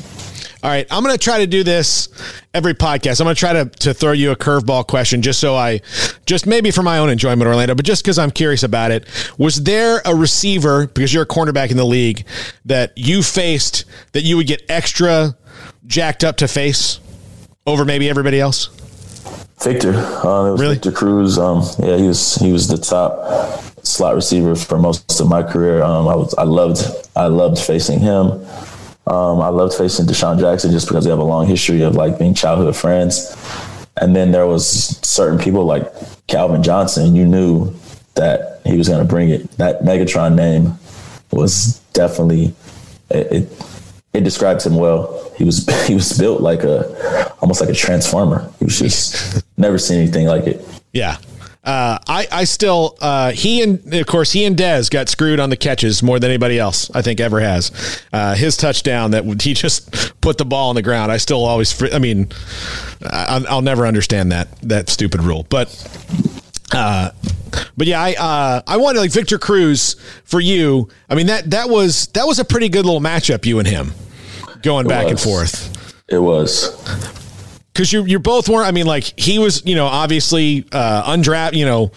All 0.61 0.70
right, 0.70 0.87
I'm 0.90 1.04
going 1.04 1.14
to 1.14 1.22
try 1.22 1.38
to 1.38 1.46
do 1.46 1.62
this 1.62 2.09
every 2.52 2.74
podcast. 2.74 3.20
I'm 3.20 3.26
going 3.26 3.37
to 3.37 3.38
try 3.38 3.52
to 3.52 3.66
to 3.66 3.94
throw 3.94 4.11
you 4.11 4.33
a 4.33 4.37
curveball 4.37 4.88
question 4.88 5.22
just 5.22 5.38
so 5.38 5.54
I 5.54 5.83
just 6.26 6.46
maybe 6.46 6.72
for 6.72 6.83
my 6.83 6.98
own 6.98 7.11
enjoyment 7.11 7.46
Orlando, 7.46 7.76
but 7.76 7.85
just 7.85 8.04
cuz 8.04 8.18
I'm 8.18 8.33
curious 8.33 8.64
about 8.64 8.90
it. 8.90 9.07
Was 9.38 9.62
there 9.62 10.02
a 10.04 10.16
receiver 10.16 10.88
because 10.88 11.14
you're 11.14 11.22
a 11.22 11.26
cornerback 11.26 11.70
in 11.70 11.76
the 11.76 11.87
league 11.87 12.26
that 12.64 12.92
you 12.96 13.22
faced 13.22 13.85
that 14.12 14.22
you 14.22 14.37
would 14.37 14.48
get 14.48 14.62
extra 14.68 15.37
jacked 15.88 16.22
up 16.22 16.37
to 16.37 16.46
face 16.46 17.01
over 17.66 17.85
maybe 17.85 18.09
everybody 18.09 18.38
else? 18.38 18.68
Victor, 19.61 19.94
uh, 19.94 20.55
really? 20.57 20.74
Victor 20.74 20.92
Cruz. 20.92 21.37
Um, 21.37 21.62
yeah, 21.81 21.96
he 21.96 22.07
was 22.07 22.37
he 22.37 22.53
was 22.53 22.68
the 22.68 22.79
top 22.79 23.61
slot 23.85 24.14
receiver 24.14 24.55
for 24.55 24.79
most 24.79 25.20
of 25.20 25.29
my 25.29 25.42
career. 25.42 25.83
Um, 25.83 26.07
I 26.07 26.14
was 26.14 26.33
I 26.35 26.44
loved 26.44 26.85
I 27.16 27.27
loved 27.27 27.59
facing 27.59 27.98
him. 27.98 28.46
Um, 29.09 29.40
I 29.40 29.48
loved 29.48 29.74
facing 29.74 30.07
DeSean 30.07 30.38
Jackson 30.38 30.70
just 30.70 30.87
because 30.87 31.07
we 31.07 31.11
have 31.11 31.18
a 31.18 31.24
long 31.24 31.46
history 31.46 31.83
of 31.83 31.96
like 31.96 32.18
being 32.18 32.35
childhood 32.35 32.77
friends. 32.77 33.35
And 33.96 34.14
then 34.14 34.31
there 34.31 34.46
was 34.46 34.68
certain 35.03 35.38
people 35.38 35.64
like 35.64 35.90
Calvin 36.27 36.62
Johnson. 36.62 37.16
You 37.16 37.27
knew 37.27 37.74
that 38.14 38.61
he 38.64 38.77
was 38.77 38.87
going 38.88 39.01
to 39.01 39.09
bring 39.09 39.31
it. 39.31 39.51
That 39.53 39.83
Megatron 39.83 40.35
name 40.35 40.79
was 41.33 41.79
definitely 41.94 42.55
it, 43.11 43.33
it. 43.33 43.78
It 44.12 44.25
describes 44.25 44.66
him 44.66 44.77
well. 44.77 45.33
He 45.37 45.44
was 45.44 45.66
he 45.87 45.94
was 45.94 46.16
built 46.18 46.40
like 46.40 46.62
a 46.64 47.35
almost 47.40 47.61
like 47.61 47.71
a 47.71 47.75
transformer. 47.75 48.51
He 48.59 48.64
was 48.64 48.79
just 48.79 49.44
never 49.57 49.79
seen 49.79 50.01
anything 50.01 50.27
like 50.27 50.47
it. 50.47 50.64
Yeah, 50.92 51.18
uh, 51.68 51.99
I, 52.09 52.27
I 52.33 52.44
still, 52.44 52.97
uh, 52.99 53.33
he 53.33 53.62
and 53.62 53.92
of 53.92 54.07
course 54.07 54.33
he 54.33 54.47
and 54.47 54.57
Dez 54.57 54.90
got 54.90 55.11
screwed 55.11 55.38
on 55.38 55.51
the 55.51 55.57
catches 55.57 56.03
more 56.03 56.18
than 56.18 56.31
anybody 56.31 56.59
else 56.59 56.90
I 56.94 57.03
think 57.03 57.21
ever 57.21 57.40
has. 57.40 58.03
Uh, 58.11 58.35
his 58.35 58.57
touchdown 58.57 59.11
that 59.11 59.42
he 59.42 59.53
just 59.53 60.18
put 60.23 60.38
the 60.38 60.47
ball 60.47 60.71
on 60.71 60.77
the 60.77 60.83
ground. 60.83 61.12
I 61.12 61.18
still 61.18 61.44
always, 61.44 61.83
I 61.92 61.99
mean, 61.99 62.29
I, 63.03 63.44
will 63.51 63.61
never 63.61 63.87
understand 63.87 64.33
that 64.33 64.49
that 64.62 64.88
stupid 64.88 65.23
rule. 65.23 65.47
But, 65.51 65.68
uh, 66.72 67.11
but 67.76 67.87
yeah, 67.87 68.00
I 68.00 68.14
uh, 68.14 68.62
I 68.66 68.76
wanted 68.76 69.00
like 69.00 69.12
Victor 69.12 69.38
Cruz 69.38 69.96
for 70.24 70.40
you. 70.40 70.88
I 71.09 71.14
mean 71.14 71.26
that 71.26 71.50
that 71.50 71.68
was 71.68 72.09
that 72.09 72.26
was 72.26 72.38
a 72.38 72.44
pretty 72.44 72.68
good 72.68 72.85
little 72.85 73.00
matchup 73.00 73.46
you 73.46 73.59
and 73.59 73.68
him 73.68 73.92
going 74.62 74.87
it 74.87 74.88
back 74.88 75.04
was. 75.04 75.12
and 75.12 75.20
forth. 75.20 76.02
It 76.09 76.18
was 76.18 76.74
because 77.78 77.92
you 77.92 78.04
you 78.04 78.18
both 78.18 78.48
weren't. 78.48 78.66
I 78.66 78.72
mean, 78.72 78.87
like 78.87 79.18
he 79.18 79.38
was, 79.38 79.64
you 79.64 79.76
know, 79.76 79.87
obviously 79.87 80.66
uh, 80.72 81.14
undrafted, 81.14 81.54
you 81.54 81.64
know, 81.64 81.88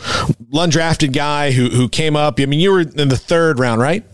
undrafted 0.54 1.12
guy 1.12 1.52
who 1.52 1.70
who 1.70 1.90
came 1.90 2.16
up. 2.16 2.40
I 2.40 2.46
mean, 2.46 2.60
you 2.60 2.72
were 2.72 2.82
in 2.82 3.08
the 3.08 3.18
third 3.18 3.58
round, 3.58 3.82
right? 3.82 4.06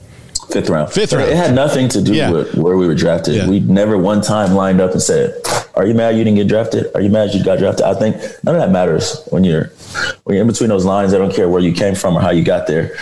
Fifth 0.50 0.70
round. 0.70 0.92
Fifth 0.92 1.14
round. 1.14 1.30
It 1.30 1.36
had 1.36 1.54
nothing 1.54 1.90
to 1.90 2.02
do 2.02 2.14
yeah. 2.14 2.32
with 2.32 2.56
where 2.56 2.78
we 2.78 2.88
were 2.88 2.96
drafted. 2.96 3.36
Yeah. 3.36 3.50
We 3.50 3.60
never 3.60 3.98
one 3.98 4.22
time 4.22 4.54
lined 4.54 4.80
up 4.80 4.92
and 4.92 5.02
said, 5.02 5.42
"Are 5.76 5.86
you 5.86 5.94
mad 5.94 6.18
you 6.18 6.24
didn't 6.24 6.38
get 6.38 6.48
drafted? 6.48 6.90
Are 6.96 7.02
you 7.02 7.10
mad 7.10 7.34
you 7.34 7.44
got 7.44 7.60
drafted?" 7.60 7.86
I 7.86 7.94
think 7.94 8.16
none 8.44 8.56
of 8.56 8.62
that 8.62 8.72
matters 8.72 9.22
when 9.30 9.44
you're 9.44 9.72
when 10.24 10.36
you're 10.36 10.42
in 10.42 10.48
between 10.48 10.70
those 10.70 10.86
lines. 10.86 11.14
I 11.14 11.18
don't 11.18 11.34
care 11.34 11.50
where 11.50 11.62
you 11.62 11.74
came 11.74 11.96
from 11.96 12.16
or 12.16 12.22
how 12.22 12.32
you 12.32 12.44
got 12.44 12.68
there. 12.68 12.96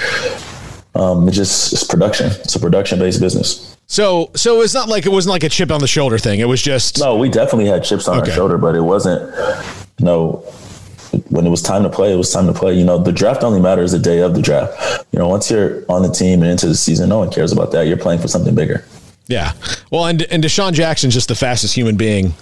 Um, 0.96 1.28
it's 1.28 1.38
just 1.38 1.74
it's 1.74 1.84
production. 1.84 2.28
It's 2.28 2.56
a 2.56 2.60
production 2.60 2.98
based 3.00 3.20
business. 3.20 3.76
So, 3.88 4.32
so 4.36 4.62
it's 4.62 4.74
not 4.74 4.90
like 4.90 5.06
it 5.06 5.12
wasn't 5.12 5.32
like 5.34 5.44
a 5.44 5.50
chip 5.50 5.72
on 5.72 5.80
the 5.80 5.88
shoulder 5.88 6.18
thing. 6.18 6.40
It 6.40 6.48
was 6.48 6.62
just 6.62 7.00
no. 7.00 7.16
We 7.18 7.30
definitely 7.30 7.68
had 7.68 7.84
chips 7.84 8.08
on 8.08 8.20
okay. 8.20 8.32
our 8.32 8.36
shoulder, 8.36 8.58
but 8.58 8.76
it 8.76 8.82
wasn't. 8.82 9.32
Know, 10.00 10.44
when 11.30 11.46
it 11.46 11.50
was 11.50 11.62
time 11.62 11.84
to 11.84 11.90
play, 11.90 12.14
it 12.14 12.16
was 12.16 12.32
time 12.32 12.48
to 12.48 12.54
play. 12.54 12.74
You 12.74 12.84
know, 12.84 12.98
the 12.98 13.12
draft 13.12 13.44
only 13.44 13.60
matters 13.60 13.92
the 13.92 14.00
day 14.00 14.20
of 14.20 14.36
the 14.36 14.42
draft. 14.42 15.06
You 15.12 15.20
know, 15.20 15.28
once 15.28 15.50
you're 15.50 15.84
on 15.90 16.02
the 16.02 16.12
team 16.12 16.42
and 16.42 16.52
into 16.52 16.68
the 16.68 16.76
season, 16.76 17.10
no 17.10 17.20
one 17.20 17.32
cares 17.32 17.52
about 17.52 17.72
that. 17.72 17.88
You're 17.88 17.98
playing 17.98 18.22
for 18.22 18.28
something 18.28 18.56
bigger. 18.56 18.86
Yeah. 19.28 19.54
Well, 19.92 20.06
and 20.06 20.22
and 20.24 20.44
DeSean 20.44 20.74
Jackson's 20.74 21.14
just 21.14 21.28
the 21.28 21.36
fastest 21.36 21.76
human 21.76 21.98
being 21.98 22.34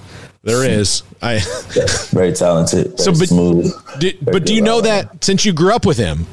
there 0.43 0.69
is. 0.69 1.03
I 1.21 1.35
yeah, 1.75 1.85
very 2.11 2.33
talented. 2.33 2.87
Very 2.87 2.97
so, 2.97 3.11
but 3.11 3.29
smooth. 3.29 3.73
Did, 3.99 4.17
but 4.21 4.45
do 4.45 4.53
you 4.53 4.61
know 4.61 4.81
that 4.81 5.23
since 5.23 5.45
you 5.45 5.53
grew 5.53 5.73
up 5.73 5.85
with 5.85 5.97
him? 5.97 6.27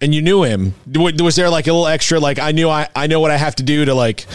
and 0.00 0.14
you 0.14 0.20
knew 0.20 0.42
him, 0.42 0.74
was 0.92 1.34
there 1.34 1.48
like 1.48 1.66
a 1.66 1.72
little 1.72 1.86
extra, 1.86 2.20
like 2.20 2.38
I 2.38 2.52
knew 2.52 2.68
I, 2.68 2.88
I 2.94 3.06
know 3.06 3.20
what 3.20 3.30
I 3.30 3.38
have 3.38 3.56
to 3.56 3.62
do 3.62 3.86
to 3.86 3.94
like 3.94 4.26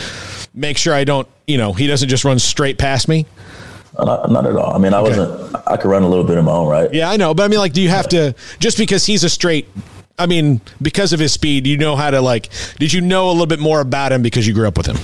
make 0.54 0.78
sure 0.80 0.95
I 0.95 1.04
don't, 1.04 1.28
you 1.45 1.60
know, 1.60 1.73
he 1.73 1.86
doesn't 1.86 2.10
just 2.10 2.25
run 2.25 2.39
straight 2.39 2.80
past 2.80 3.08
me? 3.08 3.28
Uh, 3.99 4.05
not, 4.05 4.31
not 4.31 4.45
at 4.45 4.55
all. 4.55 4.73
I 4.73 4.77
mean, 4.77 4.93
I 4.93 4.99
okay. 4.99 5.09
wasn't, 5.09 5.55
I 5.67 5.77
could 5.77 5.89
run 5.89 6.03
a 6.03 6.09
little 6.09 6.23
bit 6.23 6.38
of 6.38 6.45
my 6.45 6.51
own, 6.51 6.67
right? 6.67 6.93
Yeah, 6.93 7.09
I 7.09 7.17
know. 7.17 7.33
But 7.33 7.43
I 7.43 7.47
mean, 7.47 7.59
like, 7.59 7.73
do 7.73 7.81
you 7.81 7.89
have 7.89 8.07
to, 8.09 8.33
just 8.59 8.77
because 8.77 9.05
he's 9.05 9.23
a 9.23 9.29
straight, 9.29 9.67
I 10.17 10.25
mean, 10.25 10.62
because 10.81 11.13
of 11.13 11.19
his 11.19 11.33
speed, 11.33 11.67
you 11.67 11.77
know 11.77 11.95
how 11.95 12.12
to 12.12 12.21
like, 12.21 12.49
did 12.79 12.93
you 12.93 13.01
know 13.01 13.29
a 13.29 13.31
little 13.31 13.47
bit 13.47 13.59
more 13.59 13.81
about 13.81 14.12
him 14.12 14.21
because 14.21 14.47
you 14.47 14.53
grew 14.53 14.67
up 14.67 14.77
with 14.77 14.85
him? 14.85 14.97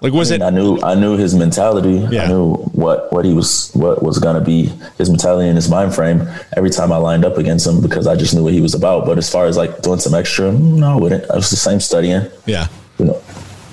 Like 0.00 0.12
was 0.12 0.32
I 0.32 0.38
mean, 0.38 0.42
it? 0.42 0.44
I 0.44 0.50
knew 0.50 0.80
I 0.82 0.94
knew 0.96 1.16
his 1.16 1.34
mentality. 1.34 2.04
Yeah. 2.10 2.24
I 2.24 2.26
knew 2.26 2.54
what 2.72 3.12
what 3.12 3.24
he 3.24 3.32
was 3.32 3.70
what 3.74 4.02
was 4.02 4.18
going 4.18 4.34
to 4.34 4.40
be 4.40 4.72
his 4.98 5.08
mentality 5.08 5.46
and 5.46 5.56
his 5.56 5.68
mind 5.68 5.94
frame 5.94 6.26
every 6.56 6.70
time 6.70 6.90
I 6.90 6.96
lined 6.96 7.24
up 7.24 7.38
against 7.38 7.66
him 7.66 7.80
because 7.80 8.08
I 8.08 8.16
just 8.16 8.34
knew 8.34 8.42
what 8.42 8.52
he 8.52 8.60
was 8.60 8.74
about. 8.74 9.06
But 9.06 9.18
as 9.18 9.30
far 9.30 9.46
as 9.46 9.56
like 9.56 9.82
doing 9.82 10.00
some 10.00 10.14
extra, 10.14 10.50
no, 10.50 10.92
I 10.92 10.96
wouldn't. 10.96 11.30
I 11.30 11.36
was 11.36 11.50
the 11.50 11.56
same 11.56 11.78
studying. 11.78 12.26
Yeah. 12.46 12.66
You 12.98 13.04
know. 13.04 13.22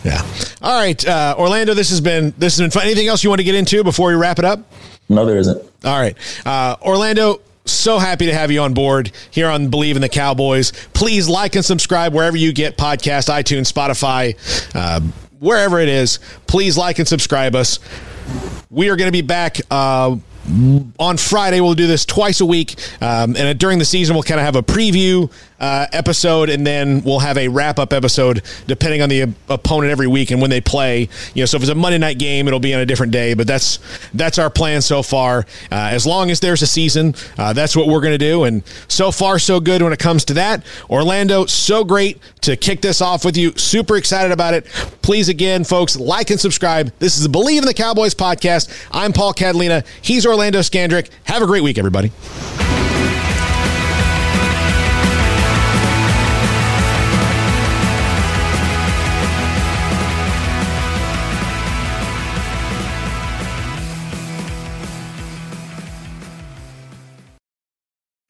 Yeah. 0.04 0.26
All 0.62 0.80
right, 0.80 1.06
uh, 1.08 1.36
Orlando. 1.38 1.74
This 1.74 1.90
has 1.90 2.02
been 2.02 2.34
this 2.38 2.58
has 2.58 2.62
been 2.62 2.72
fun. 2.72 2.84
Anything 2.84 3.08
else 3.08 3.24
you 3.24 3.30
want 3.30 3.40
to 3.40 3.44
get 3.46 3.56
into 3.56 3.84
before 3.84 4.10
we 4.10 4.16
wrap 4.16 4.40
it 4.40 4.46
up? 4.46 4.60
No, 5.10 5.26
there 5.26 5.38
isn't. 5.38 5.62
All 5.84 6.00
right, 6.00 6.16
uh, 6.46 6.76
Orlando 6.82 7.42
so 7.70 8.00
happy 8.00 8.26
to 8.26 8.34
have 8.34 8.52
you 8.52 8.62
on 8.62 8.74
board 8.74 9.12
here 9.32 9.48
on 9.48 9.70
Bleav 9.70 9.96
in 9.96 10.02
the 10.02 10.10
Cowboys. 10.10 10.72
Please 10.94 11.30
like 11.30 11.56
and 11.56 11.64
subscribe 11.64 12.14
wherever 12.14 12.36
you 12.36 12.52
get 12.52 12.78
podcast, 12.78 13.30
iTunes, 13.30 13.72
Spotify, 13.72 14.36
uh, 14.76 15.02
wherever 15.40 15.80
it 15.80 15.90
is. 15.90 16.20
Please 16.48 16.78
like 16.78 17.00
and 17.00 17.08
subscribe 17.08 17.56
us. 17.56 17.80
We 18.70 18.90
are 18.90 18.96
going 18.96 19.08
to 19.08 19.12
be 19.12 19.22
back 19.22 19.60
uh, 19.72 20.16
on 21.00 21.18
Friday. 21.18 21.62
We'll 21.62 21.76
do 21.76 21.88
this 21.88 22.06
twice 22.06 22.42
a 22.42 22.46
week. 22.46 22.76
Um, 23.02 23.36
and 23.38 23.60
during 23.60 23.80
the 23.80 23.86
season, 23.86 24.16
we'll 24.16 24.24
kind 24.24 24.40
of 24.40 24.46
have 24.46 24.56
a 24.56 24.64
preview 24.64 25.32
uh, 25.60 25.88
episode, 25.92 26.50
and 26.50 26.66
then 26.66 27.02
we'll 27.04 27.20
have 27.20 27.38
a 27.38 27.48
wrap 27.48 27.80
up 27.80 27.94
episode 27.94 28.44
depending 28.68 29.02
on 29.02 29.10
the 29.10 29.34
opponent 29.50 29.92
every 29.92 30.08
week 30.08 30.32
and 30.32 30.42
when 30.42 30.50
they 30.50 30.62
play. 30.62 31.10
You 31.34 31.42
know, 31.42 31.46
so 31.46 31.58
if 31.58 31.64
it's 31.64 31.72
a 31.72 31.76
Monday 31.76 31.98
night 31.98 32.18
game, 32.18 32.48
it'll 32.48 32.60
be 32.60 32.74
on 32.74 32.80
a 32.80 32.86
different 32.86 33.12
day. 33.12 33.34
But 33.34 33.48
that's 33.48 33.80
that's 34.14 34.38
our 34.38 34.50
plan 34.50 34.82
so 34.82 35.04
far. 35.04 35.46
Uh, 35.72 35.90
as 35.92 36.06
long 36.06 36.32
as 36.32 36.40
there's 36.40 36.62
a 36.62 36.68
season, 36.68 37.16
uh, 37.38 37.54
that's 37.54 37.76
what 37.76 37.88
we're 37.88 38.02
going 38.02 38.14
to 38.14 38.18
do. 38.18 38.44
And 38.44 38.64
so 38.88 39.12
far, 39.12 39.40
so 39.40 39.60
good 39.60 39.82
when 39.82 39.94
it 39.94 40.00
comes 40.00 40.26
to 40.26 40.34
that. 40.36 40.66
Orlando, 40.90 41.46
so 41.46 41.84
great 41.84 42.20
to 42.42 42.56
kick 42.56 42.82
this 42.82 43.02
off 43.02 43.26
with 43.26 43.38
you. 43.38 43.54
Super 43.58 43.98
excited 43.98 44.32
about 44.32 44.54
it. 44.54 44.66
Please, 45.02 45.30
again, 45.30 45.64
folks, 45.64 45.98
like 45.98 46.30
and 46.30 46.40
subscribe. 46.40 46.92
This 47.00 47.18
is 47.18 47.24
the 47.24 47.30
Bleav 47.30 47.60
in 47.60 47.66
the 47.66 47.74
Cowboys 47.74 48.16
podcast. 48.16 48.70
I'm 48.92 49.14
Paul 49.14 49.34
Catalina. 49.34 49.84
He's 50.02 50.26
Orlando 50.26 50.60
Scandrick. 50.60 51.10
Have 51.26 51.42
a 51.42 51.48
great 51.48 51.64
week, 51.64 51.78
everybody. 51.78 52.12